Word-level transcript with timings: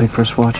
take 0.00 0.10
first 0.10 0.38
watch. 0.38 0.56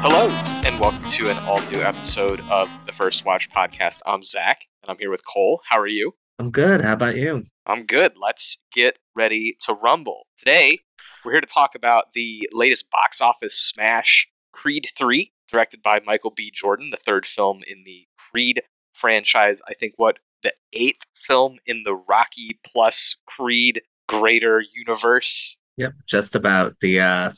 Hello, 0.00 0.30
and 0.64 0.80
welcome 0.80 1.04
to 1.04 1.28
an 1.28 1.36
all 1.40 1.60
new 1.70 1.82
episode 1.82 2.40
of 2.48 2.70
the 2.86 2.92
First 2.92 3.26
Watch 3.26 3.50
podcast. 3.50 3.98
I'm 4.06 4.24
Zach, 4.24 4.62
and 4.82 4.90
I'm 4.90 4.96
here 4.98 5.10
with 5.10 5.20
Cole. 5.30 5.60
How 5.68 5.78
are 5.78 5.86
you? 5.86 6.14
I'm 6.38 6.50
good. 6.50 6.80
How 6.80 6.94
about 6.94 7.16
you? 7.16 7.44
I'm 7.66 7.84
good. 7.84 8.12
Let's 8.18 8.56
get 8.74 8.96
ready 9.14 9.54
to 9.66 9.74
rumble. 9.74 10.26
Today, 10.38 10.78
we're 11.24 11.32
here 11.32 11.40
to 11.40 11.46
talk 11.46 11.74
about 11.74 12.12
the 12.12 12.48
latest 12.52 12.90
box 12.90 13.20
office 13.20 13.54
smash, 13.54 14.28
Creed 14.52 14.88
3, 14.96 15.32
directed 15.50 15.82
by 15.82 16.00
Michael 16.04 16.32
B. 16.34 16.50
Jordan, 16.52 16.90
the 16.90 16.96
third 16.96 17.26
film 17.26 17.62
in 17.66 17.84
the 17.84 18.06
Creed 18.16 18.62
franchise. 18.94 19.62
I 19.68 19.74
think 19.74 19.94
what 19.96 20.18
the 20.42 20.54
eighth 20.72 21.04
film 21.14 21.58
in 21.66 21.82
the 21.84 21.94
Rocky 21.94 22.58
plus 22.64 23.16
Creed 23.26 23.82
greater 24.08 24.62
universe. 24.74 25.56
Yep, 25.76 25.92
just 26.06 26.34
about 26.34 26.76
the 26.80 27.00
uh, 27.00 27.32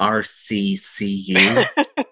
RCCU, 0.00 1.64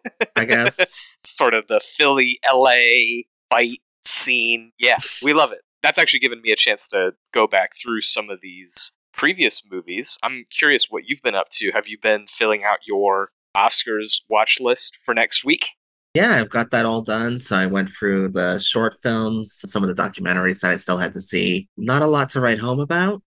I 0.36 0.44
guess. 0.44 0.98
sort 1.24 1.54
of 1.54 1.68
the 1.68 1.80
Philly 1.80 2.38
LA 2.52 3.22
fight 3.50 3.80
scene. 4.04 4.72
Yeah, 4.78 4.98
we 5.22 5.32
love 5.32 5.52
it. 5.52 5.60
That's 5.82 5.98
actually 5.98 6.20
given 6.20 6.40
me 6.42 6.52
a 6.52 6.56
chance 6.56 6.88
to 6.88 7.12
go 7.32 7.46
back 7.46 7.72
through 7.76 8.02
some 8.02 8.30
of 8.30 8.40
these 8.40 8.92
previous 9.12 9.62
movies. 9.70 10.18
I'm 10.22 10.44
curious 10.50 10.86
what 10.90 11.04
you've 11.06 11.22
been 11.22 11.34
up 11.34 11.48
to. 11.52 11.70
Have 11.72 11.88
you 11.88 11.98
been 11.98 12.26
filling 12.26 12.64
out 12.64 12.78
your 12.86 13.30
Oscars 13.56 14.20
watch 14.28 14.60
list 14.60 14.98
for 15.04 15.14
next 15.14 15.44
week? 15.44 15.66
Yeah, 16.14 16.34
I've 16.40 16.50
got 16.50 16.70
that 16.72 16.84
all 16.84 17.00
done. 17.02 17.38
So 17.38 17.56
I 17.56 17.66
went 17.66 17.90
through 17.90 18.30
the 18.30 18.58
short 18.58 18.96
films, 19.02 19.60
some 19.64 19.82
of 19.82 19.94
the 19.94 20.02
documentaries 20.02 20.60
that 20.60 20.70
I 20.70 20.76
still 20.76 20.98
had 20.98 21.12
to 21.14 21.20
see. 21.20 21.68
Not 21.76 22.02
a 22.02 22.06
lot 22.06 22.28
to 22.30 22.40
write 22.40 22.58
home 22.58 22.80
about. 22.80 23.22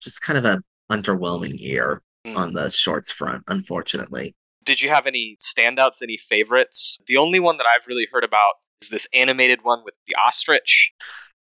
Just 0.00 0.22
kind 0.22 0.38
of 0.38 0.44
a 0.44 0.62
underwhelming 0.90 1.58
year 1.58 2.02
Mm. 2.26 2.36
on 2.36 2.52
the 2.52 2.70
shorts 2.70 3.10
front, 3.10 3.42
unfortunately. 3.48 4.34
Did 4.64 4.80
you 4.80 4.90
have 4.90 5.08
any 5.08 5.36
standouts, 5.40 6.02
any 6.02 6.16
favorites? 6.16 7.00
The 7.08 7.16
only 7.16 7.40
one 7.40 7.56
that 7.56 7.66
I've 7.66 7.88
really 7.88 8.06
heard 8.12 8.22
about 8.22 8.54
is 8.80 8.90
this 8.90 9.08
animated 9.12 9.62
one 9.62 9.82
with 9.84 9.94
the 10.06 10.14
ostrich. 10.14 10.92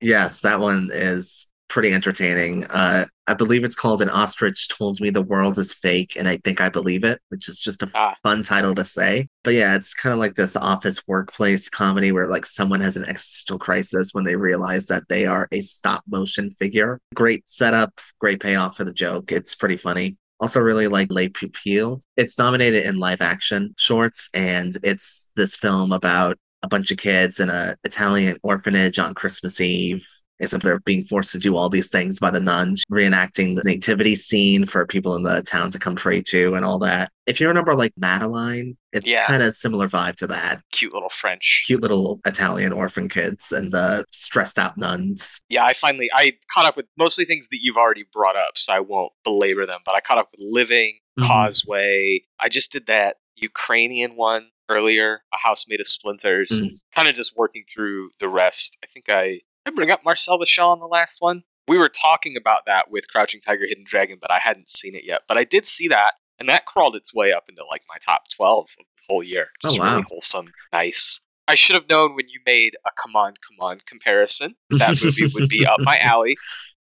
Yes, 0.01 0.41
that 0.41 0.59
one 0.59 0.89
is 0.91 1.51
pretty 1.73 1.91
entertaining. 1.91 2.65
Uh, 2.65 3.03
I 3.25 3.33
believe 3.33 3.63
it's 3.63 3.75
called 3.75 4.03
An 4.03 4.09
Ostrich 4.09 4.67
Told 4.69 4.99
Me 5.01 5.09
the 5.09 5.23
World 5.23 5.57
is 5.57 5.73
Fake, 5.73 6.15
and 6.15 6.27
I 6.27 6.37
think 6.37 6.61
I 6.61 6.69
believe 6.69 7.03
it, 7.03 7.19
which 7.29 7.49
is 7.49 7.59
just 7.59 7.81
a 7.81 7.89
Ah. 7.95 8.15
fun 8.21 8.43
title 8.43 8.75
to 8.75 8.85
say. 8.85 9.27
But 9.43 9.55
yeah, 9.55 9.75
it's 9.75 9.95
kind 9.95 10.13
of 10.13 10.19
like 10.19 10.35
this 10.35 10.55
office 10.55 11.01
workplace 11.07 11.69
comedy 11.69 12.11
where 12.11 12.27
like 12.27 12.45
someone 12.45 12.79
has 12.81 12.95
an 12.95 13.05
existential 13.05 13.57
crisis 13.57 14.13
when 14.13 14.23
they 14.23 14.35
realize 14.35 14.85
that 14.85 15.07
they 15.09 15.25
are 15.25 15.47
a 15.51 15.61
stop 15.61 16.03
motion 16.07 16.51
figure. 16.51 16.99
Great 17.15 17.49
setup, 17.49 17.99
great 18.19 18.39
payoff 18.39 18.77
for 18.77 18.83
the 18.83 18.93
joke. 18.93 19.31
It's 19.31 19.55
pretty 19.55 19.77
funny. 19.77 20.15
Also, 20.39 20.59
really 20.59 20.87
like 20.87 21.11
Les 21.11 21.29
Pupilles. 21.29 22.01
It's 22.17 22.37
nominated 22.37 22.85
in 22.85 22.97
live 22.97 23.21
action 23.21 23.73
shorts, 23.79 24.29
and 24.35 24.77
it's 24.83 25.31
this 25.35 25.55
film 25.55 25.91
about 25.91 26.37
a 26.61 26.67
bunch 26.67 26.91
of 26.91 26.97
kids 26.97 27.39
in 27.39 27.49
an 27.49 27.77
Italian 27.83 28.37
orphanage 28.43 28.99
on 28.99 29.15
Christmas 29.15 29.59
Eve. 29.59 30.07
Except 30.39 30.63
they're 30.63 30.79
being 30.79 31.03
forced 31.05 31.31
to 31.31 31.39
do 31.39 31.55
all 31.55 31.69
these 31.69 31.89
things 31.89 32.19
by 32.19 32.29
the 32.31 32.39
nuns, 32.39 32.83
reenacting 32.91 33.55
the 33.55 33.61
nativity 33.63 34.15
scene 34.15 34.65
for 34.65 34.85
people 34.85 35.15
in 35.15 35.23
the 35.23 35.41
town 35.43 35.69
to 35.71 35.79
come 35.79 35.95
pray 35.95 36.21
to 36.23 36.55
and 36.55 36.65
all 36.65 36.79
that. 36.79 37.11
If 37.27 37.39
you 37.39 37.47
remember 37.47 37.75
like 37.75 37.93
Madeline, 37.97 38.75
it's 38.91 39.05
Yeah. 39.05 39.25
kind 39.25 39.41
of 39.43 39.53
similar 39.53 39.87
vibe 39.87 40.15
to 40.17 40.27
that. 40.27 40.61
Cute 40.71 40.91
little 40.93 41.09
French. 41.09 41.63
Cute 41.65 41.81
little 41.81 42.19
Italian 42.25 42.73
orphan 42.73 43.07
kids 43.07 43.51
and 43.51 43.71
the 43.71 44.05
stressed 44.11 44.57
out 44.59 44.77
nuns. 44.77 45.41
Yeah, 45.49 45.63
I 45.65 45.73
finally 45.73 46.09
I 46.13 46.33
caught 46.53 46.65
up 46.65 46.75
with 46.75 46.87
mostly 46.97 47.25
things 47.25 47.47
that 47.49 47.59
you've 47.61 47.77
already 47.77 48.03
brought 48.11 48.35
up, 48.35 48.57
so 48.57 48.73
I 48.73 48.79
won't 48.79 49.13
belabor 49.23 49.65
them. 49.65 49.79
But 49.85 49.95
I 49.95 49.99
caught 50.01 50.17
up 50.17 50.29
with 50.31 50.41
Living, 50.43 50.99
Mhm. 51.19 51.27
Causeway. 51.27 52.21
I 52.39 52.49
just 52.49 52.71
did 52.71 52.87
that 52.87 53.17
Ukrainian 53.35 54.15
one 54.15 54.49
earlier, 54.69 55.21
A 55.33 55.37
House 55.37 55.65
Made 55.67 55.79
of 55.79 55.87
Splinters. 55.87 56.49
Mhm. 56.61 56.79
Kind 56.93 57.07
of 57.07 57.15
just 57.15 57.37
working 57.37 57.63
through 57.71 58.09
the 58.19 58.27
rest. 58.27 58.77
I 58.83 58.87
think 58.93 59.05
I 59.09 59.41
I 59.65 59.71
bring 59.71 59.91
up 59.91 60.01
Marcel 60.03 60.43
Shell 60.45 60.69
on 60.69 60.79
the 60.79 60.85
last 60.85 61.21
one. 61.21 61.43
We 61.67 61.77
were 61.77 61.89
talking 61.89 62.35
about 62.35 62.65
that 62.65 62.91
with 62.91 63.09
Crouching 63.09 63.39
Tiger, 63.39 63.65
Hidden 63.65 63.85
Dragon, 63.87 64.17
but 64.19 64.31
I 64.31 64.39
hadn't 64.39 64.69
seen 64.69 64.95
it 64.95 65.03
yet. 65.05 65.21
But 65.27 65.37
I 65.37 65.45
did 65.45 65.65
see 65.65 65.87
that, 65.87 66.13
and 66.37 66.49
that 66.49 66.65
crawled 66.65 66.95
its 66.95 67.13
way 67.13 67.31
up 67.31 67.45
into 67.47 67.63
like 67.69 67.83
my 67.87 67.95
top 68.05 68.23
twelve 68.35 68.65
of 68.79 68.85
the 68.85 69.03
whole 69.07 69.23
year. 69.23 69.47
Oh, 69.63 69.69
Just 69.69 69.79
really 69.79 70.03
wholesome, 70.09 70.47
nice. 70.73 71.21
I 71.47 71.55
should 71.55 71.75
have 71.75 71.89
known 71.89 72.15
when 72.15 72.29
you 72.29 72.39
made 72.45 72.75
a 72.85 72.89
come 73.01 73.15
on, 73.15 73.33
come 73.47 73.57
on 73.59 73.79
comparison. 73.85 74.55
That 74.71 75.01
movie 75.03 75.27
would 75.33 75.49
be 75.49 75.65
up 75.65 75.79
my 75.79 75.97
alley. 76.01 76.35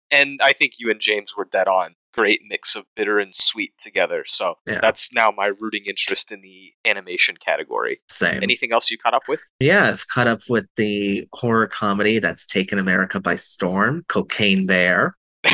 And 0.10 0.40
I 0.42 0.54
think 0.54 0.74
you 0.80 0.90
and 0.90 1.00
James 1.00 1.34
were 1.36 1.46
dead 1.46 1.68
on. 1.68 1.96
Great 2.18 2.42
mix 2.50 2.76
of 2.76 2.86
bitter 2.96 3.20
and 3.20 3.34
sweet 3.36 3.74
together. 3.80 4.24
So 4.26 4.56
Yeah. 4.68 4.80
that's 4.82 5.14
now 5.14 5.32
my 5.32 5.48
rooting 5.48 5.84
interest 5.86 6.32
in 6.32 6.42
the 6.42 6.74
animation 6.86 7.38
category. 7.38 8.00
Same. 8.10 8.42
Anything 8.42 8.74
else 8.74 8.90
you 8.90 8.98
caught 8.98 9.14
up 9.14 9.28
with? 9.28 9.42
Yeah, 9.60 9.88
I've 9.90 10.08
caught 10.08 10.28
up 10.28 10.42
with 10.50 10.66
the 10.78 11.28
horror 11.34 11.68
comedy 11.68 12.20
that's 12.20 12.46
taken 12.48 12.80
America 12.80 13.20
by 13.20 13.36
storm, 13.36 14.04
Cocaine 14.10 14.66
Bear. 14.66 15.14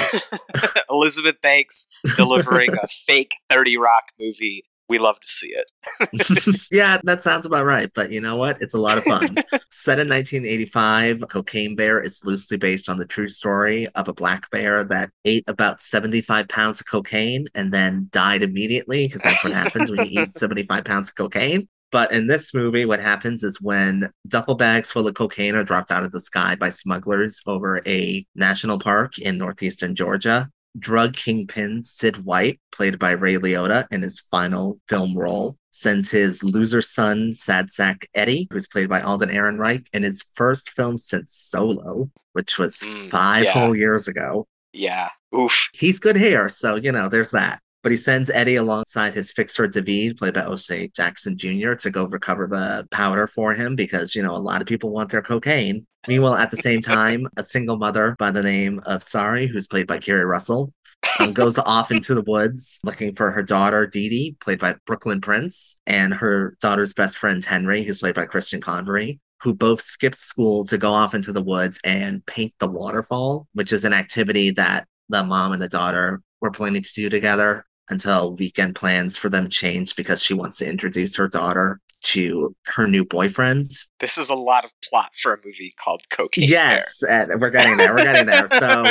Elizabeth 0.89 1.35
Banks 1.41 1.87
delivering 2.15 2.71
a 2.81 2.87
fake 3.07 3.35
30 3.49 3.77
Rock 3.77 4.05
movie. 4.19 4.63
We 4.89 4.99
love 4.99 5.19
to 5.19 5.27
see 5.27 5.53
it. 5.53 6.65
yeah, 6.71 6.99
that 7.03 7.23
sounds 7.23 7.45
about 7.45 7.65
right. 7.65 7.89
But 7.93 8.11
you 8.11 8.19
know 8.19 8.35
what? 8.35 8.61
It's 8.61 8.73
a 8.73 8.79
lot 8.79 8.97
of 8.97 9.03
fun. 9.05 9.35
Set 9.69 9.99
in 9.99 10.09
1985, 10.09 11.23
Cocaine 11.29 11.75
Bear 11.75 12.01
is 12.01 12.21
loosely 12.25 12.57
based 12.57 12.89
on 12.89 12.97
the 12.97 13.05
true 13.05 13.29
story 13.29 13.87
of 13.95 14.07
a 14.07 14.13
black 14.13 14.49
bear 14.51 14.83
that 14.83 15.09
ate 15.25 15.45
about 15.47 15.81
75 15.81 16.47
pounds 16.47 16.81
of 16.81 16.87
cocaine 16.87 17.47
and 17.55 17.71
then 17.71 18.09
died 18.11 18.43
immediately 18.43 19.07
because 19.07 19.21
that's 19.21 19.43
what 19.43 19.53
happens 19.53 19.89
when 19.89 20.05
you 20.05 20.21
eat 20.21 20.35
75 20.35 20.83
pounds 20.83 21.09
of 21.09 21.15
cocaine. 21.15 21.67
But 21.93 22.11
in 22.11 22.25
this 22.25 22.55
movie, 22.55 22.85
what 22.85 22.99
happens 22.99 23.43
is 23.43 23.61
when 23.61 24.09
duffel 24.27 24.55
bags 24.55 24.91
full 24.91 25.07
of 25.07 25.13
cocaine 25.13 25.53
are 25.53 25.63
dropped 25.63 25.91
out 25.91 26.03
of 26.03 26.11
the 26.11 26.19
sky 26.19 26.55
by 26.55 26.71
smugglers 26.71 27.39
over 27.45 27.81
a 27.85 28.25
national 28.33 28.79
park 28.79 29.19
in 29.19 29.37
northeastern 29.37 29.93
Georgia, 29.93 30.49
drug 30.77 31.15
kingpin 31.15 31.83
Syd 31.83 32.17
White, 32.25 32.59
played 32.71 32.97
by 32.99 33.11
Ray 33.11 33.35
Liotta 33.35 33.85
in 33.91 34.01
his 34.01 34.19
final 34.19 34.79
film 34.89 35.17
role, 35.17 35.57
sends 35.71 36.11
his 36.11 36.43
loser 36.43 36.81
son, 36.81 37.33
Sad 37.33 37.69
Sack 37.71 38.07
Eddie, 38.13 38.47
who's 38.51 38.67
played 38.67 38.89
by 38.89 39.01
Alden 39.01 39.29
Ehrenreich, 39.29 39.87
in 39.93 40.03
his 40.03 40.23
first 40.33 40.69
film 40.69 40.97
since 40.97 41.33
Solo, 41.33 42.09
which 42.33 42.57
was 42.57 42.77
Mm, 42.79 43.09
five 43.09 43.43
yeah. 43.45 43.51
whole 43.51 43.75
years 43.75 44.07
ago. 44.07 44.47
Yeah. 44.71 45.09
Oof. 45.35 45.69
He's 45.73 45.99
good 45.99 46.15
here, 46.15 46.49
so 46.49 46.75
you 46.75 46.91
know, 46.91 47.09
there's 47.09 47.31
that. 47.31 47.61
But 47.83 47.91
he 47.91 47.97
sends 47.97 48.29
Eddie 48.29 48.55
alongside 48.55 49.13
his 49.13 49.33
fixer 49.33 49.67
David, 49.67 50.17
played 50.17 50.33
by 50.33 50.45
O'Shea 50.45 50.87
Jackson 50.95 51.37
Jr., 51.37 51.73
to 51.73 51.91
go 51.91 52.05
recover 52.05 52.47
the 52.47 52.87
powder 52.91 53.27
for 53.27 53.53
him 53.53 53.75
because, 53.75 54.15
you 54.15 54.23
know, 54.23 54.35
a 54.35 54.37
lot 54.37 54.61
of 54.61 54.67
people 54.67 54.89
want 54.89 55.11
their 55.11 55.21
cocaine. 55.21 55.85
Meanwhile, 56.07 56.35
at 56.35 56.49
the 56.49 56.57
same 56.57 56.81
time, 56.81 57.27
a 57.35 57.43
single 57.43 57.77
mother 57.77 58.15
by 58.17 58.31
the 58.31 58.41
name 58.41 58.79
of 58.85 59.03
Sari, 59.03 59.47
who's 59.47 59.67
played 59.67 59.85
by 59.85 59.99
Keri 59.99 60.23
Russell, 60.23 60.73
um, 61.19 61.33
goes 61.33 61.59
off 61.59 61.91
into 61.91 62.15
the 62.15 62.21
woods 62.21 62.79
looking 62.85 63.13
for 63.15 63.31
her 63.31 63.43
daughter, 63.43 63.85
Dee 63.85 64.07
Dee, 64.07 64.37
played 64.39 64.59
by 64.59 64.75
Brooklyn 64.85 65.19
Prince, 65.19 65.77
and 65.85 66.13
her 66.13 66.55
daughter's 66.61 66.93
best 66.93 67.17
friend, 67.17 67.43
Henry, 67.43 67.83
who's 67.83 67.99
played 67.99 68.15
by 68.15 68.25
Christian 68.25 68.61
Convery, 68.61 69.19
who 69.41 69.53
both 69.53 69.81
skipped 69.81 70.17
school 70.17 70.63
to 70.65 70.77
go 70.77 70.91
off 70.91 71.13
into 71.13 71.33
the 71.33 71.43
woods 71.43 71.81
and 71.83 72.25
paint 72.25 72.53
the 72.59 72.67
waterfall, 72.67 73.49
which 73.51 73.73
is 73.73 73.83
an 73.83 73.91
activity 73.91 74.51
that 74.51 74.87
the 75.09 75.21
mom 75.21 75.51
and 75.51 75.61
the 75.61 75.67
daughter 75.67 76.21
were 76.39 76.51
planning 76.51 76.81
to 76.81 76.93
do 76.95 77.09
together 77.09 77.65
until 77.89 78.35
weekend 78.35 78.75
plans 78.75 79.17
for 79.17 79.29
them 79.29 79.49
change 79.49 79.95
because 79.95 80.21
she 80.21 80.33
wants 80.33 80.57
to 80.57 80.69
introduce 80.69 81.15
her 81.15 81.27
daughter 81.27 81.79
to 82.03 82.55
her 82.65 82.87
new 82.87 83.05
boyfriend. 83.05 83.71
This 83.99 84.17
is 84.17 84.29
a 84.29 84.35
lot 84.35 84.65
of 84.65 84.71
plot 84.83 85.11
for 85.15 85.33
a 85.33 85.37
movie 85.43 85.73
called 85.77 86.03
Cocaine 86.09 86.47
yes, 86.47 87.01
and 87.09 87.39
we're 87.39 87.49
getting 87.49 87.77
there. 87.77 87.95
We're 87.95 88.03
getting 88.03 88.25
there. 88.25 88.47
So 88.47 88.83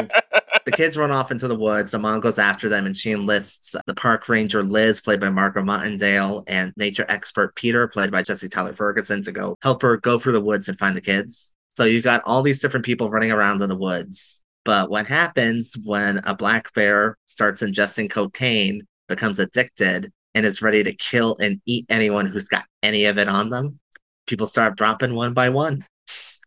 the 0.64 0.72
kids 0.72 0.96
run 0.96 1.10
off 1.10 1.30
into 1.30 1.46
the 1.46 1.54
woods. 1.54 1.90
The 1.90 1.98
mom 1.98 2.20
goes 2.20 2.38
after 2.38 2.68
them, 2.68 2.86
and 2.86 2.96
she 2.96 3.12
enlists 3.12 3.76
the 3.86 3.94
park 3.94 4.28
ranger 4.28 4.62
Liz, 4.62 5.00
played 5.00 5.20
by 5.20 5.28
Margo 5.28 5.62
Martindale, 5.62 6.44
and 6.46 6.72
nature 6.76 7.04
expert 7.08 7.54
Peter, 7.54 7.86
played 7.86 8.10
by 8.10 8.22
Jesse 8.22 8.48
Tyler 8.48 8.72
Ferguson, 8.72 9.22
to 9.22 9.32
go 9.32 9.56
help 9.62 9.82
her 9.82 9.98
go 9.98 10.18
through 10.18 10.32
the 10.32 10.40
woods 10.40 10.68
and 10.68 10.78
find 10.78 10.96
the 10.96 11.02
kids. 11.02 11.52
So 11.76 11.84
you've 11.84 12.04
got 12.04 12.22
all 12.24 12.42
these 12.42 12.60
different 12.60 12.86
people 12.86 13.10
running 13.10 13.30
around 13.30 13.60
in 13.62 13.68
the 13.68 13.76
woods. 13.76 14.42
But 14.64 14.90
what 14.90 15.06
happens 15.06 15.74
when 15.84 16.18
a 16.24 16.34
black 16.34 16.72
bear 16.72 17.18
starts 17.26 17.62
ingesting 17.62 18.08
cocaine, 18.08 18.86
becomes 19.12 19.38
addicted, 19.38 20.10
and 20.34 20.46
is 20.46 20.62
ready 20.62 20.82
to 20.82 20.94
kill 20.94 21.36
and 21.38 21.60
eat 21.66 21.84
anyone 21.88 22.26
who's 22.26 22.48
got 22.48 22.64
any 22.82 23.04
of 23.04 23.18
it 23.18 23.28
on 23.28 23.50
them? 23.50 23.78
People 24.26 24.46
start 24.46 24.76
dropping 24.76 25.14
one 25.14 25.34
by 25.34 25.48
one. 25.50 25.84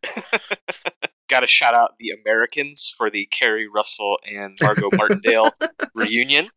Got 1.27 1.39
to 1.39 1.47
shout 1.47 1.73
out 1.73 1.95
the 1.99 2.11
Americans 2.11 2.93
for 2.95 3.09
the 3.09 3.27
Keri 3.27 3.67
Russell 3.67 4.17
and 4.31 4.57
Margo 4.61 4.89
Martindale 4.95 5.51
reunion. 5.95 6.49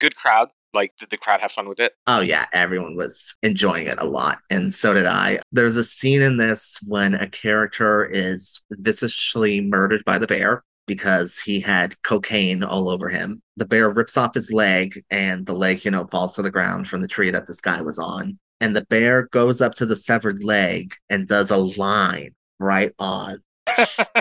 Good 0.00 0.16
crowd. 0.16 0.48
Like, 0.74 0.96
did 0.96 1.10
the 1.10 1.18
crowd 1.18 1.40
have 1.40 1.52
fun 1.52 1.68
with 1.68 1.80
it? 1.80 1.92
Oh 2.06 2.20
yeah, 2.20 2.46
everyone 2.52 2.96
was 2.96 3.34
enjoying 3.42 3.88
it 3.88 3.98
a 4.00 4.06
lot, 4.06 4.38
and 4.48 4.72
so 4.72 4.94
did 4.94 5.06
I. 5.06 5.40
There's 5.50 5.76
a 5.76 5.84
scene 5.84 6.22
in 6.22 6.38
this 6.38 6.78
when 6.86 7.14
a 7.14 7.28
character 7.28 8.04
is 8.04 8.62
viciously 8.70 9.60
murdered 9.60 10.02
by 10.06 10.18
the 10.18 10.26
bear 10.26 10.62
because 10.86 11.38
he 11.40 11.60
had 11.60 12.00
cocaine 12.02 12.62
all 12.62 12.88
over 12.88 13.08
him. 13.08 13.42
The 13.56 13.66
bear 13.66 13.92
rips 13.92 14.16
off 14.16 14.34
his 14.34 14.52
leg, 14.52 15.02
and 15.10 15.46
the 15.46 15.52
leg, 15.54 15.84
you 15.84 15.90
know, 15.90 16.06
falls 16.06 16.34
to 16.36 16.42
the 16.42 16.50
ground 16.50 16.88
from 16.88 17.00
the 17.00 17.08
tree 17.08 17.30
that 17.30 17.46
this 17.46 17.60
guy 17.60 17.80
was 17.82 17.98
on. 17.98 18.38
And 18.60 18.76
the 18.76 18.84
bear 18.84 19.28
goes 19.32 19.60
up 19.60 19.74
to 19.76 19.86
the 19.86 19.96
severed 19.96 20.44
leg 20.44 20.94
and 21.10 21.26
does 21.26 21.50
a 21.50 21.56
line 21.56 22.34
right 22.60 22.92
on 22.98 23.42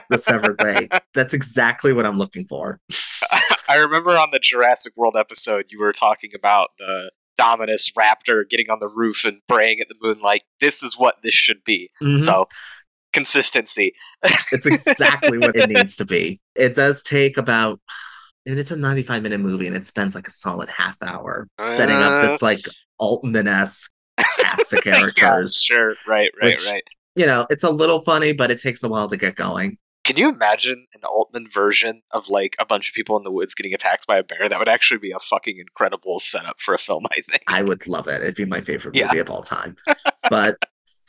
the 0.09 0.17
severed 0.17 0.61
leg. 0.63 0.91
That's 1.13 1.33
exactly 1.33 1.93
what 1.93 2.05
I'm 2.05 2.17
looking 2.17 2.47
for. 2.47 2.79
I 3.67 3.77
remember 3.77 4.11
on 4.11 4.31
the 4.31 4.39
Jurassic 4.39 4.93
World 4.97 5.15
episode, 5.15 5.65
you 5.69 5.79
were 5.79 5.93
talking 5.93 6.31
about 6.35 6.71
the 6.79 7.11
Dominus 7.37 7.91
raptor 7.91 8.47
getting 8.49 8.69
on 8.69 8.79
the 8.79 8.87
roof 8.89 9.23
and 9.25 9.41
braying 9.47 9.79
at 9.79 9.89
the 9.89 9.95
moon 10.01 10.19
like, 10.21 10.43
this 10.59 10.83
is 10.83 10.97
what 10.97 11.15
this 11.23 11.33
should 11.33 11.63
be. 11.63 11.89
Mhm. 12.01 12.19
So, 12.19 12.47
consistency. 13.13 13.93
It's 14.51 14.65
exactly 14.65 15.37
what 15.37 15.55
it 15.55 15.69
needs 15.69 15.95
to 15.97 16.05
be. 16.05 16.39
It 16.55 16.75
does 16.75 17.01
take 17.03 17.37
about, 17.37 17.79
and 18.45 18.59
it's 18.59 18.71
a 18.71 18.77
95 18.77 19.23
minute 19.23 19.39
movie, 19.39 19.67
and 19.67 19.75
it 19.75 19.85
spends 19.85 20.15
like 20.15 20.27
a 20.27 20.31
solid 20.31 20.69
half 20.69 20.97
hour 21.01 21.47
setting 21.63 21.95
up 21.95 22.11
Uh. 22.11 22.27
this 22.27 22.41
like 22.41 22.59
Altman 22.99 23.47
esque 23.47 23.91
cast 24.39 24.73
of 24.73 24.79
Yeah, 24.85 24.93
characters. 24.93 25.55
sure. 25.61 25.95
Right, 26.07 26.31
right, 26.41 26.53
Which- 26.57 26.65
right. 26.67 26.83
You 27.15 27.25
know, 27.25 27.45
it's 27.49 27.63
a 27.65 27.69
little 27.69 27.99
funny, 28.01 28.31
but 28.31 28.51
it 28.51 28.61
takes 28.61 28.81
a 28.83 28.87
while 28.87 29.09
to 29.09 29.17
get 29.17 29.35
going. 29.35 29.77
Can 30.05 30.15
you 30.15 30.29
imagine 30.29 30.87
an 30.93 31.01
Altman 31.03 31.45
version 31.47 32.01
of 32.11 32.29
like 32.29 32.55
a 32.57 32.65
bunch 32.65 32.87
of 32.89 32.95
people 32.95 33.17
in 33.17 33.23
the 33.23 33.31
woods 33.31 33.53
getting 33.53 33.73
attacked 33.73 34.07
by 34.07 34.17
a 34.17 34.23
bear? 34.23 34.47
That 34.47 34.57
would 34.59 34.69
actually 34.69 34.97
be 34.99 35.11
a 35.11 35.19
fucking 35.19 35.57
incredible 35.59 36.19
setup 36.19 36.61
for 36.61 36.73
a 36.73 36.77
film, 36.77 37.05
I 37.11 37.19
think. 37.21 37.43
I 37.47 37.63
would 37.63 37.85
love 37.85 38.07
it. 38.07 38.21
It'd 38.23 38.35
be 38.35 38.45
my 38.45 38.61
favorite 38.61 38.95
Yeah. 38.95 39.07
movie 39.07 39.19
of 39.19 39.29
all 39.29 39.43
time. 39.43 39.75
but 40.29 40.57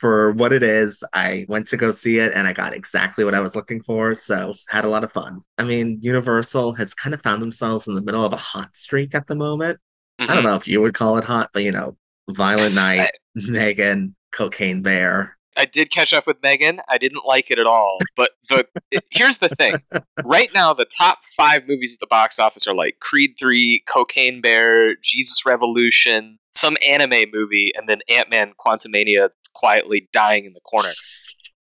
for 0.03 0.33
what 0.33 0.51
it 0.51 0.63
is, 0.63 1.01
I 1.13 1.45
went 1.47 1.65
to 1.69 1.77
go 1.77 1.91
see 1.91 2.17
it 2.17 2.33
and 2.35 2.45
I 2.45 2.51
got 2.51 2.75
exactly 2.75 3.23
what 3.23 3.33
I 3.33 3.39
was 3.39 3.55
looking 3.55 3.81
for. 3.83 4.13
So 4.13 4.53
had 4.67 4.83
a 4.83 4.89
lot 4.89 5.05
of 5.05 5.13
fun. 5.13 5.39
I 5.57 5.63
mean, 5.63 5.97
Universal 6.01 6.73
has 6.73 6.93
kind 6.93 7.13
of 7.13 7.21
found 7.23 7.41
themselves 7.41 7.87
in 7.87 7.93
the 7.93 8.01
middle 8.01 8.25
of 8.25 8.33
a 8.33 8.37
hot 8.37 8.75
streak 8.75 9.15
at 9.15 9.27
the 9.27 9.35
moment. 9.35 9.79
I 10.19 10.25
Mhm. 10.25 10.33
don't 10.33 10.43
know 10.43 10.55
if 10.57 10.67
you 10.67 10.81
would 10.81 10.93
call 10.93 11.17
it 11.17 11.23
hot, 11.23 11.51
but 11.53 11.63
you 11.63 11.71
know, 11.71 11.95
Violent 12.29 12.75
Night, 12.83 12.99
I- 12.99 13.09
Megan, 13.35 14.13
Cocaine 14.33 14.81
Bear. 14.81 15.37
I 15.55 15.63
did 15.63 15.89
catch 15.89 16.13
up 16.13 16.27
with 16.27 16.43
Megan. 16.43 16.81
I 16.89 16.97
didn't 16.97 17.23
like 17.25 17.49
it 17.49 17.57
at 17.59 17.65
all. 17.65 17.99
But 18.17 18.31
the 18.49 18.67
it- 18.91 19.05
here's 19.11 19.37
the 19.37 19.47
thing: 19.49 19.77
right 20.25 20.49
now, 20.53 20.73
the 20.73 20.83
top 20.83 21.19
five 21.23 21.65
movies 21.65 21.93
at 21.95 21.99
the 22.01 22.07
box 22.07 22.39
office 22.39 22.67
are 22.67 22.73
like 22.75 22.97
Creed 22.99 23.35
Three, 23.39 23.83
Cocaine 23.87 24.41
Bear, 24.41 24.95
Jesus 24.97 25.45
Revolution, 25.45 26.39
some 26.53 26.75
anime 26.85 27.29
movie, 27.31 27.71
and 27.75 27.87
then 27.87 28.01
Ant 28.09 28.29
Man 28.29 28.51
Quantumania 28.59 29.29
quietly 29.53 30.09
dying 30.13 30.45
in 30.45 30.53
the 30.53 30.61
corner. 30.61 30.89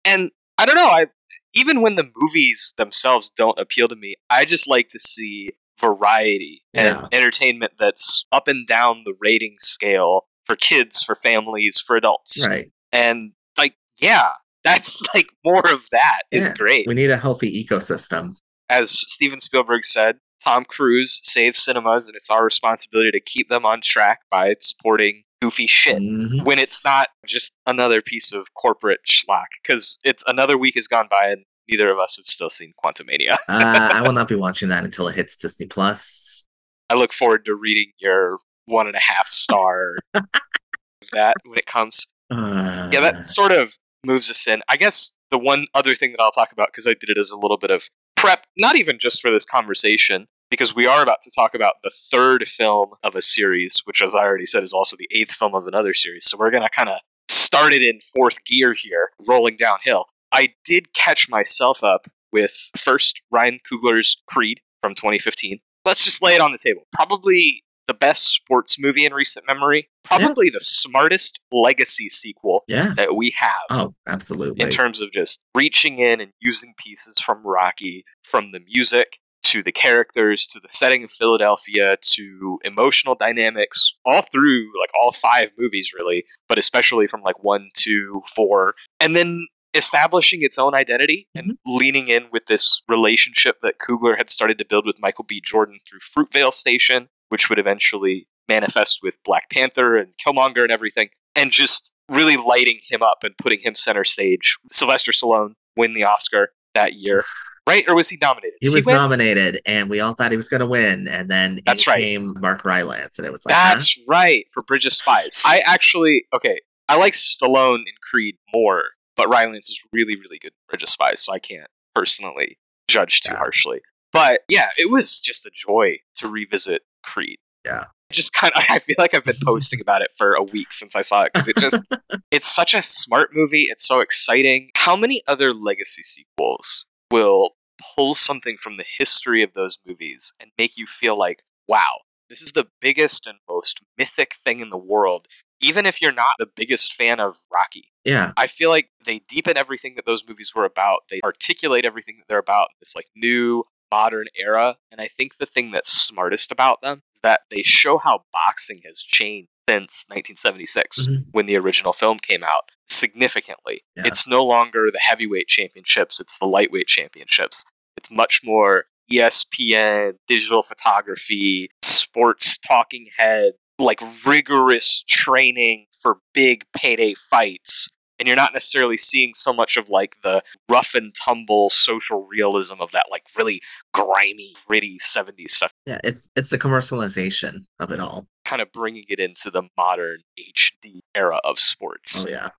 And 0.06 0.32
I 0.58 0.66
don't 0.66 0.76
know. 0.76 0.88
I 0.90 1.08
even 1.54 1.82
when 1.82 1.96
the 1.96 2.10
movies 2.16 2.74
themselves 2.78 3.32
don't 3.36 3.58
appeal 3.60 3.88
to 3.88 3.96
me, 3.96 4.16
I 4.30 4.46
just 4.46 4.68
like 4.68 4.90
to 4.90 5.00
see 5.00 5.52
variety 5.80 6.62
and 6.74 6.98
Yeah. 6.98 7.06
entertainment 7.12 7.74
that's 7.80 8.26
up 8.32 8.48
and 8.48 8.66
down 8.68 9.04
the 9.06 9.14
rating 9.20 9.56
scale 9.60 10.26
for 10.46 10.56
kids, 10.56 11.04
for 11.04 11.16
families, 11.16 11.80
for 11.80 11.96
adults 11.96 12.46
Right. 12.48 12.72
and 12.92 13.34
like 13.58 13.76
yeah 14.00 14.30
that's 14.64 15.02
like 15.14 15.28
more 15.46 15.68
of 15.72 15.88
that 15.92 16.22
is 16.32 16.48
Yeah. 16.48 16.54
great 16.56 16.88
We 16.88 16.94
need 16.96 17.10
a 17.10 17.18
healthy 17.18 17.64
ecosystem. 17.64 18.34
as 18.70 18.92
steven 18.92 19.40
spielberg 19.40 19.86
said 19.86 20.18
tom 20.44 20.66
cruise 20.66 21.20
saves 21.24 21.62
cinemas 21.64 22.08
and 22.08 22.16
it's 22.16 22.30
our 22.30 22.44
responsibility 22.44 23.12
to 23.12 23.20
keep 23.20 23.50
them 23.50 23.66
on 23.66 23.82
track 23.82 24.20
by 24.32 24.56
supporting 24.60 25.24
goofy 25.42 25.68
shit 25.68 25.98
Mhm. 26.02 26.44
when 26.46 26.58
it's 26.60 26.84
not 26.84 27.10
just 27.26 27.54
another 27.66 28.02
piece 28.02 28.32
of 28.34 28.54
corporate 28.56 29.02
schlock 29.08 29.46
because 29.62 29.98
it's 30.04 30.24
another 30.28 30.58
week 30.58 30.76
has 30.76 30.88
gone 30.88 31.08
by 31.10 31.28
and 31.28 31.44
neither 31.70 31.92
of 31.92 32.00
us 32.00 32.18
have 32.18 32.26
still 32.28 32.50
seen 32.50 32.74
quantumania 32.84 33.34
uh, 33.50 33.90
I 33.94 34.02
will 34.02 34.14
not 34.14 34.28
be 34.28 34.36
watching 34.36 34.70
that 34.70 34.84
until 34.84 35.08
it 35.08 35.16
hits 35.16 35.36
Disney 35.36 35.68
Plus. 35.68 36.44
i 36.90 36.96
look 36.96 37.14
forward 37.14 37.46
to 37.46 37.56
reading 37.56 37.92
your 38.00 38.40
one 38.66 38.88
and 38.88 38.96
a 38.96 39.00
half 39.00 39.28
star 39.28 39.98
of 40.16 40.24
that 41.14 41.36
when 41.46 41.58
it 41.58 41.66
comes 41.66 42.08
Uh, 42.30 42.90
yeah, 42.92 43.00
that 43.00 43.26
sort 43.26 43.54
of 43.54 43.78
moves 44.06 44.30
us 44.30 44.46
in. 44.48 44.62
I 44.68 44.76
guess 44.76 45.12
the 45.32 45.38
one 45.38 45.66
other 45.74 45.96
thing 45.96 46.12
that 46.12 46.20
I'll 46.22 46.32
talk 46.32 46.52
about, 46.52 46.68
because 46.70 46.86
I 46.86 46.90
did 46.94 47.10
it 47.10 47.18
as 47.18 47.32
a 47.32 47.38
little 47.38 47.58
bit 47.58 47.72
of 47.72 47.88
prep, 48.18 48.46
not 48.58 48.76
even 48.76 48.98
just 49.00 49.22
for 49.22 49.32
this 49.32 49.46
conversation, 49.46 50.28
because 50.50 50.76
we 50.76 50.86
are 50.86 51.02
about 51.02 51.22
to 51.24 51.32
talk 51.36 51.54
about 51.54 51.76
the 51.84 51.92
third 51.94 52.48
film 52.48 52.92
of 53.04 53.16
a 53.16 53.22
series, 53.22 53.82
which, 53.86 54.02
as 54.02 54.16
I 54.16 54.20
already 54.20 54.46
said, 54.46 54.64
is 54.64 54.74
also 54.74 54.96
the 54.98 55.10
eighth 55.12 55.32
film 55.32 55.56
of 55.56 55.68
another 55.68 55.94
series. 55.94 56.26
So 56.26 56.38
we're 56.38 56.52
going 56.52 56.64
to 56.64 56.70
kind 56.70 56.90
of 56.90 57.00
start 57.30 57.74
it 57.74 57.82
in 57.82 58.00
fourth 58.00 58.44
gear 58.46 58.74
here, 58.74 59.10
rolling 59.28 59.58
downhill. 59.58 60.06
I 60.32 60.54
did 60.66 60.94
catch 60.94 61.30
myself 61.30 61.84
up 61.84 62.08
with 62.32 62.70
first 62.76 63.22
Ryan 63.32 63.60
Coogler's 63.70 64.22
Creed 64.28 64.60
from 64.82 64.96
2015. 64.96 65.60
Let's 65.86 66.04
just 66.04 66.22
lay 66.22 66.36
it 66.36 66.42
on 66.42 66.52
the 66.52 66.58
table. 66.58 66.84
Probably 66.92 67.64
the 67.88 67.94
best 67.94 68.34
sports 68.34 68.78
movie 68.78 69.06
in 69.06 69.14
recent 69.14 69.46
memory. 69.48 69.90
Probably 70.04 70.50
the 70.50 70.60
smartest 70.60 71.40
legacy 71.52 72.10
sequel 72.10 72.64
yeah. 72.68 72.94
that 72.96 73.16
we 73.16 73.34
have 73.40 73.52
Oh, 73.70 73.94
absolutely. 74.08 74.62
in 74.62 74.70
terms 74.70 75.02
of 75.02 75.12
just 75.12 75.42
reaching 75.56 76.00
in 76.00 76.20
and 76.20 76.32
using 76.42 76.74
pieces 76.78 77.18
from 77.20 77.42
Rocky, 77.46 78.04
from 78.24 78.50
the 78.52 78.60
music 78.60 79.20
to 79.48 79.64
the 79.64 79.72
characters 79.72 80.46
to 80.48 80.60
the 80.60 80.68
setting 80.70 81.04
of 81.04 81.12
Philadelphia 81.12 81.98
to 82.02 82.60
emotional 82.64 83.16
dynamics, 83.16 83.94
all 84.06 84.22
through 84.22 84.68
like 84.80 84.90
all 85.02 85.12
five 85.12 85.52
movies, 85.58 85.94
really, 85.94 86.26
but 86.50 86.58
especially 86.58 87.08
from 87.08 87.22
like 87.22 87.44
one, 87.44 87.70
two, 87.74 88.22
four, 88.36 88.76
and 89.00 89.16
then 89.16 89.48
establishing 89.74 90.42
its 90.42 90.58
own 90.58 90.74
identity 90.74 91.28
and 91.34 91.52
mm-hmm. 91.52 91.78
leaning 91.78 92.08
in 92.08 92.28
with 92.32 92.48
this 92.48 92.82
relationship 92.90 93.58
that 93.62 93.80
Coogler 93.80 94.18
had 94.18 94.30
started 94.30 94.58
to 94.58 94.66
build 94.66 94.86
with 94.86 95.00
Michael 95.00 95.26
B. 95.26 95.42
Jordan 95.44 95.80
through 95.88 96.00
Fruitvale 96.00 96.54
Station, 96.54 97.08
which 97.30 97.50
would 97.50 97.60
eventually 97.60 98.28
manifest 98.50 99.00
with 99.02 99.16
Black 99.24 99.50
Panther 99.50 99.98
and 99.98 100.14
Killmonger 100.18 100.64
and 100.64 100.72
everything, 100.72 101.10
and 101.36 101.52
just 101.52 101.92
really 102.10 102.38
lighting 102.38 102.80
him 102.90 103.02
up 103.02 103.24
and 103.24 103.38
putting 103.38 103.60
him 103.60 103.76
center 103.76 104.04
stage. 104.04 104.58
Sylvester 104.72 105.12
Stallone 105.12 105.54
win 105.76 105.94
the 105.94 106.04
Oscar 106.04 106.50
that 106.74 106.94
year, 106.94 107.26
right? 107.68 107.84
Or 107.88 107.96
was 107.96 108.10
he 108.10 108.18
nominated? 108.22 108.58
he 108.62 108.70
Did 108.70 108.76
was 108.76 108.86
win? 108.86 108.96
nominated, 108.96 109.62
and 109.66 109.90
we 109.90 110.00
all 110.00 110.14
thought 110.14 110.32
he 110.32 110.38
was 110.38 110.50
going 110.50 110.62
to 110.62 110.66
win, 110.68 111.08
and 111.08 111.30
then 111.30 111.60
That's 111.66 111.86
in 111.86 111.92
right. 111.92 112.00
came 112.02 112.34
Mark 112.40 112.64
Rylance, 112.66 113.20
and 113.20 113.26
it 113.28 113.32
was 113.32 113.46
like, 113.46 113.54
huh? 113.54 113.70
That's 113.70 114.00
right 114.08 114.46
for 114.52 114.64
Bridge 114.64 114.86
of 114.86 114.94
Spies. 114.94 115.42
I 115.46 115.60
actually 115.60 116.24
okay. 116.34 116.60
I 116.90 116.98
like 116.98 117.14
Stallone 117.14 117.80
in 117.80 117.94
Creed 118.02 118.38
more, 118.54 118.86
but 119.18 119.28
Rylance 119.30 119.70
is 119.70 119.82
really, 119.92 120.16
really 120.16 120.40
good 120.40 120.54
in 120.54 120.70
Bridge 120.70 120.84
of 120.84 120.90
Spies, 120.90 121.22
so 121.24 121.34
I 121.34 121.40
can't 121.40 121.68
personally 121.94 122.58
judge 122.88 123.20
too 123.22 123.34
Yeah. 123.34 123.40
harshly. 123.40 123.82
But 124.14 124.42
yeah, 124.48 124.70
it 124.78 124.90
was 124.90 125.20
just 125.20 125.46
a 125.46 125.52
joy 125.54 125.98
to 126.16 126.30
revisit 126.30 126.84
Creed. 127.04 127.38
Yeah. 127.66 127.86
Just 128.10 128.32
kind 128.34 128.54
of, 128.56 128.64
I 128.70 128.80
feel 128.80 128.96
like 128.98 129.14
I've 129.14 129.26
been 129.26 129.36
posting 129.44 129.82
about 129.82 130.02
it 130.02 130.12
for 130.18 130.34
a 130.34 130.44
week 130.44 130.72
since 130.72 130.96
I 130.96 131.02
saw 131.02 131.24
it 131.24 131.34
because 131.34 131.50
it 131.50 131.58
just, 131.58 131.84
it's 132.32 132.48
such 132.48 132.74
a 132.74 132.82
smart 132.82 133.32
movie. 133.34 133.64
It's 133.70 133.86
so 133.86 134.00
exciting. 134.00 134.70
How 134.78 134.96
many 134.96 135.22
other 135.28 135.54
legacy 135.54 136.04
sequels 136.04 136.86
will 137.12 137.52
pull 137.96 138.16
something 138.16 138.58
from 138.58 138.76
the 138.76 138.86
history 138.98 139.44
of 139.44 139.54
those 139.54 139.78
movies 139.86 140.34
and 140.40 140.52
make 140.58 140.78
you 140.78 140.86
feel 140.86 141.18
like, 141.18 141.44
wow, 141.68 142.02
this 142.30 142.42
is 142.42 142.52
the 142.54 142.68
biggest 142.82 143.26
and 143.28 143.38
most 143.50 143.80
mythic 143.98 144.34
thing 144.34 144.60
in 144.60 144.70
the 144.70 144.78
world, 144.78 145.28
even 145.62 145.86
if 145.86 146.02
you're 146.02 146.12
not 146.12 146.34
the 146.40 146.46
biggest 146.54 146.94
fan 146.94 147.20
of 147.20 147.38
Rocky. 147.52 147.92
yeah, 148.04 148.32
I 148.38 148.48
feel 148.48 148.70
like 148.70 148.90
they 149.06 149.20
deepen 149.20 149.58
everything 149.58 149.96
that 149.96 150.06
those 150.06 150.28
movies 150.28 150.54
were 150.56 150.66
about. 150.66 151.04
They 151.10 151.20
articulate 151.24 151.86
everything 151.86 152.18
that 152.18 152.26
they're 152.28 152.40
about 152.40 152.70
in 152.72 152.76
this 152.82 152.96
like 152.96 153.08
new 153.16 153.64
modern 153.92 154.28
era. 154.38 154.78
And 154.92 155.00
I 155.00 155.08
think 155.08 155.38
the 155.38 155.46
thing 155.46 155.72
that's 155.72 155.92
smartest 155.92 156.52
about 156.52 156.82
them 156.82 157.04
is 157.16 157.22
that 157.24 157.42
they 157.50 157.62
show 157.64 157.98
how 157.98 158.24
boxing 158.34 158.82
has 158.86 159.00
changed 159.00 159.48
since 159.70 160.06
1976 160.10 161.08
Mhm. 161.08 161.26
when 161.32 161.46
the 161.46 161.58
original 161.58 161.94
film 161.94 162.20
came 162.20 162.44
out 162.44 162.72
significantly. 162.88 163.84
Yeah. 163.96 164.04
It's 164.06 164.28
no 164.28 164.44
longer 164.44 164.90
the 164.92 165.00
heavyweight 165.00 165.48
championships, 165.48 166.20
it's 166.20 166.38
the 166.38 166.46
lightweight 166.46 166.88
championships. 166.88 167.66
It's 167.98 168.12
much 168.12 168.42
more 168.44 168.86
ESPN, 169.12 170.16
digital 170.28 170.62
photography, 170.62 171.70
sports 171.84 172.58
talking 172.58 173.08
head, 173.18 173.54
like 173.80 174.02
rigorous 174.26 175.04
training 175.08 175.86
for 175.92 176.18
big 176.34 176.64
payday 176.76 177.14
fights. 177.14 177.90
And 178.20 178.26
you're 178.26 178.36
not 178.36 178.52
necessarily 178.54 178.98
seeing 178.98 179.34
so 179.36 179.54
much 179.54 179.78
of 179.78 179.90
like 179.90 180.16
the 180.24 180.42
rough 180.68 180.96
and 180.96 181.14
tumble 181.14 181.70
social 181.70 182.26
realism 182.26 182.76
of 182.80 182.92
that 182.92 183.06
like 183.12 183.24
really 183.38 183.62
grimy, 183.94 184.56
gritty 184.68 184.98
70s 185.00 185.52
stuff, 185.52 185.72
yeah. 185.86 186.00
It's 186.04 186.28
it's 186.36 186.50
the 186.50 186.58
commercialization 186.58 187.66
of 187.80 187.92
it 187.92 188.00
all. 188.00 188.28
kind 188.44 188.62
of 188.62 188.72
bringing 188.72 189.04
it 189.08 189.20
into 189.20 189.52
the 189.52 189.64
modern 189.78 190.22
HD 190.40 191.00
era 191.14 191.40
of 191.44 191.60
sports. 191.60 192.26
Oh 192.26 192.30
yeah, 192.30 192.50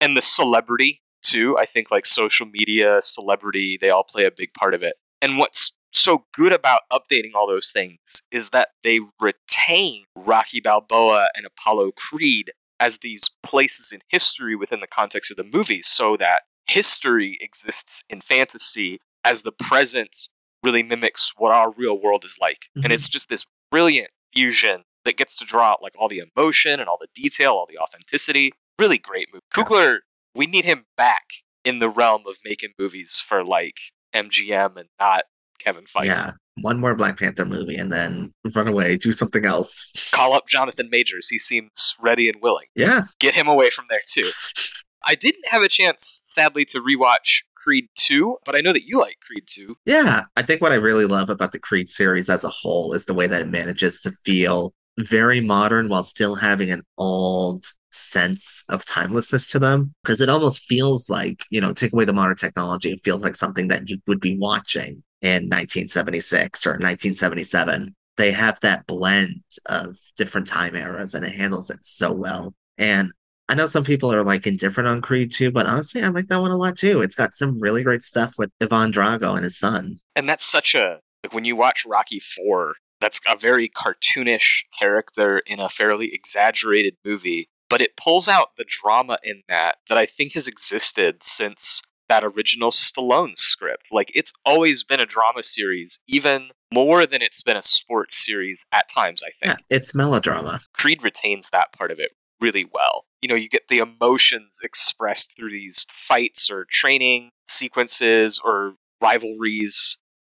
and 0.00 0.16
the 0.16 0.22
celebrity 0.22 1.00
too. 1.22 1.56
I 1.58 1.66
think 1.66 1.90
like 1.90 2.06
social 2.06 2.46
media, 2.46 3.00
celebrity, 3.02 3.78
they 3.80 3.90
all 3.90 4.04
play 4.04 4.24
a 4.24 4.30
big 4.30 4.52
part 4.54 4.74
of 4.74 4.82
it. 4.82 4.94
And 5.20 5.38
what's 5.38 5.72
so 5.92 6.24
good 6.34 6.52
about 6.52 6.82
updating 6.92 7.34
all 7.34 7.46
those 7.46 7.70
things 7.72 8.22
is 8.30 8.50
that 8.50 8.68
they 8.84 9.00
retain 9.20 10.04
Rocky 10.16 10.60
Balboa 10.60 11.28
and 11.36 11.44
Apollo 11.44 11.92
Creed 11.96 12.52
as 12.78 12.98
these 12.98 13.24
places 13.42 13.92
in 13.92 14.00
history 14.08 14.56
within 14.56 14.80
the 14.80 14.86
context 14.86 15.30
of 15.30 15.36
the 15.36 15.44
movie 15.44 15.82
so 15.82 16.16
that 16.16 16.42
history 16.66 17.36
exists 17.40 18.04
in 18.08 18.20
fantasy 18.20 18.98
as 19.24 19.42
the 19.42 19.52
present 19.52 20.28
really 20.62 20.82
mimics 20.82 21.32
what 21.36 21.52
our 21.52 21.70
real 21.72 22.00
world 22.00 22.24
is 22.24 22.38
like. 22.40 22.68
Mhm. 22.76 22.84
And 22.84 22.92
it's 22.92 23.08
just 23.08 23.28
this 23.28 23.44
brilliant 23.70 24.10
fusion 24.32 24.84
that 25.04 25.16
gets 25.16 25.36
to 25.38 25.44
draw 25.44 25.72
out 25.72 25.82
like 25.82 25.94
all 25.98 26.08
the 26.08 26.22
emotion 26.36 26.80
and 26.80 26.88
all 26.88 26.98
the 26.98 27.08
detail, 27.14 27.52
all 27.52 27.66
the 27.68 27.78
authenticity. 27.78 28.52
Really 28.80 28.98
great 28.98 29.28
movie. 29.30 29.44
Coogler, 29.54 29.98
we 30.34 30.46
need 30.46 30.64
him 30.64 30.86
back 30.96 31.24
in 31.64 31.80
the 31.80 31.88
realm 31.90 32.22
of 32.26 32.38
making 32.44 32.70
movies 32.78 33.22
for 33.26 33.44
like 33.44 33.76
MGM 34.14 34.76
and 34.76 34.88
not 34.98 35.24
Kevin 35.58 35.84
Feige. 35.84 36.06
Yeah. 36.06 36.32
One 36.62 36.80
more 36.80 36.94
Black 36.94 37.18
Panther 37.18 37.44
movie 37.44 37.76
and 37.76 37.92
then 37.92 38.32
run 38.54 38.68
away, 38.68 38.96
do 38.96 39.12
something 39.12 39.44
else. 39.44 40.10
Call 40.12 40.32
up 40.32 40.48
Jonathan 40.48 40.88
Majors. 40.90 41.28
He 41.28 41.38
seems 41.38 41.94
ready 42.00 42.28
and 42.28 42.40
willing. 42.42 42.68
Yeah. 42.74 43.04
Get 43.18 43.34
him 43.34 43.48
away 43.48 43.68
from 43.68 43.84
there 43.90 44.00
too. 44.06 44.30
I 45.04 45.14
didn't 45.14 45.46
have 45.50 45.62
a 45.62 45.68
chance, 45.68 46.22
sadly, 46.24 46.64
to 46.66 46.80
rewatch 46.80 47.42
Creed 47.54 47.88
2, 47.96 48.38
but 48.46 48.56
I 48.56 48.60
know 48.60 48.72
that 48.72 48.84
you 48.84 48.98
like 48.98 49.16
Creed 49.26 49.44
2. 49.46 49.76
Yeah. 49.84 50.24
I 50.36 50.42
think 50.42 50.62
what 50.62 50.72
I 50.72 50.76
really 50.76 51.06
love 51.06 51.28
about 51.28 51.52
the 51.52 51.58
Creed 51.58 51.90
series 51.90 52.30
as 52.30 52.44
a 52.44 52.48
whole 52.48 52.94
is 52.94 53.04
the 53.04 53.14
way 53.14 53.26
that 53.26 53.42
it 53.42 53.48
manages 53.48 54.00
to 54.02 54.12
feel 54.24 54.72
very 54.98 55.40
modern 55.40 55.88
while 55.88 56.02
still 56.02 56.36
having 56.36 56.70
an 56.70 56.82
old 56.98 57.64
sense 58.00 58.64
of 58.68 58.84
timelessness 58.84 59.46
to 59.48 59.58
them. 59.58 59.94
Because 60.02 60.20
it 60.20 60.28
almost 60.28 60.64
feels 60.64 61.10
like, 61.10 61.44
you 61.50 61.60
know, 61.60 61.72
take 61.72 61.92
away 61.92 62.04
the 62.04 62.12
modern 62.12 62.36
technology, 62.36 62.90
it 62.92 63.00
feels 63.04 63.22
like 63.22 63.36
something 63.36 63.68
that 63.68 63.88
you 63.88 63.98
would 64.06 64.20
be 64.20 64.36
watching 64.38 65.02
in 65.22 65.48
1976 65.48 66.66
or 66.66 66.70
1977. 66.70 67.94
They 68.16 68.32
have 68.32 68.60
that 68.60 68.86
blend 68.86 69.42
of 69.66 69.96
different 70.16 70.46
time 70.46 70.74
eras 70.74 71.14
and 71.14 71.24
it 71.24 71.32
handles 71.32 71.70
it 71.70 71.84
so 71.84 72.12
well. 72.12 72.54
And 72.76 73.12
I 73.48 73.54
know 73.54 73.66
some 73.66 73.82
people 73.82 74.12
are 74.12 74.22
like 74.22 74.46
indifferent 74.46 74.88
on 74.88 75.00
Creed 75.00 75.32
2, 75.32 75.50
but 75.50 75.66
honestly, 75.66 76.02
I 76.02 76.08
like 76.08 76.28
that 76.28 76.40
one 76.40 76.52
a 76.52 76.56
lot 76.56 76.76
too. 76.76 77.02
It's 77.02 77.16
got 77.16 77.34
some 77.34 77.58
really 77.58 77.82
great 77.82 78.02
stuff 78.02 78.34
with 78.38 78.50
Ivan 78.60 78.92
Drago 78.92 79.34
and 79.34 79.42
his 79.42 79.58
son. 79.58 79.96
And 80.14 80.28
that's 80.28 80.44
such 80.44 80.74
a, 80.74 81.00
like 81.24 81.34
when 81.34 81.44
you 81.44 81.56
watch 81.56 81.84
Rocky 81.84 82.20
4, 82.20 82.74
that's 83.00 83.20
a 83.26 83.36
very 83.36 83.68
cartoonish 83.68 84.64
character 84.78 85.40
in 85.46 85.58
a 85.58 85.68
fairly 85.68 86.14
exaggerated 86.14 86.94
movie, 87.04 87.49
but 87.70 87.80
it 87.80 87.96
pulls 87.96 88.28
out 88.28 88.56
the 88.58 88.66
drama 88.66 89.18
in 89.24 89.42
that 89.48 89.76
that 89.88 89.96
I 89.96 90.04
think 90.04 90.34
has 90.34 90.46
existed 90.46 91.18
since 91.22 91.80
that 92.10 92.24
original 92.24 92.70
Stallone 92.70 93.38
script. 93.38 93.88
Like 93.90 94.10
it's 94.14 94.32
always 94.44 94.84
been 94.84 95.00
a 95.00 95.06
drama 95.06 95.42
series, 95.42 95.98
even 96.06 96.50
more 96.74 97.06
than 97.06 97.22
it's 97.22 97.42
been 97.42 97.56
a 97.56 97.62
sports 97.62 98.16
series 98.16 98.66
at 98.72 98.90
times, 98.92 99.22
I 99.22 99.30
think. 99.40 99.60
Yeah, 99.60 99.76
it's 99.76 99.94
melodrama. 99.94 100.60
Creed 100.74 101.02
retains 101.02 101.48
that 101.50 101.72
part 101.72 101.90
of 101.90 101.98
it 101.98 102.10
really 102.40 102.68
well. 102.70 103.04
You 103.22 103.28
know, 103.28 103.34
you 103.34 103.48
get 103.48 103.68
the 103.68 103.78
emotions 103.78 104.60
expressed 104.62 105.34
through 105.36 105.52
these 105.52 105.86
fights 105.92 106.50
or 106.50 106.66
training 106.70 107.30
sequences 107.46 108.40
or 108.44 108.74
rivalries. 109.00 109.96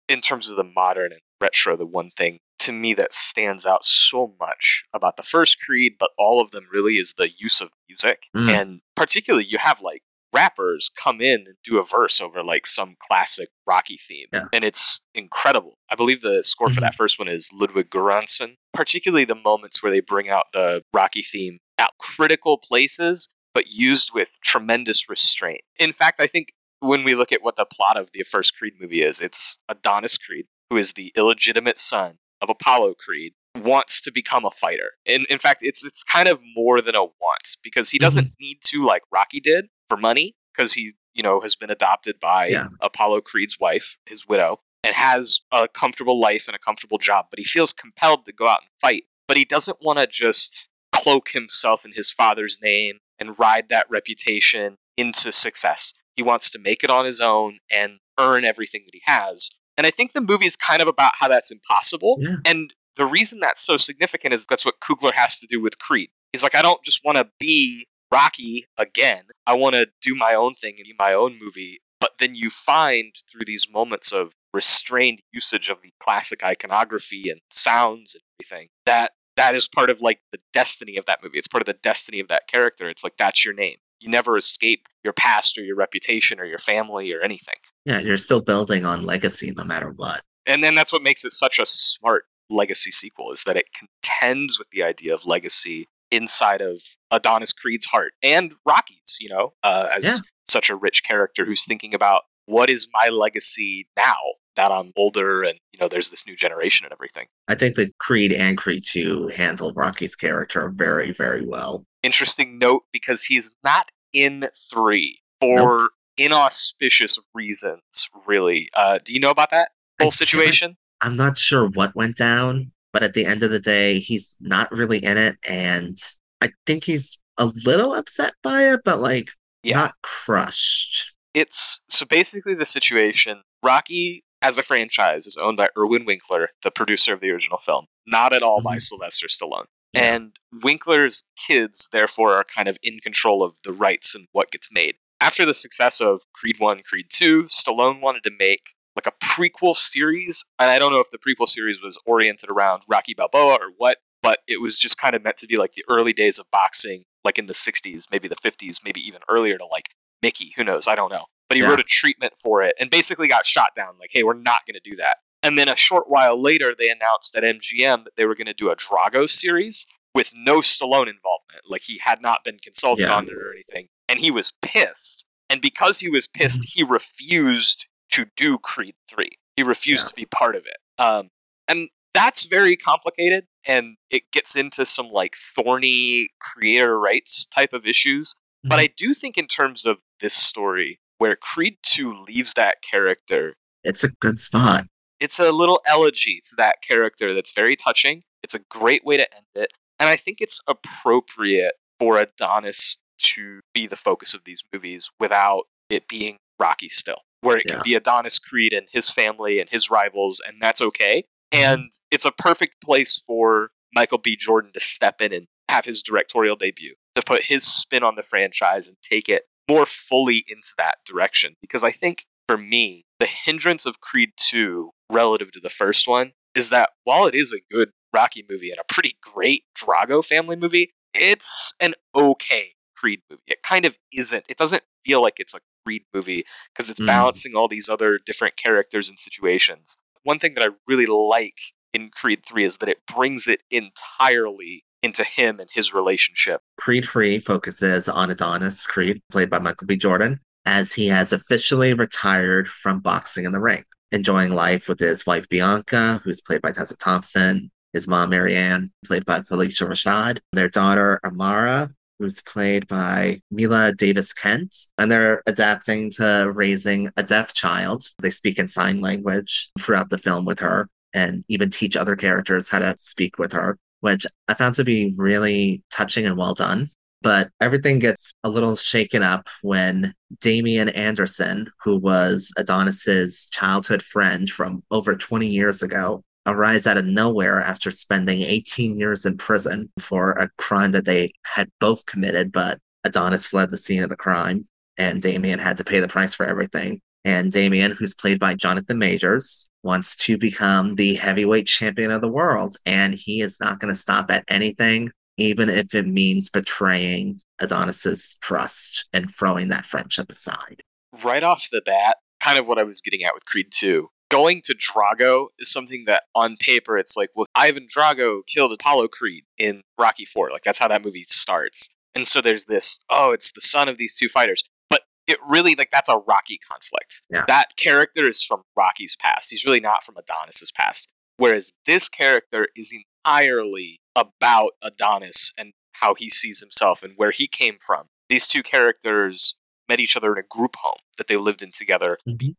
In 0.08 0.20
terms 0.20 0.50
of 0.50 0.56
the 0.56 0.64
modern 0.64 1.12
and 1.12 1.20
retro, 1.40 1.76
the 1.76 1.86
one 1.86 2.10
thing 2.10 2.38
to 2.62 2.72
me 2.72 2.94
that 2.94 3.12
stands 3.12 3.66
out 3.66 3.84
so 3.84 4.34
much 4.40 4.84
about 4.94 5.16
the 5.16 5.22
first 5.22 5.60
Creed, 5.60 5.94
but 5.98 6.10
all 6.18 6.40
of 6.40 6.50
them 6.50 6.66
really 6.72 6.94
is 6.94 7.14
the 7.14 7.30
use 7.36 7.60
of 7.60 7.70
music. 7.88 8.24
Mm. 8.36 8.48
And 8.48 8.80
particularly, 8.96 9.46
you 9.48 9.58
have 9.58 9.80
like 9.80 10.02
rappers 10.34 10.90
come 10.96 11.20
in 11.20 11.44
and 11.46 11.56
do 11.62 11.78
a 11.78 11.84
verse 11.84 12.20
over 12.20 12.42
like 12.42 12.66
some 12.66 12.96
classic 13.06 13.48
Rocky 13.66 13.98
theme. 13.98 14.28
Yeah. 14.32 14.44
And 14.52 14.64
it's 14.64 15.02
incredible. 15.14 15.74
I 15.90 15.94
believe 15.94 16.22
the 16.22 16.42
score 16.42 16.70
for 16.70 16.76
Mhm. 16.80 16.84
that 16.84 16.94
first 16.94 17.18
one 17.18 17.28
is 17.28 17.50
Ludwig 17.52 17.90
Göransson. 17.90 18.56
Particularly 18.72 19.26
the 19.26 19.34
moments 19.34 19.82
where 19.82 19.92
they 19.92 20.00
bring 20.00 20.30
out 20.30 20.46
the 20.52 20.82
Rocky 20.94 21.22
theme 21.22 21.58
at 21.76 21.90
critical 21.98 22.56
places, 22.56 23.28
but 23.52 23.66
used 23.68 24.12
with 24.14 24.38
tremendous 24.42 25.08
restraint. 25.08 25.60
In 25.78 25.92
fact, 25.92 26.18
I 26.18 26.26
think 26.26 26.54
when 26.80 27.04
we 27.04 27.14
look 27.14 27.30
at 27.30 27.42
what 27.42 27.56
the 27.56 27.66
plot 27.66 27.98
of 27.98 28.12
the 28.12 28.22
first 28.22 28.56
Creed 28.56 28.74
movie 28.80 29.02
is, 29.02 29.20
it's 29.20 29.58
Adonis 29.68 30.16
Creed, 30.16 30.46
who 30.70 30.78
is 30.78 30.94
the 30.94 31.12
illegitimate 31.14 31.78
son 31.78 32.18
of 32.42 32.50
Apollo 32.50 32.94
Creed, 32.94 33.32
wants 33.56 34.00
to 34.02 34.12
become 34.12 34.44
a 34.44 34.50
fighter. 34.50 34.90
And 35.06 35.24
in 35.26 35.38
fact, 35.38 35.60
it's 35.62 35.84
it's 35.84 36.02
kind 36.02 36.28
of 36.28 36.40
more 36.54 36.82
than 36.82 36.94
a 36.94 37.02
want 37.04 37.56
because 37.62 37.90
he 37.90 37.98
mm-hmm. 37.98 38.04
doesn't 38.04 38.32
need 38.40 38.58
to 38.66 38.84
like 38.84 39.02
Rocky 39.10 39.40
did 39.40 39.68
for 39.88 39.96
money 39.96 40.34
because 40.54 40.74
he, 40.74 40.92
you 41.14 41.22
know, 41.22 41.40
has 41.40 41.54
been 41.54 41.70
adopted 41.70 42.20
by 42.20 42.48
Yeah. 42.48 42.68
Apollo 42.80 43.22
Creed's 43.22 43.58
wife, 43.58 43.96
his 44.06 44.26
widow, 44.26 44.60
and 44.84 44.94
has 44.94 45.40
a 45.52 45.68
comfortable 45.68 46.20
life 46.20 46.46
and 46.46 46.56
a 46.56 46.58
comfortable 46.58 46.98
job, 46.98 47.26
but 47.30 47.38
he 47.38 47.44
feels 47.44 47.72
compelled 47.72 48.24
to 48.26 48.32
go 48.32 48.48
out 48.48 48.60
and 48.60 48.68
fight. 48.80 49.04
But 49.28 49.36
he 49.36 49.44
doesn't 49.44 49.78
want 49.80 49.98
to 49.98 50.06
just 50.06 50.68
cloak 50.92 51.30
himself 51.30 51.84
in 51.84 51.92
his 51.94 52.12
father's 52.12 52.58
name 52.62 52.98
and 53.18 53.38
ride 53.38 53.68
that 53.68 53.86
reputation 53.88 54.76
into 54.96 55.32
success. 55.32 55.94
He 56.16 56.22
wants 56.22 56.50
to 56.50 56.58
make 56.58 56.84
it 56.84 56.90
on 56.90 57.04
his 57.04 57.20
own 57.20 57.58
and 57.70 57.98
earn 58.18 58.44
everything 58.44 58.82
that 58.84 58.94
he 58.94 59.02
has. 59.04 59.50
And 59.76 59.86
I 59.86 59.90
think 59.90 60.12
the 60.12 60.20
movie 60.20 60.46
is 60.46 60.56
kind 60.56 60.82
of 60.82 60.88
about 60.88 61.12
how 61.20 61.28
that's 61.28 61.50
impossible. 61.50 62.18
Yeah. 62.20 62.36
And 62.44 62.74
the 62.96 63.06
reason 63.06 63.40
that's 63.40 63.64
so 63.64 63.76
significant 63.76 64.34
is 64.34 64.46
that's 64.46 64.64
what 64.64 64.80
Coogler 64.80 65.12
has 65.12 65.40
to 65.40 65.46
do 65.46 65.60
with 65.60 65.78
Creed. 65.78 66.10
He's 66.32 66.42
like, 66.42 66.54
I 66.54 66.62
don't 66.62 66.82
just 66.84 67.00
want 67.04 67.18
to 67.18 67.28
be 67.38 67.86
Rocky 68.10 68.66
again. 68.76 69.24
I 69.46 69.54
want 69.54 69.74
to 69.74 69.88
do 70.00 70.14
my 70.14 70.34
own 70.34 70.54
thing 70.54 70.74
and 70.76 70.84
be 70.84 70.94
my 70.98 71.14
own 71.14 71.38
movie. 71.40 71.80
But 72.00 72.12
then 72.18 72.34
you 72.34 72.50
find 72.50 73.14
through 73.30 73.44
these 73.46 73.66
moments 73.70 74.12
of 74.12 74.32
restrained 74.52 75.20
usage 75.32 75.70
of 75.70 75.78
the 75.82 75.90
classic 76.00 76.42
iconography 76.44 77.30
and 77.30 77.40
sounds 77.50 78.14
and 78.14 78.22
everything 78.38 78.68
that 78.84 79.12
that 79.36 79.54
is 79.54 79.66
part 79.66 79.88
of 79.88 80.02
like 80.02 80.20
the 80.30 80.38
destiny 80.52 80.96
of 80.96 81.06
that 81.06 81.20
movie. 81.22 81.38
It's 81.38 81.48
part 81.48 81.62
of 81.62 81.66
the 81.66 81.78
destiny 81.82 82.20
of 82.20 82.28
that 82.28 82.48
character. 82.48 82.90
It's 82.90 83.02
like 83.02 83.16
that's 83.16 83.44
your 83.44 83.54
name. 83.54 83.76
You 83.98 84.10
never 84.10 84.36
escape 84.36 84.88
your 85.02 85.14
past 85.14 85.56
or 85.56 85.62
your 85.62 85.76
reputation 85.76 86.38
or 86.38 86.44
your 86.44 86.58
family 86.58 87.12
or 87.12 87.20
anything. 87.22 87.54
Yeah, 87.84 87.98
you're 88.00 88.16
still 88.16 88.40
building 88.40 88.84
on 88.84 89.04
legacy 89.04 89.52
no 89.56 89.64
matter 89.64 89.90
what. 89.90 90.22
And 90.46 90.62
then 90.62 90.74
that's 90.74 90.92
what 90.92 91.02
makes 91.02 91.24
it 91.24 91.32
such 91.32 91.58
a 91.58 91.66
smart 91.66 92.24
legacy 92.50 92.90
sequel 92.90 93.32
is 93.32 93.44
that 93.44 93.56
it 93.56 93.66
contends 93.74 94.58
with 94.58 94.68
the 94.70 94.82
idea 94.82 95.14
of 95.14 95.24
legacy 95.26 95.86
inside 96.10 96.60
of 96.60 96.82
Adonis 97.10 97.52
Creed's 97.52 97.86
heart 97.86 98.12
and 98.22 98.52
Rocky's, 98.66 99.16
you 99.20 99.28
know, 99.28 99.54
uh, 99.62 99.88
as 99.92 100.04
Yeah. 100.04 100.16
such 100.46 100.68
a 100.68 100.74
rich 100.76 101.02
character 101.04 101.44
who's 101.44 101.64
thinking 101.64 101.94
about 101.94 102.22
what 102.46 102.68
is 102.68 102.86
my 102.92 103.08
legacy 103.08 103.86
now 103.96 104.16
that 104.56 104.70
I'm 104.70 104.92
older 104.96 105.42
and, 105.42 105.58
you 105.72 105.78
know, 105.80 105.88
there's 105.88 106.10
this 106.10 106.26
new 106.26 106.36
generation 106.36 106.84
and 106.84 106.92
everything. 106.92 107.28
I 107.48 107.54
think 107.54 107.76
that 107.76 107.96
Creed 107.98 108.32
and 108.34 108.58
Creed 108.58 108.84
2 108.86 109.28
handle 109.28 109.72
Rocky's 109.72 110.14
character 110.14 110.70
very, 110.74 111.12
very 111.12 111.46
well. 111.46 111.84
Interesting 112.02 112.58
note 112.58 112.82
because 112.92 113.24
he's 113.24 113.50
not 113.64 113.90
in 114.12 114.50
three 114.70 115.20
for 115.40 115.88
inauspicious 116.16 117.18
reasons, 117.34 118.08
really. 118.26 118.68
Uh, 118.74 118.98
do 119.04 119.12
you 119.12 119.20
know 119.20 119.30
about 119.30 119.50
that 119.50 119.70
whole 120.00 120.10
can't- 120.10 120.14
situation? 120.14 120.76
I'm 121.00 121.16
not 121.16 121.36
sure 121.38 121.68
what 121.68 121.96
went 121.96 122.16
down, 122.16 122.70
but 122.92 123.02
at 123.02 123.14
the 123.14 123.24
end 123.26 123.42
of 123.42 123.50
the 123.50 123.58
day, 123.58 123.98
he's 123.98 124.36
not 124.40 124.70
really 124.70 124.98
in 124.98 125.16
it. 125.16 125.36
And 125.46 125.98
I 126.40 126.50
think 126.66 126.84
he's 126.84 127.18
a 127.38 127.46
little 127.64 127.92
upset 127.94 128.34
by 128.42 128.68
it, 128.72 128.80
but 128.84 129.00
like 129.00 129.30
Yeah. 129.64 129.76
not 129.76 129.94
crushed. 130.02 131.08
it's 131.34 131.80
so 131.88 132.04
basically 132.04 132.54
the 132.54 132.66
situation 132.66 133.42
Rocky 133.62 134.22
as 134.42 134.58
a 134.58 134.62
franchise 134.62 135.26
is 135.26 135.38
owned 135.38 135.56
by 135.56 135.70
Irwin 135.78 136.04
Winkler, 136.04 136.50
the 136.62 136.70
producer 136.70 137.14
of 137.14 137.20
the 137.20 137.30
original 137.30 137.56
film, 137.58 137.86
not 138.06 138.32
at 138.34 138.42
all 138.42 138.60
by 138.60 138.76
Sylvester 138.76 139.28
Stallone. 139.28 139.64
Yeah. 139.94 140.14
And 140.14 140.36
Winkler's 140.52 141.24
kids, 141.46 141.88
therefore, 141.90 142.34
are 142.34 142.44
kind 142.44 142.68
of 142.68 142.76
in 142.82 142.98
control 142.98 143.42
of 143.42 143.54
the 143.64 143.72
rights 143.72 144.14
and 144.14 144.26
what 144.32 144.50
gets 144.50 144.68
made. 144.70 144.96
After 145.22 145.46
the 145.46 145.54
success 145.54 146.00
of 146.00 146.22
Creed 146.34 146.56
1, 146.58 146.80
Creed 146.82 147.06
2, 147.08 147.44
Stallone 147.44 148.00
wanted 148.00 148.24
to 148.24 148.32
make 148.36 148.74
like 148.96 149.06
a 149.06 149.12
prequel 149.24 149.76
series. 149.76 150.44
And 150.58 150.68
I 150.68 150.80
don't 150.80 150.90
know 150.90 150.98
if 150.98 151.10
the 151.12 151.16
prequel 151.16 151.48
series 151.48 151.80
was 151.80 151.96
oriented 152.04 152.50
around 152.50 152.82
Rocky 152.88 153.14
Balboa 153.14 153.54
or 153.54 153.70
what, 153.76 153.98
but 154.20 154.40
it 154.48 154.60
was 154.60 154.76
just 154.76 154.98
kind 154.98 155.14
of 155.14 155.22
meant 155.22 155.36
to 155.36 155.46
be 155.46 155.56
like 155.56 155.74
the 155.74 155.84
early 155.88 156.12
days 156.12 156.40
of 156.40 156.46
boxing, 156.50 157.04
like 157.24 157.38
in 157.38 157.46
the 157.46 157.54
60s, 157.54 158.06
maybe 158.10 158.26
the 158.26 158.34
50s, 158.34 158.78
maybe 158.84 159.00
even 159.00 159.20
earlier 159.28 159.56
to 159.58 159.64
like 159.66 159.90
Mickey. 160.22 160.54
Who 160.56 160.64
knows? 160.64 160.88
I 160.88 160.96
don't 160.96 161.12
know. 161.12 161.26
But 161.48 161.54
he 161.56 161.62
Yeah. 161.62 161.70
wrote 161.70 161.78
a 161.80 161.84
treatment 161.84 162.32
for 162.42 162.60
it 162.60 162.74
and 162.80 162.90
basically 162.90 163.28
got 163.28 163.46
shot 163.46 163.76
down. 163.76 163.94
Like, 164.00 164.10
hey, 164.12 164.24
we're 164.24 164.34
not 164.34 164.66
going 164.66 164.74
to 164.82 164.90
do 164.90 164.96
that. 164.96 165.18
And 165.40 165.56
then 165.56 165.68
a 165.68 165.76
short 165.76 166.10
while 166.10 166.40
later, 166.40 166.74
they 166.76 166.90
announced 166.90 167.36
at 167.36 167.44
MGM 167.44 168.02
that 168.02 168.16
they 168.16 168.26
were 168.26 168.34
going 168.34 168.46
to 168.46 168.54
do 168.54 168.70
a 168.70 168.76
Drago 168.76 169.30
series 169.30 169.86
with 170.16 170.32
no 170.36 170.58
Stallone 170.58 171.08
involvement. 171.08 171.62
Like, 171.68 171.82
he 171.82 171.98
had 171.98 172.20
not 172.20 172.42
been 172.44 172.58
consulted 172.58 173.04
Yeah. 173.04 173.14
on 173.16 173.28
it 173.28 173.32
or 173.34 173.52
anything. 173.52 173.88
And 174.08 174.20
he 174.20 174.30
was 174.30 174.52
pissed. 174.62 175.24
And 175.48 175.60
because 175.60 176.00
he 176.00 176.10
was 176.10 176.26
pissed, 176.28 176.64
he 176.66 176.82
refused 176.82 177.86
to 178.10 178.26
do 178.36 178.58
Creed 178.58 178.94
3. 179.08 179.30
He 179.56 179.62
refused 179.62 180.04
Yeah. 180.06 180.08
to 180.10 180.14
be 180.14 180.26
part 180.26 180.56
of 180.56 180.66
it. 180.66 180.76
Um, 180.98 181.30
and 181.68 181.88
that's 182.14 182.44
very 182.44 182.76
complicated. 182.76 183.46
And 183.66 183.96
it 184.10 184.24
gets 184.32 184.56
into 184.56 184.84
some 184.84 185.08
like 185.10 185.34
thorny 185.36 186.28
creator 186.40 186.98
rights 186.98 187.46
type 187.46 187.72
of 187.72 187.86
issues. 187.86 188.34
But 188.64 188.78
I 188.78 188.86
do 188.96 189.12
think, 189.12 189.36
in 189.36 189.46
terms 189.48 189.84
of 189.84 189.98
this 190.20 190.34
story, 190.34 191.00
where 191.18 191.34
Creed 191.34 191.78
2 191.82 192.22
leaves 192.28 192.52
that 192.54 192.76
character, 192.82 193.54
It's 193.82 194.04
a 194.04 194.08
good 194.20 194.38
spot. 194.38 194.86
it's 195.18 195.40
a 195.40 195.50
little 195.50 195.80
elegy 195.86 196.40
to 196.50 196.56
that 196.58 196.76
character 196.80 197.34
that's 197.34 197.52
very 197.52 197.74
touching. 197.76 198.22
It's 198.42 198.54
a 198.54 198.60
great 198.70 199.04
way 199.04 199.16
to 199.16 199.34
end 199.34 199.46
it. 199.56 199.72
And 199.98 200.08
I 200.08 200.14
think 200.16 200.40
it's 200.40 200.60
appropriate 200.68 201.74
for 201.98 202.18
Adonis 202.18 202.98
to 203.22 203.60
be 203.74 203.86
the 203.86 203.96
focus 203.96 204.34
of 204.34 204.42
these 204.44 204.62
movies 204.72 205.10
without 205.20 205.64
it 205.88 206.08
being 206.08 206.36
Rocky 206.58 206.88
still, 206.88 207.22
where 207.40 207.56
it 207.58 207.64
Yeah. 207.66 207.74
can 207.74 207.82
be 207.82 207.94
Adonis 207.94 208.38
Creed 208.38 208.72
and 208.72 208.88
his 208.92 209.10
family 209.10 209.60
and 209.60 209.68
his 209.70 209.90
rivals, 209.90 210.40
and 210.44 210.60
that's 210.60 210.80
okay. 210.80 211.24
Mm-hmm. 211.52 211.64
And 211.64 211.92
it's 212.10 212.24
a 212.24 212.32
perfect 212.32 212.80
place 212.82 213.18
for 213.18 213.70
Michael 213.94 214.18
B. 214.18 214.36
Jordan 214.36 214.72
to 214.74 214.80
step 214.80 215.20
in 215.20 215.32
and 215.32 215.46
have 215.68 215.84
his 215.84 216.02
directorial 216.02 216.56
debut, 216.56 216.94
to 217.14 217.22
put 217.22 217.44
his 217.44 217.64
spin 217.64 218.02
on 218.02 218.14
the 218.16 218.22
franchise 218.22 218.88
and 218.88 218.96
take 219.02 219.28
it 219.28 219.44
more 219.68 219.86
fully 219.86 220.44
into 220.48 220.72
that 220.78 220.96
direction. 221.06 221.54
Because 221.60 221.84
I 221.84 221.92
think 221.92 222.24
for 222.48 222.56
me, 222.58 223.02
the 223.20 223.26
hindrance 223.26 223.86
of 223.86 224.00
Creed 224.00 224.32
2 224.36 224.90
relative 225.10 225.52
to 225.52 225.60
the 225.60 225.70
first 225.70 226.08
one 226.08 226.32
is 226.54 226.70
that 226.70 226.90
while 227.04 227.26
it 227.26 227.34
is 227.34 227.52
a 227.52 227.60
good 227.74 227.90
Rocky 228.12 228.44
movie 228.48 228.70
and 228.70 228.78
a 228.78 228.92
pretty 228.92 229.16
great 229.22 229.64
Drago 229.78 230.24
family 230.24 230.56
movie, 230.56 230.90
it's 231.14 231.74
an 231.80 231.94
okay 232.14 232.72
Creed 233.02 233.20
movie. 233.28 233.42
It 233.48 233.62
kind 233.64 233.84
of 233.84 233.98
isn't. 234.12 234.44
It 234.48 234.56
doesn't 234.56 234.84
feel 235.04 235.20
like 235.20 235.40
it's 235.40 235.54
a 235.54 235.58
Creed 235.84 236.04
movie 236.14 236.44
because 236.72 236.88
it's 236.88 237.00
Mm. 237.00 237.06
balancing 237.06 237.56
all 237.56 237.66
these 237.66 237.88
other 237.88 238.16
different 238.24 238.56
characters 238.56 239.08
and 239.08 239.18
situations. 239.18 239.96
One 240.22 240.38
thing 240.38 240.54
that 240.54 240.62
I 240.62 240.68
really 240.86 241.06
like 241.06 241.58
in 241.92 242.10
Creed 242.10 242.46
3 242.46 242.62
is 242.64 242.76
that 242.76 242.88
it 242.88 243.00
brings 243.12 243.48
it 243.48 243.62
entirely 243.70 244.84
into 245.02 245.24
him 245.24 245.58
and 245.58 245.68
his 245.74 245.92
relationship. 245.92 246.60
Creed 246.78 247.04
3 247.08 247.40
focuses 247.40 248.08
on 248.08 248.30
Adonis 248.30 248.86
Creed, 248.86 249.20
played 249.30 249.50
by 249.50 249.58
Michael 249.58 249.88
B. 249.88 249.96
Jordan, 249.96 250.38
as 250.64 250.92
he 250.92 251.08
has 251.08 251.32
officially 251.32 251.92
retired 251.92 252.68
from 252.68 253.00
boxing 253.00 253.44
in 253.44 253.50
the 253.50 253.60
ring, 253.60 253.82
enjoying 254.12 254.52
life 254.54 254.88
with 254.88 255.00
his 255.00 255.26
wife 255.26 255.48
Bianca, 255.48 256.20
who's 256.22 256.40
played 256.40 256.62
by 256.62 256.70
Tessa 256.70 256.96
Thompson, 256.96 257.72
his 257.92 258.06
mom 258.06 258.30
Marianne, 258.30 258.92
played 259.04 259.24
by 259.26 259.40
Phylicia 259.40 259.88
Rashad, 259.88 260.38
their 260.52 260.68
daughter 260.68 261.20
Amara, 261.24 261.90
who's 262.22 262.40
played 262.40 262.86
by 262.86 263.42
Mila 263.50 263.92
Davis 263.92 264.32
Kent, 264.32 264.86
and 264.96 265.10
they're 265.10 265.42
adapting 265.48 266.08
to 266.12 266.52
raising 266.54 267.10
a 267.16 267.22
deaf 267.24 267.52
child. 267.52 268.04
They 268.20 268.30
speak 268.30 268.60
in 268.60 268.68
sign 268.68 269.00
language 269.00 269.70
throughout 269.80 270.08
the 270.08 270.18
film 270.18 270.44
with 270.44 270.60
her 270.60 270.88
and 271.12 271.44
even 271.48 271.68
teach 271.68 271.96
other 271.96 272.14
characters 272.14 272.68
how 272.68 272.78
to 272.78 272.94
speak 272.96 273.38
with 273.38 273.52
her, 273.52 273.76
which 274.00 274.24
I 274.46 274.54
found 274.54 274.76
to 274.76 274.84
be 274.84 275.12
really 275.18 275.82
touching 275.90 276.24
and 276.24 276.38
well 276.38 276.54
done. 276.54 276.90
But 277.22 277.50
everything 277.60 277.98
gets 277.98 278.32
a 278.44 278.50
little 278.50 278.76
shaken 278.76 279.24
up 279.24 279.48
when 279.62 280.14
Damian 280.40 280.90
Anderson, 280.90 281.72
who 281.82 281.96
was 281.96 282.52
Adonis's 282.56 283.48
childhood 283.50 284.02
friend 284.02 284.48
from 284.48 284.84
over 284.92 285.16
20 285.16 285.48
years 285.48 285.82
ago, 285.82 286.22
arrives 286.46 286.86
out 286.86 286.96
of 286.96 287.04
nowhere 287.04 287.60
after 287.60 287.90
spending 287.90 288.42
18 288.42 288.98
years 288.98 289.24
in 289.24 289.36
prison 289.36 289.90
for 289.98 290.32
a 290.32 290.50
crime 290.58 290.92
that 290.92 291.04
they 291.04 291.32
had 291.44 291.70
both 291.80 292.06
committed, 292.06 292.52
but 292.52 292.78
Adonis 293.04 293.46
fled 293.46 293.70
the 293.70 293.76
scene 293.76 294.02
of 294.02 294.08
the 294.08 294.16
crime 294.16 294.66
and 294.98 295.22
Damian 295.22 295.58
had 295.58 295.76
to 295.78 295.84
pay 295.84 296.00
the 296.00 296.08
price 296.08 296.34
for 296.34 296.46
everything. 296.46 297.00
And 297.24 297.52
Damian, 297.52 297.92
who's 297.92 298.14
played 298.14 298.40
by 298.40 298.54
Jonathan 298.54 298.98
Majors, 298.98 299.68
wants 299.82 300.16
to 300.16 300.36
become 300.36 300.96
the 300.96 301.14
heavyweight 301.14 301.66
champion 301.66 302.10
of 302.10 302.20
the 302.20 302.28
world. 302.28 302.76
And 302.84 303.14
he 303.14 303.40
is 303.40 303.58
not 303.60 303.78
going 303.78 303.92
to 303.92 303.98
stop 303.98 304.30
at 304.30 304.44
anything, 304.48 305.12
even 305.36 305.68
if 305.68 305.94
it 305.94 306.06
means 306.06 306.48
betraying 306.48 307.40
Adonis's 307.60 308.34
trust 308.40 309.08
and 309.12 309.32
throwing 309.32 309.68
that 309.68 309.86
friendship 309.86 310.30
aside. 310.30 310.82
right 311.22 311.42
off 311.42 311.68
the 311.70 311.82
bat, 311.84 312.16
kind 312.40 312.58
of 312.58 312.66
what 312.66 312.78
I 312.78 312.82
was 312.82 313.00
getting 313.00 313.22
at 313.22 313.34
with 313.34 313.44
Creed 313.44 313.68
2. 313.70 314.08
Going 314.32 314.62
to 314.62 314.74
Drago 314.74 315.48
is 315.58 315.70
something 315.70 316.04
that 316.06 316.22
on 316.34 316.56
paper 316.56 316.96
it's 316.96 317.18
like, 317.18 317.28
well, 317.36 317.46
Ivan 317.54 317.86
Drago 317.86 318.40
killed 318.46 318.72
Apollo 318.72 319.08
Creed 319.08 319.44
in 319.58 319.82
Rocky 319.98 320.24
4. 320.24 320.50
Like 320.50 320.62
that's 320.62 320.78
how 320.78 320.88
that 320.88 321.04
movie 321.04 321.24
starts. 321.24 321.90
And 322.14 322.26
so 322.26 322.40
there's 322.40 322.64
this, 322.64 323.00
oh, 323.10 323.32
it's 323.32 323.52
the 323.52 323.60
son 323.60 323.90
of 323.90 323.98
these 323.98 324.14
two 324.14 324.30
fighters. 324.30 324.62
But 324.88 325.02
it 325.26 325.36
really 325.46 325.74
like 325.74 325.90
that's 325.90 326.08
a 326.08 326.16
Rocky 326.16 326.58
conflict. 326.58 327.20
Yeah. 327.30 327.44
That 327.46 327.76
character 327.76 328.26
is 328.26 328.42
from 328.42 328.62
Rocky's 328.74 329.16
past. 329.20 329.50
He's 329.50 329.66
really 329.66 329.80
not 329.80 330.02
from 330.02 330.16
Adonis's 330.16 330.72
past. 330.72 331.08
Whereas 331.36 331.72
this 331.84 332.08
character 332.08 332.68
is 332.74 332.92
entirely 333.24 334.00
about 334.16 334.72
Adonis 334.82 335.52
and 335.58 335.72
how 335.92 336.14
he 336.14 336.30
sees 336.30 336.60
himself 336.60 337.02
and 337.02 337.12
where 337.16 337.32
he 337.32 337.46
came 337.46 337.76
from. 337.84 338.06
These 338.30 338.48
two 338.48 338.62
characters 338.62 339.56
met 339.88 340.00
each 340.00 340.16
other 340.16 340.32
in 340.32 340.38
a 340.38 340.46
group 340.48 340.76
home 340.80 341.00
that 341.18 341.28
they 341.28 341.36
lived 341.36 341.62
in 341.62 341.70
together 341.70 342.18
mm-hmm. 342.26 342.52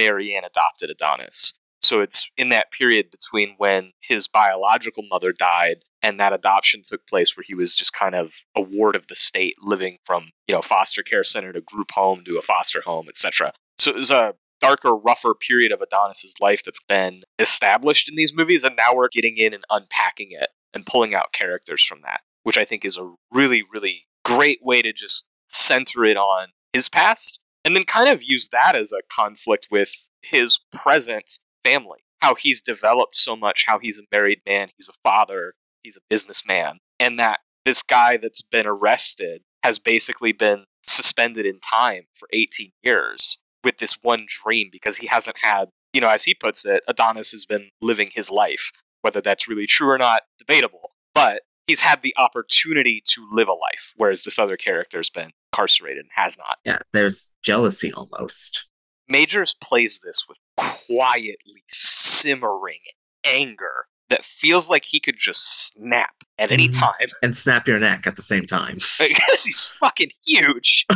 Marianne 0.00 0.44
adopted 0.44 0.88
Adonis. 0.88 1.52
So 1.82 2.00
it's 2.00 2.30
in 2.36 2.48
that 2.50 2.70
period 2.70 3.10
between 3.10 3.54
when 3.58 3.92
his 4.00 4.28
biological 4.28 5.04
mother 5.10 5.32
died 5.32 5.84
and 6.02 6.18
that 6.18 6.32
adoption 6.32 6.80
took 6.82 7.06
place 7.06 7.36
where 7.36 7.44
he 7.46 7.54
was 7.54 7.74
just 7.74 7.92
kind 7.92 8.14
of 8.14 8.32
a 8.54 8.62
ward 8.62 8.96
of 8.96 9.08
the 9.08 9.14
state 9.14 9.56
living 9.60 9.98
from, 10.06 10.30
you 10.46 10.54
know, 10.54 10.62
foster 10.62 11.02
care 11.02 11.24
center 11.24 11.52
to 11.52 11.60
group 11.60 11.90
home 11.92 12.22
to 12.24 12.38
a 12.38 12.42
foster 12.42 12.82
home, 12.82 13.08
etc. 13.08 13.52
So 13.78 13.90
it 13.90 13.96
was 13.96 14.10
a 14.10 14.34
darker, 14.60 14.94
rougher 14.94 15.34
period 15.34 15.72
of 15.72 15.80
Adonis's 15.80 16.34
life 16.40 16.62
that's 16.64 16.82
been 16.82 17.22
established 17.38 18.08
in 18.08 18.16
these 18.16 18.34
movies 18.34 18.64
and 18.64 18.76
now 18.76 18.94
we're 18.94 19.08
getting 19.08 19.36
in 19.36 19.52
and 19.52 19.64
unpacking 19.70 20.28
it 20.30 20.50
and 20.72 20.86
pulling 20.86 21.14
out 21.14 21.32
characters 21.32 21.82
from 21.82 22.00
that, 22.02 22.20
which 22.42 22.58
I 22.58 22.64
think 22.64 22.84
is 22.84 22.98
a 22.98 23.12
really 23.32 23.62
really 23.62 24.04
great 24.24 24.60
way 24.62 24.82
to 24.82 24.92
just 24.92 25.26
center 25.48 26.04
it 26.04 26.16
on 26.16 26.48
his 26.72 26.88
past 26.88 27.39
and 27.64 27.76
then 27.76 27.84
kind 27.84 28.08
of 28.08 28.22
use 28.22 28.48
that 28.48 28.74
as 28.74 28.92
a 28.92 29.02
conflict 29.14 29.68
with 29.70 30.08
his 30.22 30.58
present 30.72 31.38
family. 31.64 32.00
How 32.20 32.34
he's 32.34 32.60
developed 32.60 33.16
so 33.16 33.34
much, 33.34 33.64
how 33.66 33.78
he's 33.78 33.98
a 33.98 34.02
married 34.12 34.40
man, 34.46 34.68
he's 34.76 34.88
a 34.88 34.98
father, 35.02 35.54
he's 35.82 35.96
a 35.96 36.04
businessman, 36.08 36.78
and 36.98 37.18
that 37.18 37.40
this 37.64 37.82
guy 37.82 38.16
that's 38.16 38.42
been 38.42 38.66
arrested 38.66 39.42
has 39.62 39.78
basically 39.78 40.32
been 40.32 40.64
suspended 40.82 41.46
in 41.46 41.60
time 41.60 42.04
for 42.14 42.28
18 42.32 42.70
years 42.82 43.38
with 43.62 43.78
this 43.78 43.98
one 44.02 44.26
dream 44.26 44.68
because 44.70 44.98
he 44.98 45.06
hasn't 45.06 45.36
had, 45.42 45.68
you 45.92 46.00
know, 46.00 46.08
as 46.08 46.24
he 46.24 46.34
puts 46.34 46.64
it, 46.64 46.82
Adonis 46.88 47.32
has 47.32 47.44
been 47.46 47.68
living 47.80 48.10
his 48.12 48.30
life. 48.30 48.70
Whether 49.02 49.22
that's 49.22 49.48
really 49.48 49.66
true 49.66 49.88
or 49.88 49.96
not, 49.96 50.22
debatable. 50.38 50.90
But 51.14 51.42
he's 51.70 51.80
had 51.82 52.02
the 52.02 52.12
opportunity 52.18 53.00
to 53.06 53.26
live 53.32 53.46
a 53.48 53.52
life, 53.52 53.92
whereas 53.96 54.24
this 54.24 54.38
other 54.40 54.56
character's 54.56 55.08
been 55.08 55.30
incarcerated 55.52 56.00
and 56.00 56.10
has 56.14 56.36
not. 56.36 56.58
Yeah, 56.64 56.78
there's 56.92 57.32
jealousy 57.44 57.92
almost. 57.92 58.66
Majors 59.08 59.54
plays 59.54 60.00
this 60.04 60.24
with 60.28 60.38
quietly 60.56 61.62
simmering 61.68 62.80
anger 63.24 63.86
that 64.08 64.24
feels 64.24 64.68
like 64.68 64.84
he 64.86 64.98
could 64.98 65.16
just 65.16 65.68
snap 65.72 66.10
at 66.38 66.50
any 66.50 66.68
Mhm. 66.68 66.78
time 66.80 67.08
And 67.22 67.36
snap 67.36 67.68
your 67.68 67.78
neck 67.78 68.06
at 68.08 68.16
the 68.16 68.22
same 68.22 68.46
time. 68.46 68.74
because 68.98 69.44
he's 69.44 69.64
fucking 69.78 70.10
huge. 70.26 70.86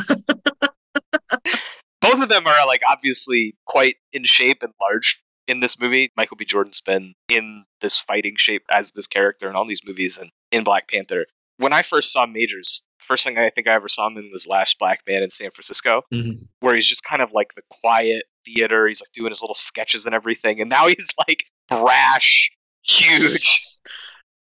Both 2.01 2.23
of 2.23 2.29
them 2.29 2.47
are 2.47 2.67
like 2.67 2.83
obviously 2.89 3.57
quite 3.65 3.97
in 4.13 4.25
shape 4.25 4.63
and 4.63 4.73
large 4.81 5.23
in 5.47 5.61
this 5.61 5.79
movie. 5.79 6.11
Michael 6.17 6.37
B. 6.37 6.45
Jordan's 6.45 6.81
been 6.81 7.15
in 7.29 7.65
this 7.81 8.01
fighting 8.01 8.35
shape 8.37 8.65
as 8.71 8.93
this 8.93 9.07
character 9.07 9.49
in 9.49 9.57
all 9.57 9.67
these 9.67 9.83
movies 9.87 10.19
and 10.19 10.31
in 10.51 10.65
Black 10.65 10.89
Panther. 10.89 11.27
When 11.59 11.73
I 11.73 11.83
first 11.83 12.13
saw 12.13 12.27
Majors, 12.27 12.83
first 12.99 13.25
thing 13.25 13.39
I 13.39 13.51
think 13.51 13.69
I 13.69 13.73
ever 13.75 13.89
saw 13.89 14.07
him 14.09 14.17
in 14.17 14.31
was 14.33 14.47
Last 14.49 14.79
Black 14.79 15.01
Man 15.09 15.23
in 15.23 15.31
San 15.31 15.51
Francisco 15.51 16.03
Mhm. 16.13 16.49
where 16.61 16.75
he's 16.75 16.89
just 16.89 17.05
kind 17.05 17.23
of 17.23 17.33
like 17.33 17.55
the 17.55 17.63
quiet 17.71 18.25
theater. 18.45 18.87
He's 18.87 19.01
like 19.03 19.13
doing 19.13 19.31
his 19.31 19.43
little 19.43 19.55
sketches 19.55 20.07
and 20.07 20.15
everything. 20.15 20.61
And 20.61 20.71
now 20.71 20.87
he's 20.89 21.13
like 21.29 21.45
brash, 21.69 22.51
huge. 22.83 23.61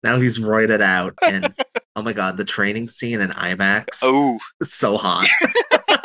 Now 0.04 0.20
he's 0.20 0.38
roided 0.39 0.82
out. 0.82 1.13
And 1.26 1.54
oh 1.96 2.02
my 2.02 2.13
God, 2.13 2.38
the 2.38 2.46
training 2.46 2.88
scene 2.88 3.22
in 3.22 3.30
IMAX 3.30 4.00
Oh, 4.02 4.39
so 4.62 4.98
hot. 4.98 5.28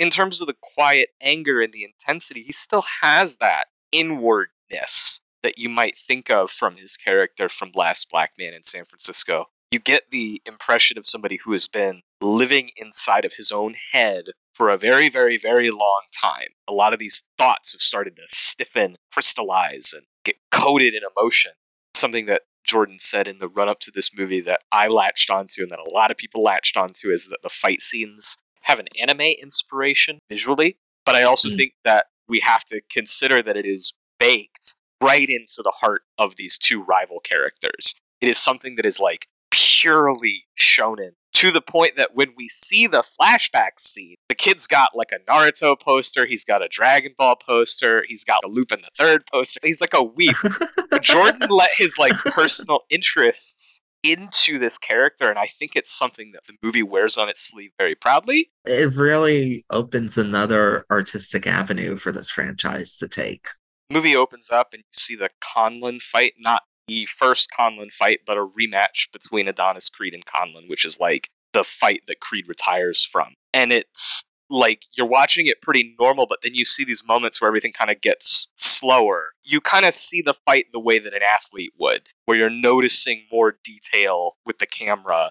in 0.00 0.08
terms 0.08 0.40
of 0.40 0.46
the 0.46 0.56
quiet 0.58 1.10
anger 1.20 1.60
and 1.60 1.74
the 1.74 1.84
intensity, 1.84 2.42
he 2.42 2.54
still 2.54 2.84
has 3.02 3.36
that 3.36 3.66
inwardness 3.92 5.20
that 5.42 5.58
you 5.58 5.68
might 5.68 5.96
think 5.96 6.30
of 6.30 6.50
from 6.50 6.76
his 6.76 6.96
character 6.96 7.50
from 7.50 7.70
Last 7.74 8.08
Black 8.10 8.32
Man 8.38 8.54
in 8.54 8.64
San 8.64 8.86
Francisco. 8.86 9.46
You 9.70 9.78
get 9.78 10.10
the 10.10 10.40
impression 10.46 10.96
of 10.96 11.06
somebody 11.06 11.38
who 11.44 11.52
has 11.52 11.68
been 11.68 12.00
living 12.22 12.70
inside 12.76 13.26
of 13.26 13.34
his 13.34 13.52
own 13.52 13.74
head 13.92 14.30
for 14.54 14.70
a 14.70 14.78
very, 14.78 15.10
very, 15.10 15.36
very 15.36 15.70
long 15.70 16.02
time. 16.18 16.48
A 16.66 16.72
lot 16.72 16.94
of 16.94 16.98
these 16.98 17.22
thoughts 17.36 17.72
have 17.72 17.82
started 17.82 18.16
to 18.16 18.22
stiffen, 18.28 18.96
crystallize, 19.12 19.92
and 19.92 20.04
get 20.24 20.36
coated 20.50 20.94
in 20.94 21.02
emotion. 21.16 21.52
Something 21.94 22.24
that 22.26 22.42
Jordan 22.64 22.98
said 22.98 23.28
in 23.28 23.38
the 23.38 23.48
run 23.48 23.68
up 23.68 23.80
to 23.80 23.90
this 23.90 24.10
movie 24.16 24.40
that 24.42 24.60
I 24.72 24.88
latched 24.88 25.30
onto 25.30 25.62
and 25.62 25.70
that 25.70 25.78
a 25.78 25.90
lot 25.90 26.10
of 26.10 26.16
people 26.16 26.42
latched 26.42 26.76
onto 26.76 27.10
is 27.10 27.28
that 27.28 27.40
the 27.42 27.50
fight 27.50 27.82
scenes 27.82 28.36
have 28.62 28.78
an 28.78 28.88
anime 29.00 29.20
inspiration 29.20 30.18
visually, 30.28 30.76
but 31.06 31.14
I 31.14 31.22
also 31.22 31.48
Mm. 31.48 31.56
think 31.56 31.72
that 31.84 32.06
we 32.28 32.40
have 32.40 32.64
to 32.66 32.80
consider 32.90 33.42
that 33.42 33.56
it 33.56 33.66
is 33.66 33.92
baked 34.18 34.74
right 35.02 35.28
into 35.28 35.62
the 35.62 35.72
heart 35.80 36.02
of 36.18 36.36
these 36.36 36.58
two 36.58 36.82
rival 36.82 37.20
characters. 37.20 37.94
It 38.20 38.28
is 38.28 38.38
something 38.38 38.76
that 38.76 38.84
is 38.86 39.00
like 39.00 39.26
purely 39.50 40.44
shonen 40.60 41.10
to 41.32 41.50
the 41.50 41.60
point 41.62 41.96
that 41.96 42.14
when 42.14 42.34
we 42.36 42.48
see 42.48 42.86
the 42.86 43.02
flashback 43.18 43.78
scene, 43.78 44.16
the 44.28 44.34
kid's 44.34 44.66
got 44.66 44.90
like 44.94 45.10
a 45.12 45.18
Naruto 45.30 45.78
poster, 45.80 46.26
he's 46.26 46.44
got 46.44 46.62
a 46.62 46.68
Dragon 46.68 47.14
Ball 47.16 47.36
poster, 47.36 48.04
he's 48.06 48.24
got 48.24 48.44
a 48.44 48.48
Lupin 48.48 48.80
the 48.82 48.90
Third 48.98 49.24
poster. 49.32 49.60
He's 49.62 49.80
like 49.80 49.94
a 49.94 50.02
weep. 50.02 50.36
Jordan 51.00 51.48
let 51.48 51.70
his 51.74 51.98
like 51.98 52.16
personal 52.16 52.80
interests 52.90 53.80
into 54.02 54.58
this 54.58 54.78
character, 54.78 55.28
and 55.28 55.38
I 55.38 55.46
think 55.46 55.76
it's 55.76 55.90
something 55.90 56.32
that 56.32 56.46
the 56.46 56.54
movie 56.62 56.82
wears 56.82 57.16
on 57.16 57.28
its 57.28 57.42
sleeve 57.42 57.72
very 57.78 57.94
proudly. 57.94 58.50
It 58.64 58.94
really 58.94 59.64
opens 59.70 60.16
another 60.16 60.84
artistic 60.90 61.46
avenue 61.46 61.96
for 61.96 62.12
this 62.12 62.30
franchise 62.30 62.96
to 62.98 63.08
take. 63.08 63.48
movie 63.92 64.14
opens 64.16 64.50
up 64.50 64.68
and 64.72 64.80
you 64.80 64.92
see 64.92 65.16
the 65.16 65.30
Conlan 65.40 66.00
fight, 66.00 66.34
not 66.38 66.62
the 66.86 67.06
first 67.06 67.50
Conlan 67.56 67.90
fight, 67.90 68.20
but 68.26 68.36
a 68.36 68.46
rematch 68.46 69.10
between 69.12 69.48
Adonis 69.48 69.88
Creed 69.88 70.14
and 70.14 70.24
Conlan, 70.24 70.68
which 70.68 70.84
is 70.84 70.98
like 70.98 71.28
the 71.52 71.64
fight 71.64 72.02
that 72.06 72.20
Creed 72.20 72.48
retires 72.48 73.04
from. 73.04 73.34
And 73.52 73.72
it's 73.72 74.29
like 74.50 74.82
you're 74.96 75.06
watching 75.06 75.46
it 75.46 75.62
pretty 75.62 75.94
normal, 75.98 76.26
but 76.28 76.38
then 76.42 76.54
you 76.54 76.64
see 76.64 76.84
these 76.84 77.02
moments 77.06 77.40
where 77.40 77.48
everything 77.48 77.72
kind 77.72 77.90
of 77.90 78.00
gets 78.00 78.48
slower. 78.56 79.28
You 79.44 79.60
kind 79.60 79.86
of 79.86 79.94
see 79.94 80.22
the 80.22 80.34
fight 80.44 80.66
the 80.72 80.80
way 80.80 80.98
that 80.98 81.14
an 81.14 81.22
athlete 81.22 81.72
would, 81.78 82.08
where 82.26 82.36
you're 82.36 82.50
noticing 82.50 83.24
more 83.30 83.56
detail 83.64 84.36
with 84.44 84.58
the 84.58 84.66
camera 84.66 85.30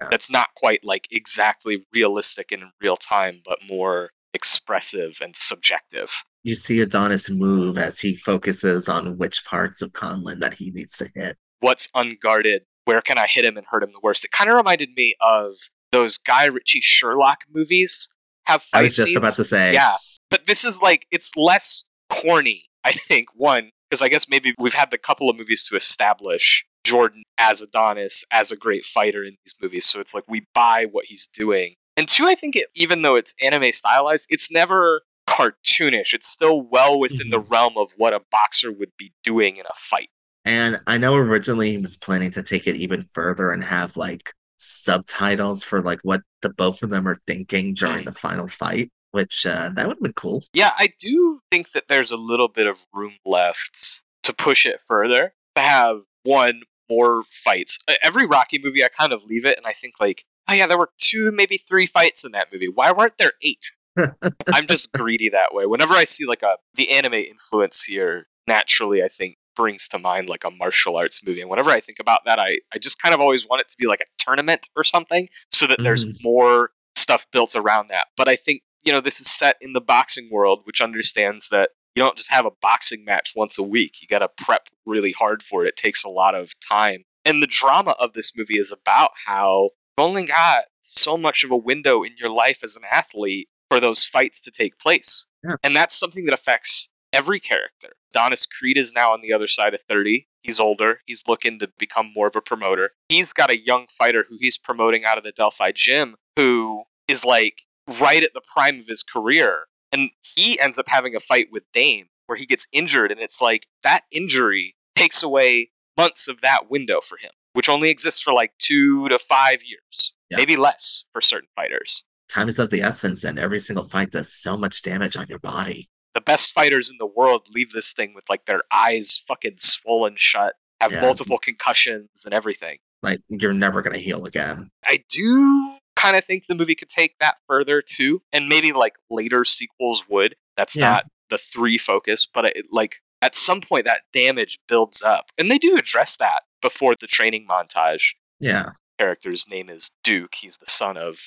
Yeah. 0.00 0.08
that's 0.10 0.30
not 0.30 0.48
quite 0.56 0.84
like 0.84 1.06
exactly 1.10 1.84
realistic 1.92 2.50
and 2.50 2.62
in 2.62 2.70
real 2.80 2.96
time, 2.96 3.42
but 3.44 3.58
more 3.68 4.10
expressive 4.32 5.18
and 5.20 5.36
subjective. 5.36 6.24
You 6.42 6.54
see 6.54 6.80
Adonis 6.80 7.30
move 7.30 7.78
as 7.78 8.00
he 8.00 8.14
focuses 8.14 8.88
on 8.88 9.16
which 9.18 9.44
parts 9.44 9.80
of 9.80 9.92
Conlan 9.92 10.40
that 10.40 10.54
he 10.54 10.70
needs 10.70 10.96
to 10.98 11.08
hit. 11.14 11.36
what's 11.60 11.88
unguarded, 11.94 12.62
where 12.84 13.00
can 13.00 13.16
I 13.16 13.26
hit 13.26 13.44
him 13.44 13.56
and 13.56 13.66
hurt 13.70 13.82
him 13.82 13.92
the 13.92 14.00
worst? 14.02 14.24
It 14.24 14.30
kind 14.32 14.50
of 14.50 14.56
reminded 14.56 14.90
me 14.96 15.14
of 15.20 15.52
those 15.92 16.18
Guy 16.18 16.44
Ritchie 16.46 16.80
Sherlock 16.82 17.44
movies 17.50 18.08
have 18.46 18.62
fight 18.62 18.78
I 18.78 18.82
was 18.82 18.94
just 18.94 19.08
scenes. 19.08 19.16
about 19.16 19.32
to 19.34 19.44
say, 19.44 19.74
Yeah, 19.74 19.96
but 20.30 20.46
this 20.46 20.64
is 20.64 20.80
like 20.80 21.06
it's 21.10 21.32
less 21.36 21.84
corny. 22.10 22.64
I 22.84 22.92
think 22.92 23.28
one 23.34 23.70
because 23.88 24.02
I 24.02 24.08
guess 24.08 24.28
maybe 24.28 24.54
we've 24.58 24.74
had 24.74 24.90
the 24.90 24.98
couple 24.98 25.30
of 25.30 25.36
movies 25.36 25.66
to 25.68 25.76
establish 25.76 26.66
Jordan 26.84 27.22
as 27.38 27.62
Adonis 27.62 28.24
as 28.30 28.52
a 28.52 28.56
great 28.56 28.84
fighter 28.84 29.24
in 29.24 29.36
these 29.44 29.54
movies, 29.60 29.86
so 29.86 30.00
it's 30.00 30.14
like 30.14 30.24
we 30.28 30.46
buy 30.54 30.86
what 30.90 31.06
he's 31.06 31.26
doing. 31.26 31.74
And 31.96 32.08
two, 32.08 32.26
I 32.26 32.34
think 32.34 32.56
it, 32.56 32.66
even 32.74 33.02
though 33.02 33.14
it's 33.14 33.34
anime 33.40 33.70
stylized, 33.72 34.26
it's 34.28 34.50
never 34.50 35.02
cartoonish. 35.28 36.12
It's 36.12 36.28
still 36.28 36.60
well 36.60 36.98
within 36.98 37.30
the 37.30 37.38
mm-hmm. 37.38 37.52
realm 37.52 37.74
of 37.76 37.92
what 37.96 38.12
a 38.12 38.20
boxer 38.30 38.72
would 38.72 38.92
be 38.98 39.12
doing 39.22 39.56
in 39.56 39.66
a 39.66 39.74
fight. 39.74 40.08
And 40.44 40.80
I 40.86 40.98
know 40.98 41.14
originally 41.16 41.70
he 41.70 41.78
was 41.78 41.96
planning 41.96 42.30
to 42.32 42.42
take 42.42 42.66
it 42.66 42.76
even 42.76 43.08
further 43.14 43.50
and 43.50 43.64
have 43.64 43.96
like 43.96 44.34
subtitles 44.56 45.64
for 45.64 45.82
like 45.82 46.00
what 46.02 46.22
the 46.42 46.48
both 46.48 46.82
of 46.82 46.90
them 46.90 47.06
are 47.08 47.18
thinking 47.26 47.74
during 47.74 48.04
the 48.04 48.12
final 48.12 48.48
fight, 48.48 48.90
which 49.12 49.46
uh, 49.46 49.70
that 49.74 49.86
would 49.86 49.96
have 49.96 50.02
been 50.02 50.12
cool. 50.12 50.44
Yeah, 50.52 50.72
I 50.78 50.92
do 50.98 51.40
think 51.50 51.72
that 51.72 51.88
there's 51.88 52.10
a 52.10 52.16
little 52.16 52.48
bit 52.48 52.66
of 52.66 52.86
room 52.92 53.14
left 53.24 54.00
to 54.22 54.32
push 54.32 54.66
it 54.66 54.80
further, 54.80 55.34
to 55.54 55.62
have 55.62 56.02
one 56.22 56.62
more 56.90 57.22
fights. 57.28 57.78
Every 58.02 58.26
Rocky 58.26 58.58
movie, 58.62 58.84
I 58.84 58.88
kind 58.88 59.12
of 59.12 59.24
leave 59.24 59.44
it 59.44 59.56
and 59.56 59.66
I 59.66 59.72
think, 59.72 59.94
like, 60.00 60.24
oh 60.48 60.54
yeah, 60.54 60.66
there 60.66 60.78
were 60.78 60.90
two, 60.98 61.30
maybe 61.32 61.56
three 61.56 61.86
fights 61.86 62.24
in 62.24 62.32
that 62.32 62.48
movie. 62.52 62.68
Why 62.68 62.92
weren't 62.92 63.18
there 63.18 63.32
eight? 63.42 63.72
I'm 64.52 64.66
just 64.66 64.92
greedy 64.92 65.28
that 65.28 65.54
way. 65.54 65.66
Whenever 65.66 65.94
I 65.94 66.04
see 66.04 66.26
like 66.26 66.42
a 66.42 66.56
the 66.74 66.90
anime 66.90 67.14
influence 67.14 67.84
here, 67.84 68.26
naturally, 68.46 69.02
I 69.02 69.08
think 69.08 69.36
brings 69.54 69.88
to 69.88 69.98
mind 69.98 70.28
like 70.28 70.44
a 70.44 70.50
martial 70.50 70.96
arts 70.96 71.22
movie. 71.24 71.40
And 71.40 71.50
whenever 71.50 71.70
I 71.70 71.80
think 71.80 71.98
about 72.00 72.24
that, 72.24 72.38
I, 72.38 72.58
I 72.72 72.78
just 72.78 73.00
kind 73.00 73.14
of 73.14 73.20
always 73.20 73.46
want 73.48 73.60
it 73.60 73.68
to 73.68 73.76
be 73.78 73.86
like 73.86 74.00
a 74.00 74.04
tournament 74.18 74.68
or 74.76 74.84
something 74.84 75.28
so 75.52 75.66
that 75.66 75.78
there's 75.82 76.04
Mhm. 76.04 76.22
more 76.22 76.70
stuff 76.96 77.26
built 77.32 77.54
around 77.56 77.88
that. 77.88 78.06
But 78.16 78.28
I 78.28 78.36
think, 78.36 78.62
you 78.84 78.92
know, 78.92 79.00
this 79.00 79.20
is 79.20 79.28
set 79.30 79.56
in 79.60 79.72
the 79.72 79.80
boxing 79.80 80.28
world, 80.30 80.60
which 80.64 80.80
understands 80.80 81.48
that 81.50 81.70
you 81.96 82.02
don't 82.02 82.16
just 82.16 82.30
have 82.30 82.44
a 82.46 82.50
boxing 82.60 83.04
match 83.04 83.32
once 83.36 83.58
a 83.58 83.62
week. 83.62 84.02
You 84.02 84.08
got 84.08 84.18
to 84.20 84.28
prep 84.44 84.68
really 84.84 85.12
hard 85.12 85.42
for 85.42 85.64
it. 85.64 85.68
It 85.68 85.76
takes 85.76 86.02
a 86.04 86.08
lot 86.08 86.34
of 86.34 86.52
time. 86.60 87.04
And 87.24 87.42
the 87.42 87.46
drama 87.46 87.92
of 87.98 88.12
this 88.14 88.32
movie 88.36 88.58
is 88.58 88.72
about 88.72 89.10
how 89.26 89.70
you've 89.98 90.04
only 90.06 90.24
got 90.24 90.64
so 90.80 91.16
much 91.16 91.44
of 91.44 91.50
a 91.50 91.56
window 91.56 92.02
in 92.02 92.12
your 92.18 92.28
life 92.30 92.62
as 92.64 92.76
an 92.76 92.82
athlete 92.90 93.48
for 93.70 93.80
those 93.80 94.04
fights 94.04 94.40
to 94.42 94.50
take 94.50 94.78
place. 94.78 95.26
Yeah. 95.42 95.56
And 95.62 95.74
that's 95.76 95.96
something 95.98 96.24
that 96.26 96.34
affects 96.34 96.88
every 97.14 97.40
character. 97.40 97.96
Adonis 98.12 98.46
Creed 98.46 98.76
is 98.76 98.92
now 98.94 99.12
on 99.12 99.20
the 99.22 99.32
other 99.32 99.46
side 99.46 99.74
of 99.74 99.80
30. 99.88 100.26
He's 100.42 100.60
older. 100.60 101.00
He's 101.06 101.22
looking 101.26 101.58
to 101.60 101.70
become 101.78 102.12
more 102.14 102.26
of 102.26 102.36
a 102.36 102.40
promoter. 102.40 102.90
He's 103.08 103.32
got 103.32 103.50
a 103.50 103.56
young 103.58 103.86
fighter 103.88 104.26
who 104.28 104.36
he's 104.40 104.58
promoting 104.58 105.04
out 105.04 105.16
of 105.18 105.24
the 105.24 105.32
Delphi 105.32 105.72
gym 105.72 106.16
who 106.36 106.84
is 107.08 107.24
like 107.24 107.62
right 108.00 108.22
at 108.22 108.34
the 108.34 108.42
prime 108.42 108.78
of 108.78 108.86
his 108.86 109.02
career. 109.02 109.64
And 109.92 110.10
he 110.22 110.58
ends 110.58 110.78
up 110.78 110.88
having 110.88 111.14
a 111.14 111.20
fight 111.20 111.48
with 111.50 111.64
Dame 111.72 112.06
where 112.26 112.36
he 112.36 112.46
gets 112.46 112.66
injured. 112.72 113.10
And 113.12 113.20
it's 113.20 113.40
like 113.40 113.66
that 113.82 114.02
injury 114.10 114.74
takes 114.96 115.22
away 115.22 115.70
months 115.96 116.28
of 116.28 116.40
that 116.40 116.68
window 116.70 117.00
for 117.00 117.16
him, 117.18 117.30
which 117.52 117.68
only 117.68 117.90
exists 117.90 118.20
for 118.20 118.32
like 118.32 118.52
two 118.58 119.08
to 119.08 119.18
five 119.18 119.62
years, 119.64 120.12
Yeah. 120.30 120.38
maybe 120.38 120.56
less 120.56 121.04
for 121.12 121.20
certain 121.20 121.48
fighters. 121.54 122.02
Time 122.28 122.48
is 122.48 122.58
of 122.58 122.70
the 122.70 122.80
essence, 122.82 123.22
and 123.22 123.38
every 123.38 123.60
single 123.60 123.84
fight 123.84 124.10
does 124.10 124.32
so 124.32 124.56
much 124.56 124.82
damage 124.82 125.16
on 125.16 125.26
your 125.28 125.38
body. 125.38 125.88
The 126.14 126.20
best 126.20 126.52
fighters 126.52 126.90
in 126.90 126.96
the 126.98 127.06
world 127.06 127.48
leave 127.52 127.72
this 127.72 127.92
thing 127.92 128.14
with 128.14 128.24
like 128.28 128.46
their 128.46 128.62
eyes 128.72 129.22
fucking 129.26 129.56
swollen 129.58 130.14
shut, 130.16 130.54
have 130.80 130.92
Yeah. 130.92 131.00
multiple 131.00 131.38
concussions 131.38 132.24
and 132.24 132.32
everything. 132.32 132.78
Like 133.02 133.20
you're 133.28 133.52
never 133.52 133.82
gonna 133.82 133.98
heal 133.98 134.24
again. 134.24 134.70
I 134.84 135.04
do 135.08 135.76
kind 135.96 136.16
of 136.16 136.24
think 136.24 136.46
the 136.46 136.54
movie 136.54 136.74
could 136.74 136.88
take 136.88 137.18
that 137.20 137.36
further 137.48 137.80
too, 137.80 138.22
and 138.32 138.48
maybe 138.48 138.72
like 138.72 138.94
later 139.10 139.44
sequels 139.44 140.04
would. 140.08 140.36
That's 140.56 140.76
Yeah. 140.76 140.90
not 140.90 141.06
the 141.30 141.38
three 141.38 141.78
focus, 141.78 142.26
but 142.26 142.44
it, 142.46 142.66
like 142.70 143.00
at 143.22 143.34
some 143.34 143.60
point 143.60 143.84
that 143.86 144.02
damage 144.12 144.58
builds 144.68 145.02
up, 145.02 145.26
and 145.38 145.50
they 145.50 145.58
do 145.58 145.76
address 145.76 146.16
that 146.18 146.42
before 146.62 146.94
the 146.94 147.06
training 147.06 147.46
montage. 147.48 148.12
Yeah. 148.40 148.70
Character's 148.98 149.48
name 149.50 149.68
is 149.68 149.90
Duke. 150.04 150.34
He's 150.36 150.58
the 150.58 150.66
son 150.70 150.96
of 150.96 151.18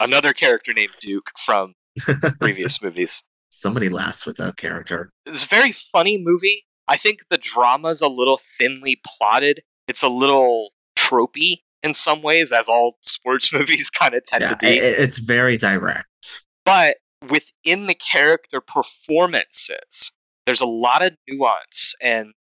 another 0.00 0.32
character 0.32 0.72
named 0.72 0.94
Duke 1.00 1.30
from 1.38 1.74
previous 2.40 2.80
movies. 2.80 3.22
Somebody 3.50 3.88
laughs 3.88 4.24
with 4.26 4.36
that 4.38 4.56
character. 4.56 5.10
it's 5.26 5.44
a 5.44 5.48
very 5.48 5.72
funny 5.72 6.16
movie. 6.18 6.64
I 6.88 6.96
think 6.96 7.20
the 7.30 7.38
drama's 7.38 8.00
a 8.00 8.08
little 8.08 8.40
thinly 8.58 9.00
plotted. 9.06 9.60
It's 9.88 10.02
a 10.02 10.08
little 10.08 10.70
tropey 10.96 11.62
in 11.82 11.94
some 11.94 12.22
ways, 12.22 12.52
as 12.52 12.68
all 12.68 12.96
sports 13.02 13.52
movies 13.52 13.90
kind 13.90 14.14
of 14.14 14.24
tend 14.24 14.42
Yeah, 14.42 14.50
to 14.50 14.56
be. 14.56 14.68
it's 14.68 15.18
very 15.18 15.56
direct. 15.56 16.42
but 16.64 16.96
within 17.28 17.86
the 17.86 17.94
character 17.94 18.60
performances, 18.60 20.12
there's 20.46 20.60
a 20.60 20.66
lot 20.66 21.02
of 21.04 21.16
nuance 21.28 21.94
and 22.00 22.32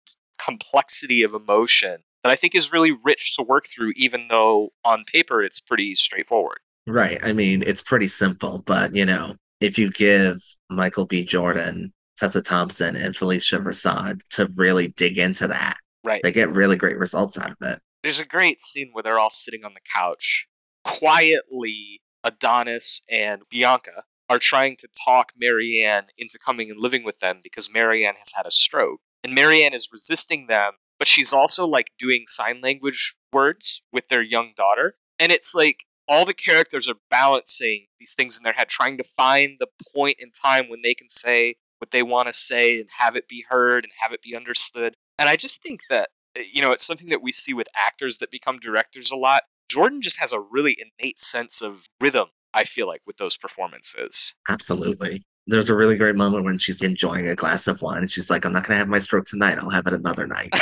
complexity 0.43 1.21
of 1.23 1.33
emotion 1.33 1.97
that 2.23 2.31
I 2.31 2.35
think 2.35 2.55
is 2.55 2.71
really 2.71 2.91
rich 2.91 3.35
to 3.35 3.43
work 3.43 3.65
through, 3.67 3.93
even 3.95 4.27
though 4.29 4.69
on 4.83 5.03
paper 5.11 5.41
it's 5.43 5.59
pretty 5.59 5.95
straightforward. 5.95 6.59
Right. 6.87 7.19
I 7.23 7.33
mean, 7.33 7.61
it's 7.65 7.81
pretty 7.81 8.07
simple, 8.07 8.63
but 8.65 8.95
you 8.95 9.05
know, 9.05 9.35
if 9.61 9.77
you 9.77 9.91
give 9.91 10.37
Michael 10.69 11.05
B. 11.05 11.23
Jordan, 11.23 11.93
Tessa 12.17 12.41
Thompson, 12.41 12.95
and 12.95 13.15
Phylicia 13.15 13.59
Rashad 13.63 14.21
to 14.31 14.49
really 14.57 14.89
dig 14.89 15.17
into 15.17 15.47
that, 15.47 15.77
Right. 16.03 16.21
they 16.23 16.31
get 16.31 16.49
really 16.49 16.75
great 16.77 16.97
results 16.97 17.37
out 17.37 17.51
of 17.51 17.57
it. 17.61 17.81
There's 18.03 18.19
a 18.19 18.25
great 18.25 18.61
scene 18.61 18.89
where 18.93 19.03
they're 19.03 19.19
all 19.19 19.29
sitting 19.29 19.65
on 19.65 19.73
the 19.73 19.81
couch. 19.93 20.47
Quietly, 20.85 22.01
Adonis 22.23 23.01
and 23.09 23.41
Bianca 23.49 24.03
are 24.29 24.37
trying 24.39 24.75
to 24.77 24.87
talk 25.05 25.31
Marianne 25.35 26.07
into 26.17 26.37
coming 26.37 26.69
and 26.69 26.79
living 26.79 27.03
with 27.03 27.19
them 27.19 27.39
because 27.41 27.69
Marianne 27.71 28.15
has 28.19 28.33
had 28.35 28.45
a 28.45 28.51
stroke. 28.51 28.99
And 29.23 29.33
Marianne 29.33 29.73
is 29.73 29.89
resisting 29.91 30.47
them, 30.47 30.73
but 30.99 31.07
she's 31.07 31.33
also 31.33 31.65
like 31.65 31.87
doing 31.97 32.25
sign 32.27 32.61
language 32.61 33.15
words 33.33 33.81
with 33.91 34.07
their 34.09 34.21
young 34.21 34.51
daughter. 34.55 34.95
And 35.17 35.31
it's 35.31 35.55
like 35.55 35.85
all 36.09 36.25
the 36.25 36.33
characters 36.33 36.89
are 36.89 36.95
balancing 37.09 37.85
these 37.99 38.13
things 38.13 38.35
in 38.35 38.43
their 38.43 38.53
head, 38.53 38.67
trying 38.67 38.97
to 38.97 39.03
find 39.03 39.57
the 39.59 39.67
point 39.95 40.17
in 40.19 40.31
time 40.31 40.67
when 40.67 40.81
they 40.81 40.93
can 40.93 41.09
say 41.09 41.55
what 41.77 41.91
they 41.91 42.03
want 42.03 42.27
to 42.27 42.33
say 42.33 42.79
and 42.79 42.89
have 42.97 43.15
it 43.15 43.29
be 43.29 43.45
heard 43.47 43.85
and 43.85 43.93
have 44.01 44.11
it 44.11 44.21
be 44.21 44.35
understood. 44.35 44.95
And 45.17 45.29
I 45.29 45.37
just 45.37 45.61
think 45.61 45.81
that 45.89 46.09
uh, 46.37 46.41
you 46.51 46.61
know, 46.61 46.71
it's 46.71 46.85
something 46.85 47.09
that 47.09 47.21
we 47.21 47.31
see 47.31 47.53
with 47.53 47.67
actors 47.87 48.17
that 48.19 48.31
become 48.31 48.59
directors 48.59 49.11
a 49.11 49.15
lot. 49.15 49.43
Jordan 49.69 50.01
just 50.01 50.19
has 50.19 50.33
a 50.33 50.39
really 50.39 50.77
innate 50.79 51.19
sense 51.19 51.61
of 51.61 51.85
rhythm, 52.01 52.29
I 52.53 52.63
feel 52.63 52.87
like, 52.87 53.01
with 53.05 53.17
those 53.17 53.37
performances. 53.37 54.33
Absolutely. 54.47 55.23
There's 55.47 55.69
a 55.69 55.75
really 55.75 55.97
great 55.97 56.15
moment 56.15 56.45
when 56.45 56.57
she's 56.59 56.81
enjoying 56.81 57.27
a 57.27 57.35
glass 57.35 57.67
of 57.67 57.81
wine 57.81 57.99
and 57.99 58.11
she's 58.11 58.29
like, 58.29 58.45
I'm 58.45 58.51
not 58.51 58.63
going 58.63 58.75
to 58.75 58.79
have 58.79 58.87
my 58.87 58.99
stroke 58.99 59.25
tonight. 59.25 59.57
I'll 59.57 59.69
have 59.69 59.87
it 59.87 59.93
another 59.93 60.27
night. 60.27 60.53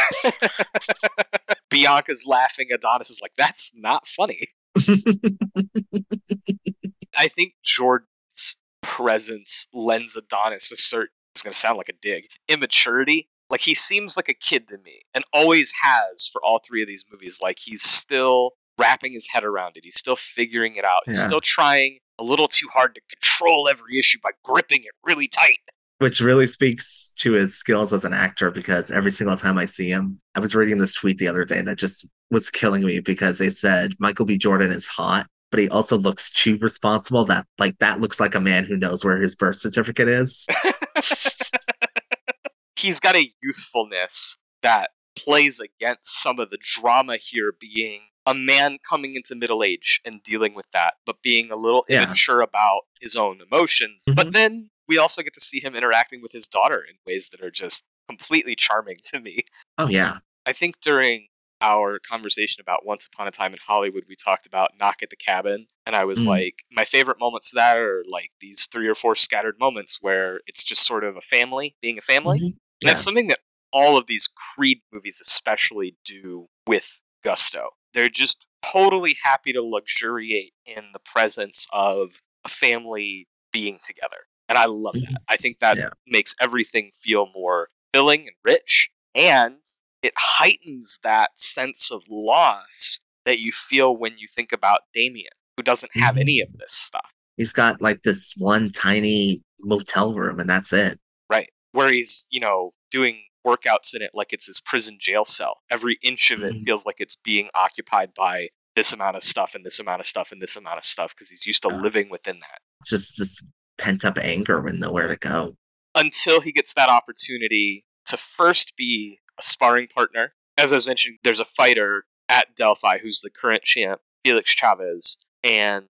Bianca's 1.69 2.25
laughing. 2.25 2.67
Adonis 2.71 3.09
is 3.09 3.19
like, 3.21 3.33
that's 3.37 3.73
not 3.75 4.07
funny. 4.07 4.47
I 7.17 7.27
think 7.27 7.53
Jordan's 7.63 8.57
presence 8.81 9.67
lends 9.73 10.15
Adonis 10.15 10.71
a 10.71 10.77
certain, 10.77 11.13
it's 11.33 11.43
going 11.43 11.53
to 11.53 11.59
sound 11.59 11.77
like 11.77 11.89
a 11.89 11.93
dig, 11.99 12.25
immaturity. 12.47 13.29
Like 13.49 13.61
he 13.61 13.73
seems 13.73 14.17
like 14.17 14.29
a 14.29 14.33
kid 14.33 14.67
to 14.69 14.77
me 14.77 15.01
and 15.13 15.23
always 15.33 15.73
has 15.83 16.27
for 16.27 16.41
all 16.43 16.59
three 16.65 16.81
of 16.81 16.87
these 16.87 17.05
movies. 17.09 17.39
Like 17.41 17.59
he's 17.59 17.81
still 17.81 18.51
wrapping 18.77 19.13
his 19.13 19.29
head 19.29 19.43
around 19.43 19.77
it. 19.77 19.85
He's 19.85 19.97
still 19.97 20.17
figuring 20.17 20.75
it 20.75 20.83
out. 20.83 21.03
He's 21.05 21.21
still 21.21 21.41
trying 21.41 21.99
a 22.19 22.23
little 22.23 22.47
too 22.47 22.67
hard 22.73 22.95
to 22.95 23.01
control 23.09 23.67
every 23.69 23.97
issue 23.97 24.19
by 24.21 24.31
gripping 24.43 24.83
it 24.83 24.91
really 25.03 25.27
tight. 25.27 25.59
Which 25.99 26.21
really 26.21 26.47
speaks 26.47 27.11
to 27.17 27.33
his 27.33 27.55
skills 27.57 27.91
as 27.93 28.05
an 28.05 28.13
actor 28.13 28.51
because 28.51 28.91
every 28.91 29.11
single 29.11 29.35
time 29.37 29.57
I 29.57 29.65
see 29.65 29.89
him, 29.89 30.19
I 30.35 30.39
was 30.39 30.53
reading 30.55 30.77
this 30.77 30.93
tweet 30.93 31.17
the 31.17 31.27
other 31.27 31.43
day 31.45 31.61
that 31.61 31.77
just 31.77 32.07
was 32.29 32.49
killing 32.49 32.83
me 32.85 32.99
because 32.99 33.37
they 33.39 33.49
said 33.49 33.93
Michael 33.99 34.25
B. 34.25 34.37
Jordan 34.37 34.71
is 34.71 34.85
hot, 34.87 35.27
but 35.49 35.59
he 35.59 35.69
also 35.69 35.97
looks 35.97 36.29
too 36.31 36.57
responsible. 36.59 37.25
That 37.25 37.45
like 37.57 37.77
that 37.79 37.99
looks 37.99 38.19
like 38.19 38.35
a 38.35 38.41
man 38.41 38.63
who 38.65 38.77
knows 38.77 39.03
where 39.03 39.17
his 39.17 39.35
birth 39.35 39.55
certificate 39.55 40.07
is. 40.07 40.45
He's 42.75 42.99
got 42.99 43.15
a 43.15 43.31
youthfulness 43.41 44.37
that 44.61 44.91
plays 45.15 45.59
against 45.59 46.21
some 46.21 46.39
of 46.39 46.51
the 46.51 46.59
drama 46.61 47.17
here 47.17 47.51
being 47.59 48.01
a 48.27 48.33
man 48.35 48.77
coming 48.87 49.15
into 49.15 49.35
middle 49.35 49.63
age 49.63 49.99
and 50.05 50.21
dealing 50.21 50.53
with 50.53 50.65
that, 50.73 50.95
but 51.05 51.21
being 51.23 51.49
a 51.49 51.55
little 51.55 51.85
Yeah. 51.89 52.03
immature 52.03 52.41
about 52.41 52.81
his 53.01 53.15
own 53.15 53.39
emotions. 53.41 54.03
But 54.13 54.27
Mhm. 54.27 54.33
then 54.33 54.69
we 54.87 54.97
also 54.97 55.21
get 55.21 55.33
to 55.35 55.41
see 55.41 55.59
him 55.59 55.75
interacting 55.75 56.21
with 56.21 56.31
his 56.31 56.47
daughter 56.47 56.83
in 56.87 56.95
ways 57.05 57.29
that 57.29 57.41
are 57.41 57.51
just 57.51 57.85
completely 58.09 58.55
charming 58.55 58.97
to 59.05 59.19
me. 59.19 59.41
Oh 59.77 59.87
yeah, 59.87 60.19
I 60.45 60.53
think 60.53 60.79
during 60.81 61.27
our 61.59 61.97
conversation 61.99 62.61
about 62.61 62.85
Once 62.85 63.07
Upon 63.11 63.27
a 63.27 63.31
Time 63.31 63.51
in 63.51 63.57
Hollywood, 63.65 64.03
we 64.07 64.15
talked 64.15 64.45
about 64.45 64.71
Knock 64.79 64.97
at 65.01 65.09
the 65.09 65.15
Cabin. 65.15 65.65
And 65.87 65.95
I 65.95 66.05
was 66.05 66.23
Mm. 66.23 66.27
like, 66.27 66.63
my 66.71 66.85
favorite 66.85 67.19
moments 67.19 67.51
of 67.51 67.55
that 67.55 67.77
are 67.79 68.03
like 68.07 68.29
these 68.39 68.67
three 68.67 68.87
or 68.87 68.93
four 68.93 69.15
scattered 69.15 69.57
moments 69.59 69.97
where 69.99 70.41
it's 70.45 70.63
just 70.63 70.85
sort 70.85 71.03
of 71.03 71.17
a 71.17 71.21
family 71.21 71.75
being 71.81 71.97
a 71.97 72.01
family. 72.01 72.37
Mhm. 72.39 72.45
And 72.45 72.55
Yeah. 72.81 72.89
that's 72.91 73.01
something 73.03 73.27
that 73.27 73.39
all 73.73 73.97
of 73.97 74.05
these 74.05 74.27
Creed 74.27 74.81
movies, 74.91 75.19
especially, 75.19 75.97
do 76.05 76.47
with 76.67 77.01
gusto. 77.23 77.71
They're 77.93 78.07
just 78.09 78.45
totally 78.61 79.17
happy 79.23 79.51
to 79.53 79.61
luxuriate 79.63 80.53
in 80.65 80.91
the 80.93 80.99
presence 80.99 81.65
of 81.73 82.21
a 82.45 82.49
family 82.49 83.27
being 83.51 83.79
together. 83.83 84.27
And 84.49 84.57
I 84.57 84.65
love 84.65 84.95
Mhm. 84.95 85.01
that. 85.09 85.21
I 85.27 85.37
think 85.37 85.59
that 85.59 85.77
Yeah. 85.77 85.89
makes 86.05 86.35
everything 86.39 86.91
feel 86.93 87.27
more 87.33 87.69
filling 87.93 88.21
and 88.27 88.35
rich. 88.43 88.89
And 89.15 89.59
it 90.01 90.13
heightens 90.15 90.99
that 91.03 91.39
sense 91.39 91.91
of 91.91 92.03
loss 92.09 92.99
that 93.25 93.39
you 93.39 93.51
feel 93.51 93.95
when 93.95 94.17
you 94.17 94.27
think 94.27 94.51
about 94.51 94.81
Damian, 94.93 95.31
who 95.57 95.63
doesn't 95.63 95.91
have 95.95 96.15
Mhm. 96.15 96.21
any 96.21 96.39
of 96.39 96.49
this 96.57 96.73
stuff. 96.73 97.11
he's 97.39 97.53
got 97.53 97.79
like 97.83 98.01
this 98.01 98.33
one 98.35 98.71
tiny 98.71 99.43
motel 99.59 100.11
room, 100.15 100.39
and 100.39 100.49
that's 100.49 100.73
it. 100.73 100.99
Right. 101.29 101.51
Where 101.71 101.91
he's, 101.91 102.25
you 102.31 102.39
know, 102.39 102.73
doing 102.89 103.25
workouts 103.45 103.93
in 103.95 104.01
it 104.01 104.09
like 104.15 104.33
it's 104.33 104.47
his 104.47 104.59
prison 104.59 104.97
jail 104.99 105.23
cell. 105.23 105.61
Every 105.69 105.99
inch 106.01 106.31
of 106.31 106.43
it 106.43 106.55
Mhm. 106.55 106.63
feels 106.63 106.83
like 106.83 106.95
it's 106.97 107.15
being 107.15 107.51
occupied 107.53 108.15
by 108.15 108.49
this 108.75 108.91
amount 108.91 109.17
of 109.17 109.23
stuff 109.23 109.53
and 109.53 109.63
this 109.63 109.79
amount 109.79 110.01
of 110.01 110.07
stuff 110.07 110.31
and 110.31 110.41
this 110.41 110.55
amount 110.55 110.79
of 110.79 110.85
stuff 110.85 111.11
because 111.15 111.29
he's 111.29 111.45
used 111.45 111.61
to 111.61 111.69
Yeah. 111.69 111.77
living 111.79 112.09
within 112.09 112.39
that. 112.39 112.59
Just 112.87 113.19
this 113.19 113.43
pent 113.77 114.05
up 114.05 114.17
anger 114.17 114.59
with 114.59 114.79
nowhere 114.79 115.07
to 115.07 115.15
go. 115.15 115.55
Until 115.95 116.41
he 116.41 116.51
gets 116.51 116.73
that 116.73 116.89
opportunity 116.89 117.85
to 118.05 118.17
first 118.17 118.75
be 118.75 119.19
a 119.39 119.43
sparring 119.43 119.87
partner. 119.87 120.33
As 120.57 120.73
I 120.73 120.77
was 120.77 120.87
mentioning, 120.87 121.19
there's 121.23 121.39
a 121.39 121.45
fighter 121.45 122.05
at 122.29 122.55
Delphi 122.55 122.99
who's 122.99 123.21
the 123.21 123.29
current 123.29 123.63
champ, 123.63 124.01
Felix 124.23 124.51
Chavez, 124.51 125.17
and 125.43 125.87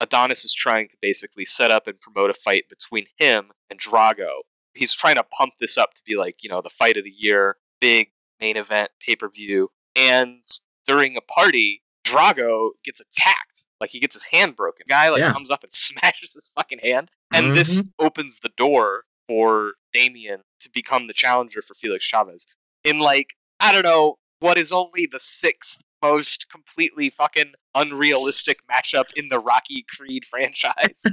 Adonis 0.00 0.44
is 0.44 0.54
trying 0.54 0.88
to 0.88 0.96
basically 1.00 1.44
set 1.44 1.70
up 1.70 1.86
and 1.86 2.00
promote 2.00 2.30
a 2.30 2.34
fight 2.34 2.68
between 2.68 3.06
him 3.16 3.52
and 3.70 3.80
Drago. 3.80 4.42
He's 4.74 4.94
trying 4.94 5.16
to 5.16 5.22
pump 5.24 5.54
this 5.60 5.78
up 5.78 5.94
to 5.94 6.02
be 6.04 6.16
like, 6.16 6.42
you 6.42 6.50
know, 6.50 6.60
the 6.60 6.70
fight 6.70 6.96
of 6.96 7.04
the 7.04 7.14
year, 7.16 7.56
big 7.80 8.08
main 8.40 8.56
event, 8.56 8.90
pay 9.00 9.16
per 9.16 9.28
view. 9.28 9.70
And 9.96 10.44
during 10.86 11.16
a 11.16 11.20
party, 11.20 11.82
Drago 12.04 12.70
gets 12.84 13.00
attacked. 13.00 13.66
Like 13.80 13.90
he 13.90 14.00
gets 14.00 14.14
his 14.14 14.26
hand 14.26 14.56
broken. 14.56 14.86
Guy 14.88 15.08
like 15.08 15.20
Yeah. 15.20 15.32
comes 15.32 15.50
up 15.50 15.62
and 15.62 15.72
smashes 15.72 16.34
his 16.34 16.50
fucking 16.54 16.80
hand. 16.80 17.10
And 17.32 17.54
this 17.54 17.82
mm-hmm. 17.82 18.06
opens 18.06 18.40
the 18.40 18.50
door 18.56 19.04
for 19.28 19.74
Damian 19.92 20.42
to 20.60 20.70
become 20.72 21.06
the 21.06 21.12
challenger 21.12 21.62
for 21.62 21.74
Felix 21.74 22.04
Chavez. 22.04 22.46
In 22.84 22.98
like, 22.98 23.34
I 23.58 23.72
don't 23.72 23.82
know, 23.82 24.16
what 24.40 24.58
is 24.58 24.70
only 24.70 25.08
the 25.10 25.20
sixth 25.20 25.78
most 26.02 26.50
completely 26.50 27.08
fucking 27.08 27.52
unrealistic 27.74 28.58
matchup 28.70 29.06
in 29.16 29.28
the 29.28 29.38
Rocky 29.38 29.84
Creed 29.88 30.24
franchise. 30.30 31.04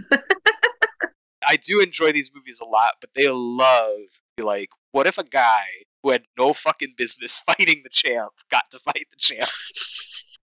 I 1.47 1.55
do 1.55 1.79
enjoy 1.81 2.11
these 2.11 2.29
movies 2.33 2.59
a 2.59 2.65
lot, 2.65 2.95
but 2.99 3.11
they 3.15 3.29
love 3.29 4.21
like, 4.37 4.69
what 4.91 5.07
if 5.07 5.17
a 5.17 5.23
guy 5.23 5.85
who 6.03 6.11
had 6.11 6.23
no 6.37 6.53
fucking 6.53 6.95
business 6.97 7.39
fighting 7.45 7.81
the 7.83 7.89
champ 7.89 8.33
got 8.49 8.65
to 8.71 8.79
fight 8.79 9.05
the 9.11 9.17
champ? 9.17 9.49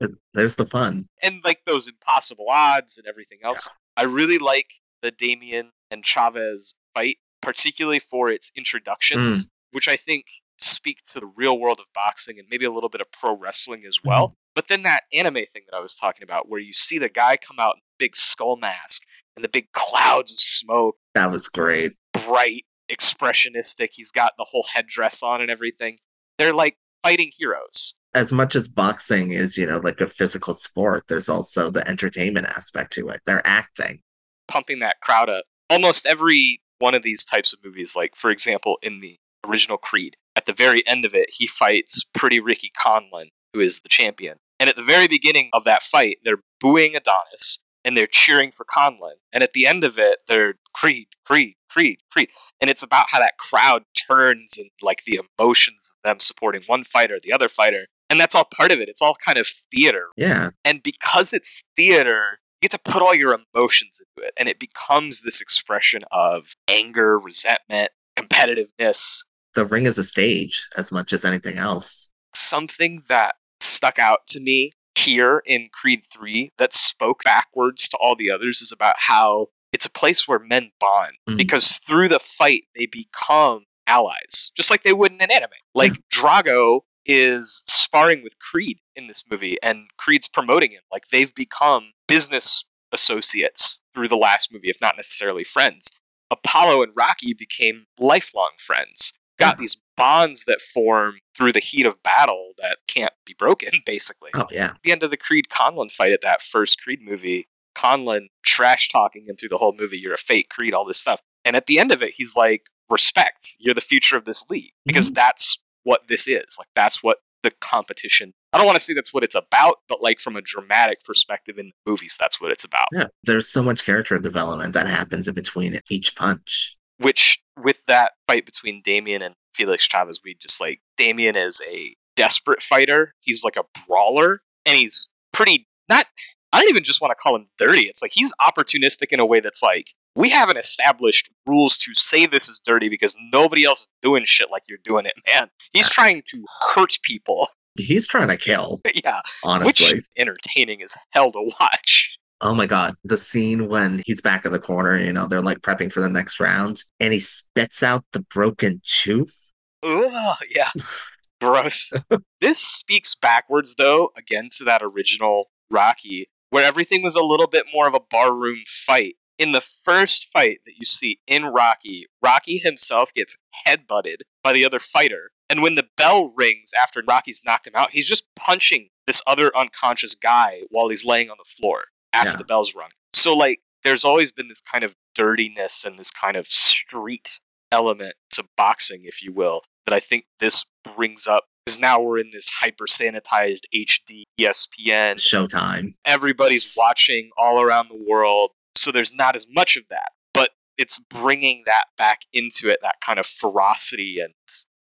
But 0.02 0.12
there's 0.34 0.56
the 0.58 0.66
fun. 0.66 1.08
and 1.22 1.42
like 1.46 1.62
those 1.66 1.88
impossible 1.88 2.48
odds 2.50 2.98
and 2.98 3.08
everything 3.08 3.40
else. 3.44 3.70
I 3.96 4.04
really 4.04 4.38
like 4.38 4.74
the 5.02 5.12
Damian 5.12 5.72
and 5.90 6.04
Chavez 6.04 6.74
fight, 6.96 7.18
particularly 7.42 8.00
for 8.00 8.30
its 8.30 8.52
introductions, 8.56 9.46
mm. 9.46 9.50
which 9.72 9.88
I 9.88 9.96
think 9.96 10.26
speak 10.58 11.00
to 11.12 11.20
the 11.20 11.26
real 11.26 11.58
world 11.60 11.80
of 11.80 11.86
boxing 11.94 12.38
and 12.40 12.48
maybe 12.50 12.66
a 12.66 12.72
little 12.72 12.90
bit 12.90 13.02
of 13.02 13.12
pro 13.12 13.36
wrestling 13.38 13.84
as 13.88 14.00
well. 14.04 14.28
Mm-hmm. 14.30 14.34
But 14.56 14.68
then 14.68 14.84
that 14.84 15.04
anime 15.14 15.46
thing 15.46 15.64
that 15.70 15.76
I 15.78 15.80
was 15.80 15.96
talking 15.96 16.24
about, 16.24 16.50
where 16.50 16.60
you 16.60 16.74
see 16.74 16.98
the 17.00 17.10
guy 17.10 17.38
come 17.38 17.58
out 17.60 17.76
in 17.76 17.80
the 17.80 18.06
big 18.06 18.16
skull 18.16 18.58
mask 18.58 19.04
and 19.36 19.44
the 19.46 19.50
big 19.50 19.72
clouds 19.72 20.32
of 20.34 20.40
smoke, 20.40 20.98
That 21.16 21.32
was 21.32 21.48
great. 21.48 21.94
bright, 22.14 22.66
expressionistic. 22.92 23.90
He's 23.94 24.12
got 24.12 24.34
the 24.38 24.46
whole 24.50 24.66
headdress 24.74 25.24
on 25.24 25.42
and 25.42 25.50
everything. 25.50 25.98
They're 26.38 26.54
like 26.54 26.76
fighting 27.04 27.32
heroes. 27.38 27.96
As 28.14 28.34
much 28.34 28.56
as 28.56 28.68
boxing 28.68 29.32
is, 29.32 29.58
you 29.58 29.66
know, 29.66 29.78
like 29.78 30.02
a 30.02 30.08
physical 30.08 30.54
sport, 30.54 31.06
there's 31.08 31.30
also 31.30 31.72
the 31.72 31.88
entertainment 31.88 32.48
aspect 32.48 32.94
to 32.94 33.08
it. 33.10 33.22
They're 33.26 33.46
acting. 33.48 34.02
pumping 34.48 34.80
that 34.80 35.00
crowd 35.02 35.30
up. 35.30 35.46
Almost 35.70 36.06
every 36.06 36.60
one 36.80 36.94
of 36.94 37.04
these 37.04 37.24
types 37.24 37.54
of 37.54 37.64
movies, 37.64 37.96
like 37.96 38.16
for 38.16 38.30
example, 38.30 38.78
in 38.82 39.00
the 39.00 39.16
original 39.48 39.78
Creed, 39.78 40.16
at 40.36 40.46
the 40.46 40.54
very 40.54 40.86
end 40.86 41.06
of 41.06 41.14
it, 41.16 41.30
he 41.38 41.48
fights 41.48 42.04
Pretty 42.14 42.40
Ricky 42.40 42.70
Conlan, 42.78 43.30
who 43.54 43.60
is 43.62 43.80
the 43.80 43.90
champion. 43.90 44.38
And 44.60 44.70
at 44.70 44.76
the 44.76 44.84
very 44.84 45.08
beginning 45.08 45.50
of 45.54 45.64
that 45.64 45.82
fight, 45.82 46.18
they're 46.24 46.42
booing 46.60 46.96
Adonis 46.96 47.60
and 47.84 47.98
they're 47.98 48.08
cheering 48.08 48.52
for 48.52 48.66
Conlan. 48.66 49.14
And 49.34 49.44
at 49.44 49.54
the 49.54 49.66
end 49.66 49.84
of 49.84 49.98
it, 49.98 50.24
they're 50.28 50.56
Creed, 50.74 51.08
Creed, 51.26 51.56
Creed, 51.70 52.00
Creed. 52.12 52.30
And 52.60 52.70
it's 52.70 52.84
about 52.84 53.08
how 53.10 53.20
that 53.20 53.38
crowd 53.38 53.84
turns 54.08 54.58
and 54.58 54.70
like 54.82 55.04
the 55.06 55.20
emotions 55.40 55.92
of 56.04 56.10
them 56.10 56.20
supporting 56.20 56.64
one 56.68 56.84
fighter, 56.84 57.20
the 57.22 57.34
other 57.34 57.48
fighter. 57.48 57.88
And 58.12 58.20
that's 58.20 58.36
all 58.36 58.44
part 58.44 58.72
of 58.74 58.80
it. 58.82 58.90
It's 58.90 59.02
all 59.02 59.16
kind 59.26 59.38
of 59.38 59.48
theater, 59.72 60.08
Yeah. 60.18 60.50
and 60.66 60.84
because 60.84 61.32
it's 61.34 61.64
theater, 61.78 62.40
you 62.62 62.68
get 62.68 62.72
to 62.72 62.92
put 62.92 63.02
all 63.02 63.16
your 63.16 63.34
emotions 63.34 64.02
into 64.02 64.28
it. 64.28 64.34
And 64.38 64.50
it 64.50 64.60
becomes 64.60 65.22
this 65.22 65.40
expression 65.42 66.02
of 66.12 66.56
anger, 66.68 67.18
resentment, 67.18 67.92
competitiveness, 68.18 69.24
The 69.56 69.66
ring 69.66 69.86
is 69.86 69.98
a 69.98 70.04
stage 70.04 70.68
as 70.78 70.92
much 70.92 71.12
as 71.14 71.24
anything 71.26 71.58
else. 71.58 72.10
something 72.34 73.04
that 73.10 73.36
stuck 73.62 73.98
out 74.00 74.20
to 74.28 74.40
me 74.40 74.72
here 74.96 75.42
in 75.46 75.70
Creed 75.72 76.04
3 76.06 76.52
that 76.58 76.74
spoke 76.74 77.24
backwards 77.24 77.88
to 77.90 77.98
all 77.98 78.16
the 78.16 78.30
others 78.32 78.62
is 78.62 78.72
about 78.72 78.96
how 79.08 79.48
it's 79.74 79.86
a 79.86 79.90
place 79.90 80.28
where 80.28 80.40
men 80.40 80.72
bond 80.80 81.14
Mhm. 81.30 81.38
because 81.38 81.78
through 81.80 82.08
the 82.10 82.20
fight 82.20 82.64
they 82.76 82.86
become 82.86 83.66
allies 83.88 84.52
just 84.56 84.70
like 84.70 84.84
they 84.84 84.94
would 84.94 85.12
in 85.12 85.22
an 85.22 85.32
anime 85.32 85.50
like 85.74 85.94
Drago 86.14 86.82
is 87.06 87.64
sparring 87.68 88.24
with 88.24 88.40
Creed 88.40 88.80
in 88.96 89.08
this 89.08 89.24
movie 89.30 89.58
and 89.64 89.90
Creed's 89.98 90.28
promoting 90.28 90.72
him 90.72 90.82
like 90.92 91.08
they've 91.08 91.34
become 91.34 91.92
business 92.08 92.66
associates 92.92 93.82
through 93.94 94.08
the 94.08 94.18
last 94.18 94.52
movie 94.52 94.70
if 94.70 94.80
not 94.82 94.98
necessarily 94.98 95.44
friends 95.44 95.92
Apollo 96.30 96.84
and 96.84 96.92
Rocky 96.96 97.34
became 97.34 97.86
lifelong 98.00 98.52
friends 98.58 99.14
got 99.42 99.58
these 99.58 99.78
bonds 99.98 100.46
that 100.46 100.62
form 100.62 101.20
through 101.36 101.52
the 101.52 101.60
heat 101.60 101.86
of 101.86 102.02
battle 102.04 102.52
that 102.58 102.78
can't 102.88 103.14
be 103.26 103.36
broken, 103.38 103.70
basically. 103.86 104.32
Oh 104.34 104.48
yeah. 104.52 104.72
At 104.72 104.84
the 104.84 104.92
end 104.92 105.04
of 105.04 105.12
the 105.12 105.18
Creed 105.18 105.46
Conlan 105.50 105.92
fight 105.92 106.12
at 106.12 106.22
that 106.22 106.42
first 106.42 106.82
Creed 106.82 107.00
movie, 107.02 107.48
Conlan 107.76 108.28
trash 108.44 108.90
talking 108.90 109.26
him 109.26 109.36
through 109.36 109.50
the 109.50 109.58
whole 109.58 109.76
movie, 109.78 109.98
you're 109.98 110.14
a 110.14 110.18
fake 110.18 110.50
Creed, 110.50 110.74
all 110.74 110.86
this 110.86 111.00
stuff. 111.00 111.22
And 111.44 111.56
at 111.56 111.66
the 111.66 111.80
end 111.80 111.92
of 111.92 112.04
it, 112.04 112.14
he's 112.16 112.36
like, 112.36 112.64
respect, 112.90 113.58
you're 113.60 113.74
the 113.74 113.82
future 113.82 114.18
of 114.18 114.26
this 114.26 114.46
league. 114.50 114.72
Because 114.86 115.08
mm-hmm. 115.08 115.16
that's 115.16 115.58
what 115.84 116.02
this 116.08 116.28
is. 116.28 116.58
Like, 116.60 116.70
that's 116.76 117.02
what 117.04 117.18
the 117.44 117.52
competition, 117.60 118.34
I 118.54 118.58
don't 118.58 118.68
want 118.68 118.76
to 118.78 118.84
say 118.84 118.94
that's 118.94 119.14
what 119.14 119.24
it's 119.24 119.34
about, 119.36 119.78
but 119.88 120.02
like 120.02 120.20
from 120.20 120.36
a 120.36 120.42
dramatic 120.42 121.04
perspective 121.04 121.58
in 121.58 121.68
the 121.68 121.92
movies, 121.92 122.16
that's 122.20 122.40
what 122.40 122.52
it's 122.52 122.64
about. 122.64 122.88
Yeah. 122.92 123.06
There's 123.24 123.48
so 123.48 123.64
much 123.64 123.84
character 123.84 124.20
development 124.20 124.74
that 124.74 124.88
happens 124.88 125.28
in 125.28 125.34
between 125.34 125.80
each 125.90 126.16
punch. 126.16 126.78
which 127.02 127.42
with 127.62 127.86
that 127.88 128.14
fight 128.28 128.46
between 128.46 128.82
Damian 128.84 129.22
and 129.22 129.36
Felix 129.54 129.84
Chavez, 129.88 130.22
we 130.24 130.36
just 130.40 130.62
like 130.62 130.80
Damian 130.98 131.36
is 131.36 131.62
a 131.70 131.96
desperate 132.16 132.62
fighter. 132.62 133.14
He's 133.22 133.44
like 133.44 133.58
a 133.58 133.64
brawler, 133.88 134.42
and 134.66 134.78
he's 134.78 135.10
pretty 135.34 135.68
not. 135.90 136.06
I 136.54 136.60
don't 136.60 136.70
even 136.70 136.84
just 136.84 137.02
want 137.02 137.12
to 137.12 137.16
call 137.16 137.36
him 137.36 137.46
dirty. 137.58 137.82
It's 137.82 138.02
like 138.02 138.12
he's 138.14 138.34
opportunistic 138.42 139.08
in 139.10 139.20
a 139.20 139.26
way 139.26 139.40
that's 139.40 139.64
like 139.64 139.94
we 140.16 140.30
haven't 140.30 140.58
established 140.58 141.32
rules 141.46 141.78
to 141.78 141.94
say 141.96 142.26
this 142.26 142.50
is 142.50 142.62
dirty 142.64 142.90
because 142.90 143.16
nobody 143.32 143.64
else 143.64 143.82
is 143.82 143.90
doing 144.02 144.24
shit 144.26 144.52
like 144.52 144.64
you're 144.68 144.80
doing 144.84 145.06
it, 145.06 145.14
man. 145.34 145.50
He's 145.74 145.90
trying 145.90 146.24
to 146.28 146.46
hurt 146.74 146.98
people 147.04 147.48
He's 147.78 148.08
trying 148.08 148.28
to 148.28 148.38
kill, 148.38 148.82
yeah, 149.04 149.22
honestly. 149.44 149.98
which 149.98 150.06
entertaining 150.18 150.82
as 150.82 150.98
hell 151.12 151.32
to 151.32 151.52
watch. 151.60 152.18
Oh 152.42 152.56
my 152.56 152.66
god, 152.66 152.96
the 153.04 153.18
scene 153.18 153.70
when 153.70 154.02
he's 154.06 154.22
back 154.22 154.46
in 154.46 154.52
the 154.52 154.60
corner, 154.60 155.00
you 155.00 155.14
know, 155.14 155.28
they're 155.28 155.42
like 155.42 155.60
prepping 155.60 155.92
for 155.92 156.02
the 156.02 156.10
next 156.10 156.40
round, 156.40 156.84
and 157.00 157.14
he 157.14 157.20
spits 157.20 157.82
out 157.84 158.04
the 158.14 158.22
broken 158.22 158.82
tooth. 158.86 159.54
Ugh, 159.84 160.38
yeah. 160.54 160.70
Gross. 161.42 161.92
this 162.40 162.60
speaks 162.60 163.16
backwards, 163.16 163.76
though, 163.76 164.12
again 164.18 164.50
to 164.58 164.64
that 164.66 164.82
original 164.84 165.50
Rocky, 165.72 166.30
where 166.50 166.66
everything 166.66 167.02
was 167.02 167.16
a 167.16 167.24
little 167.24 167.48
bit 167.48 167.66
more 167.74 167.88
of 167.88 167.96
a 167.96 168.00
barroom 168.00 168.64
fight. 168.68 169.16
In 169.42 169.54
the 169.54 169.60
first 169.62 170.28
fight 170.32 170.60
that 170.68 170.74
you 170.78 170.86
see 170.86 171.20
in 171.26 171.46
Rocky, 171.46 172.06
Rocky 172.22 172.60
himself 172.60 173.12
gets 173.16 173.38
headbutted 173.68 174.18
by 174.44 174.54
the 174.54 174.64
other 174.64 174.78
fighter. 174.78 175.32
And 175.50 175.64
when 175.64 175.74
the 175.74 175.88
bell 175.98 176.32
rings 176.38 176.74
after 176.80 177.02
Rocky's 177.08 177.42
knocked 177.44 177.66
him 177.66 177.74
out, 177.76 177.90
he's 177.90 178.08
just 178.08 178.24
punching 178.36 178.90
this 179.08 179.20
other 179.26 179.52
unconscious 179.58 180.14
guy 180.14 180.62
while 180.70 180.90
he's 180.90 181.04
laying 181.04 181.32
on 181.32 181.38
the 181.40 181.44
floor 181.50 181.86
after 182.14 182.30
Yeah. 182.34 182.36
the 182.36 182.44
bell's 182.44 182.76
rung. 182.76 182.92
So, 183.16 183.36
like, 183.36 183.62
there's 183.84 184.06
always 184.06 184.32
been 184.32 184.48
this 184.48 184.62
kind 184.62 184.84
of 184.84 184.94
dirtiness 185.16 185.86
and 185.86 185.98
this 185.98 186.12
kind 186.12 186.38
of 186.38 186.46
street 186.46 187.40
element 187.72 188.14
to 188.34 188.46
boxing, 188.56 189.06
if 189.06 189.24
you 189.24 189.34
will, 189.34 189.64
that 189.88 189.94
I 189.96 190.00
think 190.00 190.26
this 190.40 190.66
brings 190.96 191.26
up 191.26 191.46
because 191.66 191.80
now 191.80 192.00
we're 192.00 192.20
in 192.20 192.30
this 192.32 192.50
hyper 192.62 192.86
sanitized 192.86 193.62
HD 193.74 194.24
ESPN. 194.40 195.16
Showtime. 195.16 195.96
Everybody's 196.06 196.74
watching 196.78 197.32
all 197.38 197.60
around 197.60 197.90
the 197.90 198.04
world, 198.08 198.52
so 198.82 198.92
there's 198.92 199.14
not 199.14 199.36
as 199.36 199.46
much 199.50 199.78
of 199.78 199.84
that. 199.90 200.10
But 200.34 200.52
it's 200.78 201.00
bringing 201.00 201.64
that 201.66 201.86
back 201.98 202.22
into 202.34 202.70
it, 202.70 202.80
that 202.82 202.96
kind 203.06 203.20
of 203.20 203.26
ferocity 203.26 204.18
and 204.24 204.34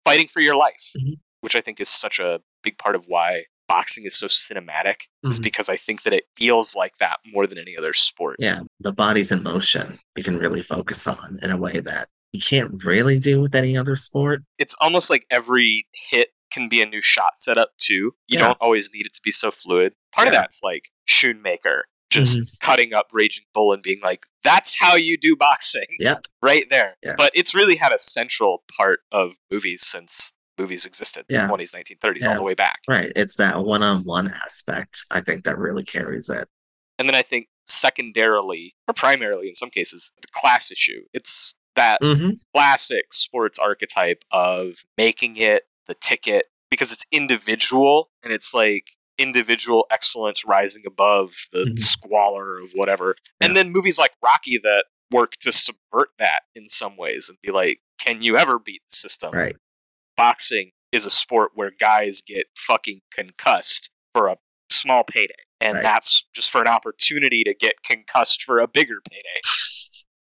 fighting 0.05 0.27
for 0.27 0.39
your 0.39 0.55
life, 0.55 0.93
Mhm. 0.97 1.15
which 1.41 1.55
I 1.55 1.61
think 1.61 1.79
is 1.79 1.89
such 1.89 2.19
a 2.19 2.39
big 2.63 2.77
part 2.77 2.95
of 2.95 3.05
why 3.07 3.45
boxing 3.67 4.05
is 4.05 4.15
so 4.17 4.27
cinematic. 4.27 5.01
Is 5.23 5.39
Mhm. 5.39 5.43
because 5.43 5.69
I 5.69 5.77
think 5.77 6.03
that 6.03 6.13
it 6.13 6.23
feels 6.35 6.75
like 6.75 6.93
that 6.99 7.19
more 7.25 7.45
than 7.45 7.59
any 7.59 7.77
other 7.77 7.93
sport. 7.93 8.37
Yeah, 8.39 8.61
the 8.79 8.91
body's 8.93 9.31
in 9.31 9.43
motion. 9.43 9.99
You 10.15 10.23
can 10.23 10.37
really 10.39 10.63
focus 10.63 11.05
on 11.05 11.37
in 11.43 11.51
a 11.51 11.57
way 11.57 11.79
that 11.79 12.09
you 12.31 12.41
can't 12.41 12.83
really 12.83 13.19
do 13.19 13.41
with 13.41 13.53
any 13.55 13.75
other 13.77 13.95
sport. 13.95 14.43
it's 14.57 14.75
almost 14.79 15.09
like 15.09 15.25
every 15.31 15.87
hit 16.09 16.29
can 16.51 16.67
be 16.69 16.81
a 16.81 16.85
new 16.85 17.01
shot 17.01 17.37
setup 17.37 17.71
too. 17.77 18.15
You 18.27 18.37
Yeah. 18.39 18.47
don't 18.47 18.57
always 18.59 18.91
need 18.93 19.05
it 19.05 19.13
to 19.15 19.21
be 19.23 19.31
so 19.31 19.51
fluid. 19.51 19.93
Part 20.11 20.27
of 20.27 20.33
that's 20.33 20.61
like 20.63 20.89
Schoonmaker 21.07 21.81
just 22.09 22.39
Mhm. 22.39 22.59
cutting 22.59 22.93
up 22.93 23.07
Raging 23.13 23.45
Bull 23.53 23.71
and 23.73 23.81
being 23.83 23.99
like, 24.01 24.25
"That's 24.43 24.79
how 24.79 24.95
you 24.95 25.17
do 25.17 25.35
boxing," 25.35 25.85
Yep. 25.99 26.27
right 26.41 26.67
there. 26.69 26.97
Yeah. 27.03 27.15
But 27.17 27.31
it's 27.35 27.53
really 27.53 27.75
had 27.75 27.91
a 27.93 27.99
central 27.99 28.63
part 28.77 29.01
of 29.11 29.35
movies 29.51 29.85
since 29.85 30.31
movies 30.57 30.85
existed, 30.85 31.25
Yeah. 31.29 31.47
twenties, 31.47 31.73
nineteen 31.73 31.97
thirties, 32.01 32.25
all 32.25 32.35
the 32.35 32.43
way 32.43 32.53
back. 32.53 32.79
Right. 32.87 33.11
It's 33.15 33.35
that 33.35 33.63
one 33.63 33.81
on 33.83 34.03
one 34.03 34.29
aspect, 34.29 35.05
I 35.11 35.21
think, 35.21 35.43
that 35.45 35.57
really 35.57 35.83
carries 35.85 36.29
it. 36.29 36.47
And 36.97 37.07
then 37.07 37.15
I 37.15 37.21
think 37.21 37.47
secondarily, 37.65 38.75
or 38.87 38.93
primarily 38.93 39.47
in 39.47 39.55
some 39.55 39.69
cases, 39.69 40.11
the 40.21 40.27
class 40.31 40.71
issue. 40.71 41.03
It's 41.13 41.53
that 41.75 42.01
Mm-hmm. 42.01 42.31
classic 42.53 43.13
sports 43.13 43.57
archetype 43.59 44.23
of 44.31 44.83
making 44.97 45.37
it 45.37 45.63
the 45.87 45.93
ticket 45.95 46.47
because 46.69 46.91
it's 46.91 47.05
individual 47.11 48.11
and 48.23 48.33
it's 48.33 48.53
like 48.53 48.97
individual 49.19 49.85
excellence 49.91 50.45
rising 50.45 50.83
above 50.87 51.33
the 51.51 51.65
Mhm. 51.65 51.79
squalor 51.79 52.59
of 52.59 52.71
whatever. 52.73 53.15
And 53.41 53.55
then 53.55 53.71
movies 53.71 53.99
like 53.99 54.13
Rocky 54.23 54.57
that 54.59 54.85
work 55.11 55.33
to 55.41 55.51
subvert 55.51 56.09
that 56.17 56.43
in 56.55 56.69
some 56.69 56.95
ways 56.97 57.29
and 57.29 57.37
be 57.41 57.51
like, 57.51 57.81
can 57.99 58.21
you 58.21 58.37
ever 58.37 58.57
beat 58.57 58.81
the 58.89 58.95
system? 58.95 59.33
Right. 59.33 59.55
Boxing 60.17 60.71
is 60.91 61.05
a 61.05 61.11
sport 61.11 61.51
where 61.53 61.71
guys 61.71 62.21
get 62.21 62.47
fucking 62.57 63.01
concussed 63.13 63.89
for 64.13 64.27
a 64.27 64.37
small 64.71 65.03
payday. 65.03 65.33
And 65.61 65.75
Right. 65.75 65.83
that's 65.83 66.25
just 66.33 66.49
for 66.49 66.61
an 66.61 66.67
opportunity 66.67 67.43
to 67.43 67.53
get 67.53 67.83
concussed 67.83 68.43
for 68.43 68.59
a 68.59 68.67
bigger 68.67 69.01
payday. 69.09 69.41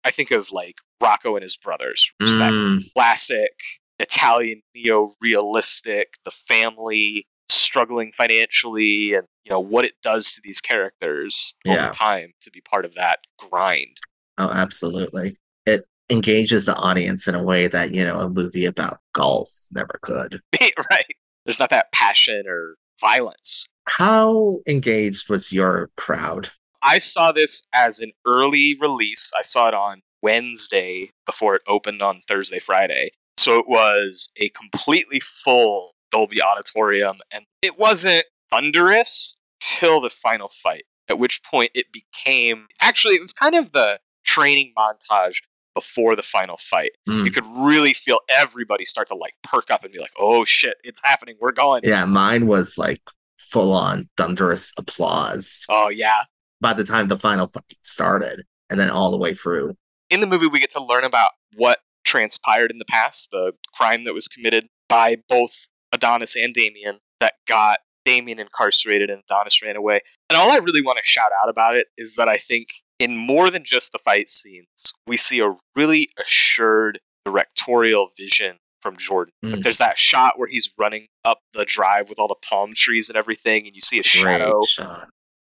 I 0.03 0.11
think 0.11 0.31
of 0.31 0.51
like 0.51 0.75
Rocco 1.01 1.35
and 1.35 1.43
his 1.43 1.57
brothers, 1.57 2.11
that 2.19 2.53
Mm, 2.53 2.93
classic 2.93 3.51
Italian 3.99 4.61
neo 4.73 5.15
realistic, 5.19 6.13
the 6.23 6.31
family 6.31 7.27
struggling 7.57 8.11
financially 8.11 9.13
and 9.13 9.25
you 9.43 9.49
know 9.51 9.59
what 9.59 9.85
it 9.85 9.93
does 10.01 10.33
to 10.33 10.41
these 10.43 10.61
characters 10.61 11.53
Yeah. 11.65 11.85
over 11.85 11.93
time 11.93 12.33
to 12.41 12.51
be 12.51 12.61
part 12.61 12.85
of 12.85 12.93
that 12.95 13.19
grind. 13.37 13.97
oh, 14.37 14.49
absolutely. 14.49 15.37
It 15.65 15.85
engages 16.09 16.65
the 16.65 16.75
audience 16.75 17.27
in 17.27 17.35
a 17.35 17.43
way 17.43 17.67
that, 17.67 17.93
you 17.93 18.03
know, 18.03 18.19
a 18.19 18.29
movie 18.29 18.65
about 18.65 18.99
golf 19.13 19.49
never 19.71 19.99
could. 20.01 20.41
right. 20.91 21.05
There's 21.45 21.59
not 21.59 21.69
that 21.69 21.91
passion 21.91 22.43
or 22.47 22.75
violence. 22.99 23.65
How 23.87 24.59
engaged 24.67 25.29
was 25.29 25.51
your 25.51 25.89
crowd? 25.95 26.49
I 26.83 26.97
saw 26.99 27.31
this 27.31 27.63
as 27.73 27.99
an 27.99 28.11
early 28.27 28.75
release. 28.79 29.31
I 29.37 29.41
saw 29.41 29.67
it 29.69 29.73
on 29.73 30.01
Wednesday 30.21 31.09
before 31.25 31.55
it 31.55 31.61
opened 31.67 32.01
on 32.01 32.21
Thursday, 32.27 32.59
Friday. 32.59 33.11
So 33.37 33.57
it 33.59 33.67
was 33.67 34.29
a 34.37 34.49
completely 34.49 35.19
full 35.19 35.91
Dolby 36.15 36.41
Auditorium, 36.41 37.17
and 37.29 37.43
it 37.61 37.77
wasn't 37.77 38.25
thunderous 38.49 39.35
till 39.59 39.99
the 39.99 40.09
final 40.09 40.47
fight, 40.49 40.83
at 41.09 41.19
which 41.19 41.43
point 41.43 41.71
it 41.75 41.87
became 41.91 42.67
actually, 42.81 43.15
it 43.15 43.21
was 43.21 43.33
kind 43.33 43.53
of 43.53 43.73
the 43.73 43.99
training 44.25 44.73
montage 44.77 45.41
before 45.73 46.15
the 46.15 46.23
final 46.23 46.55
fight. 46.57 46.91
Mm. 47.09 47.25
You 47.25 47.31
could 47.31 47.45
really 47.45 47.91
feel 47.93 48.19
everybody 48.29 48.85
start 48.85 49.09
to 49.09 49.15
like 49.15 49.33
perk 49.43 49.69
up 49.69 49.83
and 49.83 49.91
be 49.91 49.99
like, 49.99 50.13
oh 50.17 50.45
shit, 50.45 50.75
it's 50.85 51.01
happening. 51.03 51.35
We're 51.41 51.51
going. 51.51 51.81
Yeah, 51.83 52.05
mine 52.05 52.47
was 52.47 52.77
like 52.77 53.01
full 53.37 53.73
on 53.73 54.07
thunderous 54.15 54.71
applause 54.77 55.65
Oh, 55.67 55.89
yeah. 55.89 56.21
by 56.61 56.71
the 56.73 56.85
time 56.85 57.09
the 57.09 57.19
final 57.19 57.47
fight 57.47 57.63
started 57.81 58.43
and 58.69 58.79
then 58.79 58.89
all 58.89 59.11
the 59.11 59.17
way 59.17 59.33
through. 59.33 59.73
in 60.09 60.21
the 60.21 60.27
movie 60.27 60.47
we 60.47 60.59
get 60.61 60.71
to 60.71 60.81
learn 60.83 61.03
about 61.03 61.31
what 61.57 61.79
transpired 62.05 62.71
in 62.71 62.77
the 62.79 62.85
past, 62.85 63.31
the 63.31 63.51
crime 63.73 64.05
that 64.05 64.13
was 64.13 64.29
committed 64.29 64.67
by 64.87 65.17
both 65.27 65.67
Adonis 65.95 66.35
and 66.35 66.53
Damian 66.53 66.99
that 67.19 67.33
got 67.47 67.79
Damian 68.05 68.39
incarcerated 68.39 69.09
and 69.09 69.23
Adonis 69.29 69.61
ran 69.63 69.75
away. 69.75 70.01
And 70.29 70.37
all 70.37 70.51
I 70.51 70.57
really 70.57 70.81
want 70.83 70.99
to 70.99 71.03
shout 71.09 71.31
out 71.43 71.49
about 71.49 71.75
it 71.75 71.87
is 71.97 72.15
that 72.15 72.29
I 72.29 72.37
think 72.37 72.67
in 72.99 73.17
more 73.17 73.49
than 73.49 73.63
just 73.63 73.91
the 73.91 73.99
fight 73.99 74.29
scenes, 74.29 74.93
we 75.07 75.17
see 75.17 75.39
a 75.39 75.55
really 75.75 76.09
assured 76.21 76.99
directorial 77.25 78.11
vision 78.17 78.57
from 78.81 78.95
Jordan. 78.97 79.33
Like 79.41 79.59
Mm. 79.59 79.63
there's 79.63 79.79
that 79.79 79.97
shot 79.97 80.37
where 80.37 80.47
he's 80.47 80.71
running 80.77 81.07
up 81.23 81.39
the 81.53 81.65
drive 81.65 82.07
with 82.09 82.19
all 82.19 82.27
the 82.27 82.35
palm 82.47 82.73
trees 82.75 83.09
and 83.09 83.17
everything, 83.17 83.65
and 83.65 83.75
you 83.75 83.81
see 83.81 83.99
a 83.99 84.03
shadow 84.03 84.61
shot. 84.63 85.09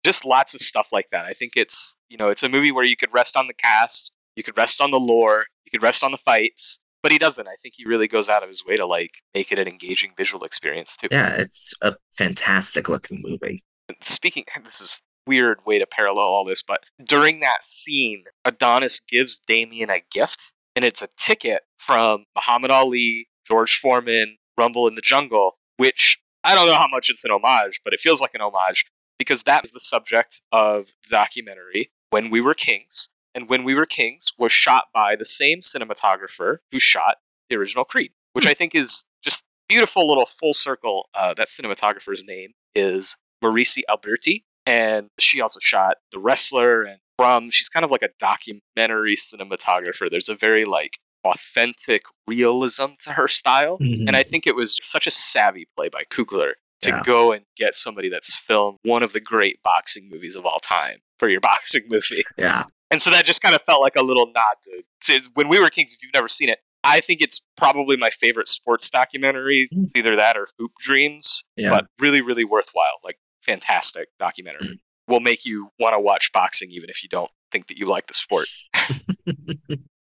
just 0.05 0.25
lots 0.25 0.55
of 0.55 0.61
stuff 0.61 0.89
like 0.91 1.07
that. 1.13 1.25
I 1.25 1.33
think 1.33 1.53
it's 1.57 1.95
you 2.09 2.17
know 2.17 2.29
it's 2.29 2.43
a 2.43 2.49
movie 2.49 2.73
where 2.73 2.85
you 2.85 2.97
could 2.97 3.15
rest 3.15 3.37
on 3.37 3.47
the 3.47 3.55
cast, 3.55 4.11
you 4.35 4.43
could 4.43 4.59
rest 4.59 4.81
on 4.81 4.91
the 4.91 4.99
lore, 4.99 5.47
you 5.65 5.71
could 5.71 5.83
rest 5.83 6.03
on 6.03 6.11
the 6.11 6.19
fights, 6.19 6.81
but 7.03 7.13
he 7.13 7.19
doesn't. 7.19 7.49
I 7.49 7.57
think 7.63 7.75
he 7.77 7.85
really 7.85 8.09
goes 8.09 8.29
out 8.29 8.43
of 8.43 8.49
his 8.49 8.65
way 8.65 8.77
to 8.77 8.87
like 8.87 9.11
make 9.35 9.53
it 9.53 9.59
an 9.59 9.69
engaging 9.69 10.13
visual 10.17 10.45
experience 10.45 10.97
too. 10.97 11.09
Yeah, 11.11 11.37
it's 11.37 11.75
a 11.83 11.97
fantastic 12.13 12.89
looking 12.89 13.23
movie. 13.23 13.63
Speaking, 14.01 14.45
this 14.65 14.81
is 14.81 15.03
weird 15.27 15.61
way 15.67 15.79
to 15.79 15.87
parallel 15.87 16.25
all 16.25 16.45
this, 16.45 16.63
but 16.63 16.81
during 17.05 17.41
that 17.41 17.63
scene, 17.65 18.25
Adonis 18.45 19.01
gives 19.01 19.39
Damian 19.39 19.91
a 19.91 20.03
gift, 20.11 20.53
and 20.75 20.85
it's 20.85 21.03
a 21.03 21.09
ticket 21.17 21.63
from 21.79 22.25
Muhammad 22.35 22.71
Ali, 22.71 23.29
George 23.47 23.77
Foreman, 23.77 24.39
Rumble 24.57 24.89
in 24.89 24.95
the 24.95 25.03
Jungle, 25.03 25.59
which 25.77 26.19
I 26.43 26.55
don't 26.55 26.67
know 26.67 26.75
how 26.75 26.89
much 26.89 27.11
it's 27.11 27.25
an 27.25 27.31
homage, 27.31 27.81
but 27.85 27.93
it 27.93 28.01
feels 28.01 28.21
like 28.21 28.35
an 28.35 28.41
homage 28.41 28.85
because 29.19 29.43
that 29.43 29.63
was 29.63 29.73
the 29.73 29.81
subject 29.81 30.41
of 30.51 30.87
the 31.05 31.11
documentary 31.11 31.91
When 32.11 32.31
We 32.31 32.41
Were 32.41 32.55
Kings. 32.55 33.11
And 33.35 33.49
When 33.49 33.65
We 33.65 33.75
Were 33.75 33.87
Kings 33.87 34.33
was 34.39 34.53
shot 34.53 34.87
by 34.93 35.17
the 35.17 35.25
same 35.25 35.61
cinematographer 35.61 36.59
who 36.73 36.79
shot 36.79 37.19
the 37.49 37.57
original 37.57 37.85
Creed, 37.85 38.13
which 38.33 38.47
I 38.47 38.55
think 38.55 38.75
is 38.75 39.05
just 39.23 39.45
beautiful 39.69 40.09
little 40.09 40.27
full 40.27 40.55
circle. 40.55 41.09
Uh, 41.15 41.35
that 41.35 41.49
cinematographer's 41.49 42.25
name 42.25 42.53
is 42.75 43.17
Maryse 43.45 43.83
Alberti, 43.89 44.45
and 44.67 45.09
she 45.19 45.41
also 45.41 45.61
shot 45.61 45.97
The 46.13 46.19
Wrestler 46.19 46.83
and 46.83 46.99
From. 47.19 47.51
She's 47.51 47.69
kind 47.69 47.85
of 47.85 47.91
like 47.91 48.03
a 48.03 48.11
documentary 48.19 49.15
cinematographer. 49.17 50.11
There's 50.11 50.29
a 50.29 50.35
very 50.35 50.65
like 50.65 50.99
authentic 51.25 52.03
realism 52.27 52.87
to 53.01 53.13
her 53.13 53.29
style. 53.29 53.77
And 53.81 54.17
I 54.17 54.23
think 54.23 54.47
it 54.47 54.57
was 54.57 54.79
such 54.83 55.07
a 55.07 55.11
savvy 55.11 55.67
play 55.77 55.89
by 55.91 56.05
Coogler 56.11 56.53
to 56.83 56.91
Yeah. 56.91 57.03
go 57.05 57.31
and 57.33 57.45
get 57.57 57.75
somebody 57.75 58.09
that's 58.09 58.35
filmed 58.35 58.79
one 58.85 59.03
of 59.03 59.13
the 59.13 59.21
great 59.21 59.63
boxing 59.63 60.09
movies 60.11 60.35
of 60.35 60.47
all 60.47 60.61
time 60.61 61.01
for 61.19 61.29
your 61.29 61.41
boxing 61.43 61.83
movie. 61.89 62.25
yeah, 62.39 62.65
And 62.91 63.01
so 63.01 63.11
that 63.11 63.25
just 63.25 63.41
kind 63.43 63.55
of 63.55 63.63
felt 63.63 63.81
like 63.81 63.97
a 63.97 64.03
little 64.03 64.27
nod 64.27 64.57
to, 64.65 64.83
to 65.03 65.29
when 65.35 65.49
we 65.49 65.61
were 65.61 65.69
kings. 65.71 65.93
If 65.95 66.03
you've 66.03 66.15
never 66.15 66.29
seen 66.29 66.49
it, 66.49 66.59
I 66.83 67.01
think 67.01 67.21
it's 67.21 67.43
probably 67.57 67.97
my 67.97 68.11
favorite 68.11 68.49
sports 68.49 68.91
documentary. 68.91 69.69
Mm. 69.73 69.85
It's 69.85 69.97
either 69.97 70.17
that 70.17 70.37
or 70.37 70.49
Hoop 70.59 70.73
Dreams, 70.81 71.45
yeah. 71.57 71.71
but 71.71 71.87
really, 71.99 72.21
really 72.21 72.45
worthwhile. 72.45 72.99
Like 73.05 73.19
fantastic 73.43 74.09
documentary. 74.19 74.67
Mm. 74.67 74.79
Will 75.09 75.21
make 75.21 75.45
you 75.45 75.71
want 75.79 75.95
to 75.95 76.01
watch 76.01 76.33
boxing 76.33 76.71
even 76.71 76.89
if 76.89 77.03
you 77.03 77.09
don't 77.09 77.31
think 77.51 77.67
that 77.67 77.77
you 77.79 77.87
like 77.87 78.07
the 78.07 78.15
sport. 78.15 78.47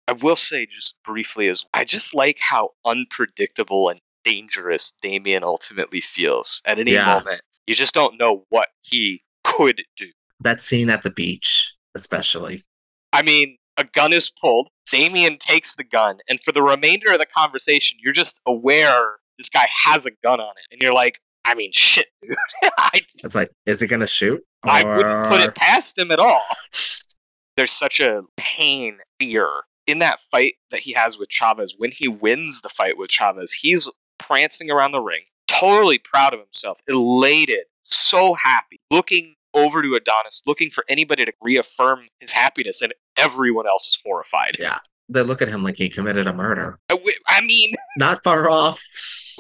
I 0.09 0.13
will 0.13 0.37
say 0.37 0.67
just 0.67 0.97
briefly 1.05 1.47
is 1.49 1.65
I 1.73 1.85
just 1.85 2.15
like 2.15 2.39
how 2.51 2.71
unpredictable 2.85 3.89
and 3.89 4.01
dangerous 4.25 4.93
Damian 5.03 5.43
ultimately 5.45 6.01
feels 6.01 6.61
at 6.67 6.79
any 6.79 6.93
Yeah. 6.93 7.19
moment. 7.19 7.43
You 7.67 7.75
just 7.75 7.95
don't 7.95 8.19
know 8.19 8.45
what 8.49 8.69
he 8.83 9.23
could 9.45 9.83
do. 9.97 10.09
That 10.41 10.61
scene 10.61 10.91
at 10.91 11.03
the 11.03 11.11
beach, 11.11 11.75
especially. 11.95 12.63
I 13.13 13.23
mean, 13.23 13.57
a 13.77 13.85
gun 13.85 14.13
is 14.13 14.31
pulled. 14.31 14.69
Damian 14.91 15.39
takes 15.39 15.75
the 15.75 15.85
gun, 15.85 16.19
and 16.29 16.41
for 16.41 16.53
the 16.53 16.63
remainder 16.63 17.13
of 17.13 17.19
the 17.19 17.27
conversation, 17.27 17.99
you're 18.03 18.13
just 18.13 18.41
aware 18.47 19.17
this 19.39 19.49
guy 19.49 19.69
has 19.85 20.05
a 20.07 20.11
gun 20.23 20.41
on 20.41 20.51
it, 20.51 20.73
and 20.73 20.83
you're 20.83 20.93
like, 20.93 21.21
I 21.45 21.55
mean, 21.55 21.71
shit, 21.73 22.07
dude. 22.23 22.37
I, 22.79 23.03
It's 23.25 23.35
like, 23.35 23.51
is 23.67 23.81
he 23.81 23.87
gonna 23.87 24.07
shoot? 24.07 24.43
I 24.63 24.85
wouldn't 24.85 25.31
put 25.31 25.41
it 25.41 25.55
past 25.55 25.99
him 25.99 26.11
at 26.11 26.19
all. 26.19 26.43
There's 27.57 27.71
such 27.71 28.01
a 28.01 28.23
pain, 28.37 28.99
fear 29.19 29.49
in 29.87 29.99
that 30.01 30.21
fight 30.31 30.55
that 30.71 30.81
he 30.81 30.93
has 30.93 31.19
with 31.19 31.31
Chavez. 31.31 31.75
When 31.79 31.91
he 31.93 32.09
wins 32.09 32.61
the 32.61 32.69
fight 32.69 32.99
with 32.99 33.11
Chavez, 33.11 33.53
he's 33.55 33.89
prancing 34.19 34.71
around 34.71 34.93
the 34.93 35.01
ring, 35.01 35.23
totally 35.49 35.99
proud 35.99 36.35
of 36.35 36.41
himself, 36.41 36.81
elated, 36.87 37.65
so 37.83 38.35
happy, 38.35 38.79
looking 38.91 39.35
over 39.55 39.83
to 39.83 39.95
Adonis, 39.95 40.43
looking 40.47 40.71
for 40.71 40.85
anybody 40.89 41.25
to 41.25 41.33
reaffirm 41.43 42.09
his 42.21 42.33
happiness, 42.33 42.83
and 42.83 42.93
everyone 43.21 43.67
else 43.67 43.87
is 43.87 43.99
horrified. 44.05 44.57
Yeah. 44.59 44.79
They 45.09 45.23
look 45.23 45.43
at 45.43 45.49
him 45.49 45.63
like 45.65 45.77
he 45.77 45.89
committed 45.89 46.27
a 46.27 46.33
murder. 46.33 46.79
I 46.89 47.41
mean, 47.43 47.75
Not 47.97 48.23
far 48.23 48.49
off. 48.49 48.81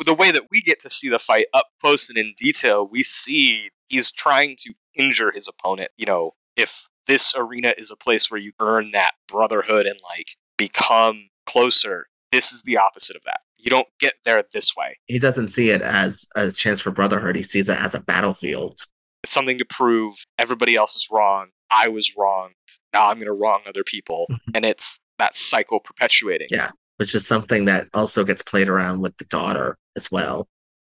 the 0.05 0.15
way 0.15 0.31
that 0.33 0.45
we 0.51 0.63
get 0.63 0.81
to 0.81 0.91
see 0.91 1.09
the 1.09 1.19
fight 1.21 1.47
up 1.55 1.67
close 1.81 2.09
and 2.09 2.19
in 2.19 2.35
detail, 2.37 2.89
we 2.91 3.03
see 3.05 3.69
he's 3.89 4.11
trying 4.11 4.57
to 4.61 4.75
injure 4.97 5.31
his 5.31 5.49
opponent. 5.49 5.91
You 5.97 6.07
know, 6.07 6.33
if 6.57 6.89
this 7.07 7.35
arena 7.37 7.75
is 7.79 7.91
a 7.91 7.97
place 7.97 8.31
where 8.31 8.41
you 8.41 8.53
earn 8.61 8.91
that 8.93 9.13
brotherhood 9.29 9.87
and 9.87 9.99
like 10.03 10.31
become 10.59 11.29
closer, 11.47 12.07
this 12.33 12.53
is 12.53 12.63
the 12.63 12.77
opposite 12.77 13.17
of 13.17 13.23
that. 13.25 13.41
You 13.57 13.71
don't 13.71 13.89
get 14.01 14.15
there 14.25 14.43
this 14.53 14.75
way. 14.77 14.99
He 15.07 15.19
doesn't 15.19 15.49
see 15.49 15.71
it 15.71 15.83
as 15.83 16.27
a 16.35 16.51
chance 16.51 16.81
for 16.81 16.91
brotherhood. 16.91 17.37
He 17.37 17.43
sees 17.43 17.69
it 17.69 17.79
as 17.79 17.95
a 17.95 18.01
battlefield. 18.01 18.79
It's 19.23 19.33
something 19.33 19.59
to 19.59 19.65
prove 19.65 20.15
everybody 20.39 20.77
else 20.77 20.97
is 20.97 21.09
wrong. 21.11 21.49
I 21.71 21.89
was 21.89 22.17
wronged. 22.17 22.55
Now 22.93 23.09
I'm 23.09 23.17
going 23.17 23.27
to 23.27 23.33
wrong 23.33 23.61
other 23.67 23.85
people. 23.85 24.27
Mhm. 24.31 24.39
And 24.55 24.65
it's 24.65 24.99
that 25.19 25.35
cycle 25.35 25.81
perpetuating. 25.81 26.49
Yeah. 26.51 26.71
Which 26.97 27.15
is 27.15 27.27
something 27.27 27.65
that 27.67 27.89
also 27.95 28.25
gets 28.25 28.43
played 28.43 28.69
around 28.69 29.01
with 29.01 29.17
the 29.19 29.25
daughter 29.27 29.79
as 29.97 30.11
well. 30.11 30.49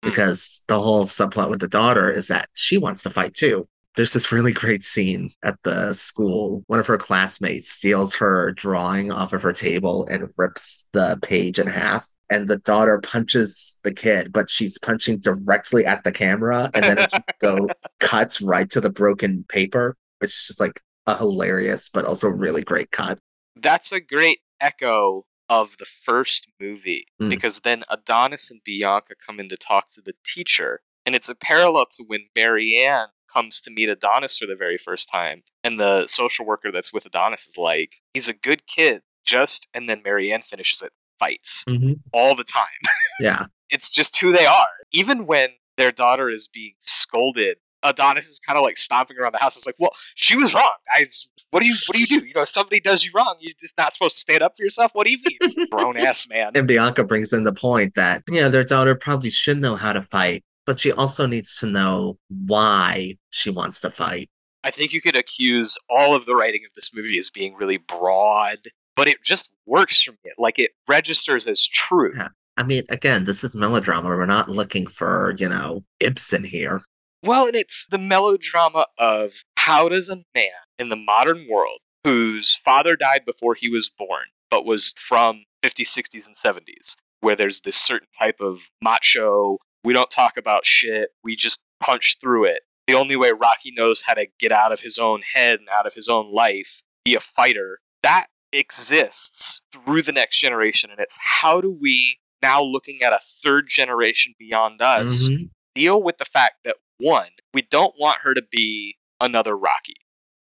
Mm. 0.04 0.10
Because 0.10 0.64
the 0.68 0.80
whole 0.80 1.06
subplot 1.06 1.50
with 1.50 1.60
the 1.62 1.68
daughter 1.68 2.10
is 2.10 2.28
that 2.28 2.50
she 2.54 2.78
wants 2.78 3.04
to 3.04 3.10
fight 3.10 3.34
too. 3.36 3.66
There's 3.96 4.12
this 4.14 4.32
really 4.32 4.52
great 4.52 4.84
scene 4.84 5.32
at 5.42 5.58
the 5.64 5.94
school. 5.94 6.64
One 6.68 6.80
of 6.80 6.88
her 6.88 6.98
classmates 6.98 7.70
steals 7.72 8.16
her 8.16 8.52
drawing 8.52 9.10
off 9.10 9.32
of 9.32 9.42
her 9.42 9.54
table 9.54 10.06
and 10.10 10.30
rips 10.38 10.86
the 10.92 11.18
page 11.22 11.60
in 11.60 11.68
half. 11.68 12.06
And 12.30 12.48
the 12.48 12.58
daughter 12.58 13.00
punches 13.00 13.78
the 13.84 13.94
kid, 13.94 14.34
but 14.34 14.50
she's 14.50 14.78
punching 14.80 15.20
directly 15.20 15.86
at 15.86 16.04
the 16.04 16.12
camera. 16.12 16.72
And 16.74 16.84
then 16.84 16.98
it 16.98 17.14
go 17.42 17.70
cuts 18.00 18.42
right 18.42 18.70
to 18.72 18.82
the 18.82 18.90
broken 18.90 19.46
paper, 19.48 19.96
which 20.20 20.30
is 20.32 20.46
just 20.48 20.60
like 20.60 20.82
a 21.08 21.18
hilarious 21.18 21.90
but 21.90 22.06
also 22.06 22.28
really 22.30 22.64
great 22.64 22.92
cut. 22.92 23.20
that's 23.56 23.92
a 23.92 24.00
great 24.00 24.40
echo 24.60 25.26
of 25.48 25.78
the 25.78 25.86
first 25.86 26.48
movie 26.60 27.06
Mm. 27.22 27.30
because 27.30 27.60
then 27.62 27.84
Adonis 27.90 28.50
and 28.50 28.62
Bianca 28.66 29.14
come 29.26 29.40
in 29.40 29.48
to 29.50 29.58
talk 29.58 29.90
to 29.92 30.02
the 30.02 30.14
teacher, 30.26 30.82
and 31.06 31.14
it's 31.16 31.30
a 31.30 31.36
parallel 31.36 31.86
to 31.92 32.04
when 32.06 32.22
Marianne 32.36 33.10
comes 33.32 33.62
to 33.62 33.72
meet 33.72 33.90
Adonis 33.90 34.38
for 34.40 34.48
the 34.48 34.56
very 34.56 34.78
first 34.78 35.08
time, 35.10 35.44
and 35.64 35.80
the 35.80 36.08
social 36.08 36.46
worker 36.46 36.72
that's 36.72 36.92
with 36.92 37.06
Adonis 37.06 37.48
is 37.48 37.58
like, 37.58 37.98
"He's 38.14 38.28
a 38.30 38.34
good 38.34 38.66
kid," 38.66 39.02
just 39.26 39.68
and 39.74 39.88
then 39.88 40.02
Marianne 40.04 40.42
finishes 40.42 40.82
it 40.82 40.94
fights 41.20 41.64
Mm-hmm. 41.70 41.94
all 42.12 42.36
the 42.36 42.44
time. 42.44 42.82
Yeah. 43.20 43.46
it's 43.70 43.92
just 43.92 44.18
who 44.20 44.32
they 44.32 44.46
are. 44.48 44.68
Even 44.92 45.26
when 45.28 45.50
their 45.78 45.92
daughter 45.92 46.30
is 46.30 46.48
being 46.48 46.74
scolded, 46.80 47.58
Adonis 47.86 48.28
is 48.28 48.40
kind 48.40 48.58
of 48.58 48.64
like 48.64 48.78
stomping 48.78 49.18
around 49.18 49.34
the 49.34 49.40
house. 49.40 49.58
It's 49.58 49.66
like, 49.66 49.76
well, 49.80 49.92
she 50.16 50.36
was 50.38 50.54
wrong. 50.54 50.72
I, 50.94 51.06
what 51.52 51.62
do 51.62 51.68
you, 51.68 51.76
what 51.88 51.96
do 51.96 52.02
you 52.02 52.08
do? 52.08 52.26
You 52.26 52.34
know, 52.34 52.42
if 52.42 52.50
somebody 52.50 52.80
does 52.80 53.06
you 53.06 53.12
wrong, 53.14 53.36
you're 53.40 53.54
just 53.60 53.78
not 53.78 53.94
supposed 53.94 54.16
to 54.16 54.20
stand 54.20 54.42
up 54.42 54.56
for 54.58 54.64
yourself. 54.64 54.92
What 54.94 55.06
do 55.06 55.12
you 55.12 55.20
mean, 55.26 55.68
grown 55.70 55.98
ass 55.98 56.28
man? 56.30 56.52
And 56.56 56.68
Bianca 56.68 57.04
brings 57.04 57.34
in 57.34 57.44
the 57.44 57.54
point 57.54 57.96
that, 57.96 58.24
you 58.28 58.42
know, 58.42 58.50
their 58.50 58.64
daughter 58.64 58.96
probably 58.96 59.30
should 59.30 59.60
know 59.60 59.76
how 59.76 59.94
to 59.94 60.02
fight, 60.02 60.44
but 60.66 60.80
she 60.80 60.92
also 60.92 61.26
needs 61.26 61.58
to 61.60 61.66
know 61.68 62.18
why 62.30 63.18
she 63.30 63.50
wants 63.50 63.80
to 63.82 63.90
fight. 63.90 64.30
I 64.64 64.72
think 64.72 64.94
you 64.94 65.02
could 65.02 65.16
accuse 65.16 65.78
all 65.90 66.16
of 66.16 66.26
the 66.26 66.36
writing 66.36 66.62
of 66.66 66.74
this 66.74 66.94
movie 66.94 67.20
as 67.20 67.30
being 67.30 67.56
really 67.56 67.78
broad, 67.78 68.58
but 68.96 69.08
it 69.08 69.24
just 69.24 69.54
works 69.68 70.02
for 70.02 70.12
me. 70.12 70.32
Like 70.40 70.58
it 70.58 70.72
registers 70.88 71.48
as 71.48 71.68
true. 71.68 72.12
Yeah. 72.18 72.30
I 72.58 72.64
mean, 72.64 72.84
again, 72.90 73.26
this 73.26 73.44
is 73.44 73.56
melodrama. 73.56 74.08
We're 74.08 74.26
not 74.26 74.50
looking 74.50 74.88
for, 74.88 75.36
you 75.38 75.50
know, 75.50 75.84
Ibsen 76.00 76.44
here. 76.44 76.82
Well, 77.26 77.48
and 77.48 77.56
it's 77.56 77.88
the 77.88 77.98
melodrama 77.98 78.88
of 78.98 79.44
how 79.58 79.90
does 79.90 80.10
a 80.10 80.24
man 80.36 80.52
in 80.78 80.90
the 80.90 80.96
modern 80.96 81.48
world 81.50 81.80
whose 82.04 82.56
father 82.56 82.96
died 82.96 83.26
before 83.26 83.56
he 83.56 83.68
was 83.70 83.90
born, 83.90 84.28
but 84.52 84.66
was 84.66 84.94
from 84.96 85.46
50s, 85.64 85.88
60s, 85.88 86.28
and 86.28 86.36
70s, 86.36 86.96
where 87.22 87.36
there's 87.36 87.62
this 87.62 87.78
certain 87.78 88.10
type 88.18 88.40
of 88.40 88.70
macho, 88.82 89.58
we 89.84 89.94
don't 89.94 90.12
talk 90.12 90.38
about 90.38 90.66
shit, 90.66 91.10
we 91.24 91.36
just 91.36 91.64
punch 91.82 92.18
through 92.22 92.46
it. 92.46 92.62
The 92.86 92.94
only 92.94 93.16
way 93.16 93.32
Rocky 93.32 93.72
knows 93.76 94.04
how 94.04 94.14
to 94.14 94.28
get 94.40 94.52
out 94.52 94.72
of 94.72 94.82
his 94.82 95.00
own 95.00 95.24
head 95.34 95.60
and 95.60 95.68
out 95.70 95.88
of 95.88 95.96
his 95.96 96.08
own 96.08 96.32
life, 96.32 96.82
be 97.04 97.16
a 97.16 97.20
fighter, 97.20 97.80
that 98.04 98.28
exists 98.52 99.62
through 99.74 100.04
the 100.04 100.12
next 100.12 100.40
generation. 100.40 100.92
And 100.92 101.00
it's 101.00 101.18
how 101.42 101.60
do 101.62 101.76
we, 101.82 102.20
now 102.44 102.62
looking 102.62 103.02
at 103.02 103.14
a 103.14 103.20
third 103.20 103.68
generation 103.68 104.34
beyond 104.38 104.82
us, 104.82 105.28
Mhm. 105.28 105.50
deal 105.74 106.02
with 106.02 106.18
the 106.20 106.26
fact 106.26 106.58
that 106.64 106.78
one, 107.00 107.30
we 107.54 107.62
don't 107.62 107.94
want 108.00 108.22
her 108.22 108.34
to 108.34 108.44
be 108.52 108.98
another 109.20 109.58
Rocky. 109.58 109.96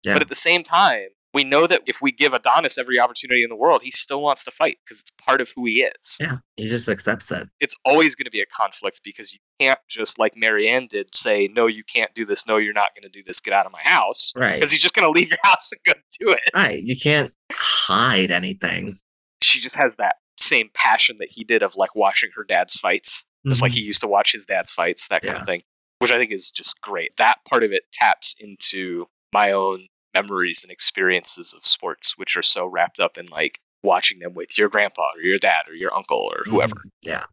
Yeah. 0.05 0.15
But 0.15 0.23
at 0.23 0.29
the 0.29 0.35
same 0.35 0.65
time, 0.65 1.09
we 1.33 1.45
know 1.45 1.67
that 1.69 1.83
if 1.87 2.01
we 2.03 2.11
give 2.11 2.33
Adonis 2.33 2.77
every 2.77 2.99
opportunity 2.99 3.45
in 3.45 3.51
the 3.51 3.57
world, 3.57 3.83
he 3.83 3.91
still 3.93 4.21
wants 4.21 4.45
to 4.47 4.51
fight 4.51 4.79
because 4.85 5.01
it's 5.01 5.13
part 5.25 5.41
of 5.41 5.53
who 5.55 5.65
he 5.67 5.83
is. 5.83 6.19
Yeah. 6.21 6.39
He 6.57 6.69
just 6.69 6.89
accepts 6.89 7.31
it. 7.31 7.49
It's 7.61 7.77
always 7.85 8.17
going 8.17 8.25
to 8.25 8.31
be 8.33 8.41
a 8.41 8.47
conflict 8.47 9.03
because 9.05 9.33
you 9.33 9.39
can't 9.61 9.79
just 9.89 10.19
like 10.19 10.33
Marianne 10.37 10.89
did 10.89 11.15
say, 11.15 11.49
no, 11.55 11.69
you 11.69 11.85
can't 11.85 12.13
do 12.15 12.25
this. 12.27 12.49
No, 12.49 12.57
you're 12.57 12.73
not 12.73 12.95
going 12.97 13.09
to 13.11 13.17
do 13.17 13.23
this. 13.25 13.41
Get 13.41 13.55
out 13.55 13.65
of 13.67 13.71
my 13.71 13.83
house. 13.85 14.33
Right. 14.35 14.55
Because 14.55 14.73
he's 14.73 14.83
just 14.83 14.95
going 14.95 15.07
to 15.07 15.17
leave 15.17 15.29
your 15.29 15.39
house 15.45 15.71
and 15.73 15.81
go 15.95 16.01
do 16.19 16.33
it. 16.33 16.51
Right. 16.53 16.83
You 16.83 16.97
can't 16.99 17.33
hide 17.53 18.33
anything. 18.33 18.99
She 19.43 19.61
just 19.61 19.77
has 19.77 19.97
that 19.97 20.17
same 20.39 20.71
passion 20.75 21.19
that 21.21 21.29
he 21.31 21.45
did 21.45 21.63
of 21.63 21.77
like 21.77 21.95
watching 21.95 22.31
her 22.35 22.43
dad's 22.43 22.75
fights. 22.75 23.25
just 23.47 23.63
like 23.63 23.73
he 23.73 23.81
used 23.81 24.01
to 24.01 24.09
watch 24.09 24.33
his 24.33 24.47
dad's 24.47 24.73
fights, 24.73 25.07
that 25.09 25.23
kind 25.23 25.31
Mm-hmm. 25.31 25.37
Yeah. 25.37 25.41
of 25.43 25.47
thing, 25.47 25.63
which 26.01 26.11
I 26.11 26.19
think 26.19 26.33
is 26.33 26.51
just 26.51 26.81
great. 26.81 27.17
That 27.19 27.39
part 27.49 27.63
of 27.63 27.73
it 27.73 27.85
taps 27.93 28.35
into 28.39 29.07
my 29.33 29.53
own 29.53 29.87
memories 30.15 30.63
and 30.65 30.73
experiences 30.73 31.55
of 31.55 31.67
sports, 31.67 32.19
which 32.19 32.37
are 32.37 32.43
so 32.43 32.67
wrapped 32.67 32.99
up 32.99 33.17
in 33.17 33.27
like 33.27 33.59
watching 33.83 34.19
them 34.19 34.35
with 34.35 34.59
your 34.59 34.69
grandpa 34.69 35.11
or 35.17 35.23
your 35.23 35.39
dad 35.39 35.63
or 35.69 35.75
your 35.75 35.95
uncle 35.95 36.29
or 36.33 36.43
whoever. 36.47 36.75
Mhm. 36.75 36.91
Yeah. 37.03 37.25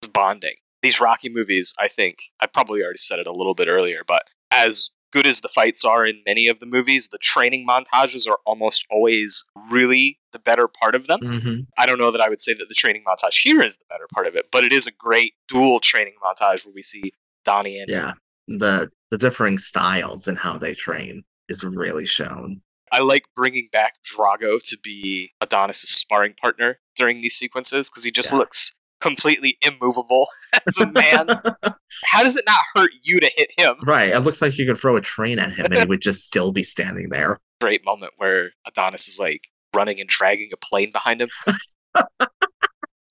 It's 0.00 0.10
bonding. 0.10 0.54
These 0.82 1.00
Rocky 1.00 1.28
movies, 1.28 1.74
I 1.78 1.88
think, 1.88 2.18
I 2.40 2.46
probably 2.46 2.82
already 2.82 2.98
said 2.98 3.18
it 3.18 3.26
a 3.26 3.32
little 3.32 3.54
bit 3.54 3.68
earlier, 3.68 4.02
but 4.06 4.24
as 4.50 4.90
good 5.12 5.26
as 5.26 5.42
the 5.42 5.48
fights 5.48 5.84
are 5.84 6.06
in 6.06 6.22
many 6.26 6.46
of 6.48 6.58
the 6.58 6.66
movies, 6.66 7.08
the 7.08 7.18
training 7.18 7.66
montages 7.68 8.28
are 8.28 8.38
almost 8.46 8.84
always 8.90 9.44
really 9.70 10.18
the 10.32 10.38
better 10.38 10.66
part 10.66 10.94
of 10.94 11.06
them. 11.06 11.20
hmm 11.20 11.60
I 11.78 11.86
don't 11.86 11.98
know 11.98 12.10
that 12.10 12.20
I 12.20 12.28
would 12.28 12.40
say 12.40 12.54
that 12.54 12.68
the 12.68 12.74
training 12.74 13.04
montage 13.06 13.42
here 13.42 13.62
is 13.62 13.76
the 13.76 13.84
better 13.88 14.06
part 14.12 14.26
of 14.26 14.34
it, 14.34 14.46
but 14.50 14.64
it 14.64 14.72
is 14.72 14.86
a 14.86 14.90
great 14.90 15.34
dual 15.48 15.80
training 15.80 16.14
montage 16.22 16.64
where 16.64 16.74
we 16.74 16.82
see 16.82 17.12
Donnie 17.44 17.78
and 17.80 17.88
Yeah. 17.90 18.12
The 18.48 18.90
the 19.10 19.18
differing 19.18 19.58
styles 19.58 20.26
and 20.26 20.38
how 20.38 20.56
they 20.58 20.74
train 20.74 21.22
is 21.48 21.62
really 21.64 22.06
shown. 22.06 22.62
I 22.90 23.00
like 23.00 23.24
bringing 23.36 23.68
back 23.72 23.94
Drago 24.04 24.58
to 24.68 24.78
be 24.82 25.32
Adonis' 25.40 25.82
sparring 25.82 26.34
partner 26.40 26.78
during 26.96 27.20
these 27.20 27.34
sequences 27.34 27.90
because 27.90 28.04
he 28.04 28.10
just 28.10 28.32
Yeah. 28.32 28.38
looks 28.38 28.72
completely 29.00 29.58
immovable 29.62 30.28
as 30.66 30.78
a 30.78 30.86
man. 30.90 31.26
How 32.04 32.22
does 32.22 32.36
it 32.36 32.44
not 32.46 32.58
hurt 32.74 32.90
you 33.02 33.20
to 33.20 33.30
hit 33.36 33.50
him? 33.58 33.74
right. 33.84 34.10
It 34.10 34.20
looks 34.20 34.40
like 34.42 34.56
you 34.58 34.66
could 34.66 34.78
throw 34.78 34.96
a 34.96 35.00
train 35.00 35.38
at 35.38 35.52
him 35.52 35.66
and 35.66 35.74
he 35.74 35.84
would 35.88 36.02
just 36.02 36.24
still 36.26 36.52
be 36.52 36.62
standing 36.62 37.08
there. 37.10 37.38
Great 37.60 37.84
moment 37.84 38.12
where 38.16 38.50
Adonis 38.66 39.08
is 39.08 39.18
like 39.18 39.42
running 39.74 40.00
and 40.00 40.08
dragging 40.08 40.50
a 40.52 40.56
plane 40.56 40.90
behind 40.92 41.20
him. 41.22 41.28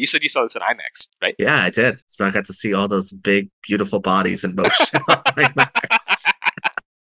You 0.01 0.07
said 0.07 0.23
you 0.23 0.29
saw 0.29 0.41
this 0.41 0.55
in 0.55 0.61
IMAX, 0.63 1.09
right? 1.21 1.35
Yeah, 1.37 1.61
I 1.63 1.69
did. 1.69 2.01
So 2.07 2.25
I 2.25 2.31
got 2.31 2.45
to 2.45 2.53
see 2.53 2.73
all 2.73 2.87
those 2.87 3.11
big, 3.11 3.49
beautiful 3.61 3.99
bodies 3.99 4.43
in 4.43 4.55
motion. 4.55 4.99
on 5.09 5.17
IMAX. 5.17 6.25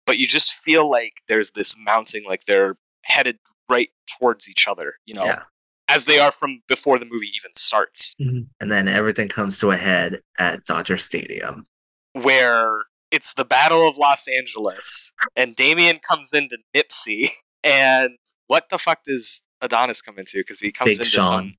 but 0.06 0.18
you 0.18 0.28
just 0.28 0.54
feel 0.54 0.90
like 0.90 1.22
there's 1.28 1.52
this 1.52 1.76
mounting, 1.78 2.24
like 2.28 2.46
they're 2.46 2.76
headed 3.04 3.40
right 3.70 3.90
towards 4.20 4.50
each 4.50 4.68
other, 4.68 4.96
you 5.06 5.14
know, 5.14 5.24
Yeah. 5.24 5.44
as 5.88 6.06
they 6.06 6.20
are 6.20 6.32
from 6.32 6.62
before 6.68 7.00
the 7.00 7.06
movie 7.06 7.30
even 7.36 7.54
starts, 7.56 8.14
mm-hmm. 8.22 8.42
and 8.60 8.72
then 8.72 8.88
everything 8.88 9.30
comes 9.30 9.58
to 9.60 9.72
a 9.72 9.78
head 9.78 10.20
at 10.38 10.66
Dodger 10.66 10.98
Stadium. 10.98 11.66
where 12.14 12.70
it's 13.10 13.34
the 13.34 13.46
Battle 13.46 13.88
of 13.88 13.98
Los 13.98 14.28
Angeles, 14.28 15.12
and 15.36 15.56
Damian 15.56 16.00
comes 16.00 16.34
into 16.34 16.58
Nipsey, 16.76 17.32
and 17.64 18.18
what 18.48 18.68
the 18.70 18.78
fuck 18.78 19.04
does 19.06 19.44
Adonis 19.62 20.02
come 20.02 20.20
into? 20.20 20.40
Because 20.40 20.60
he 20.60 20.72
comes 20.74 20.90
Big 20.90 20.98
into 21.00 21.10
Sean. 21.10 21.24
some 21.24 21.54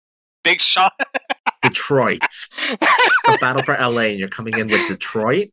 Big 0.45 0.61
Sean. 0.61 0.91
Detroit. 1.63 2.19
it's 2.23 3.29
a 3.29 3.39
battle 3.39 3.63
for 3.63 3.75
LA, 3.75 4.03
and 4.03 4.19
you're 4.19 4.29
coming 4.29 4.59
in 4.59 4.67
with 4.67 4.89
Detroit. 4.89 5.49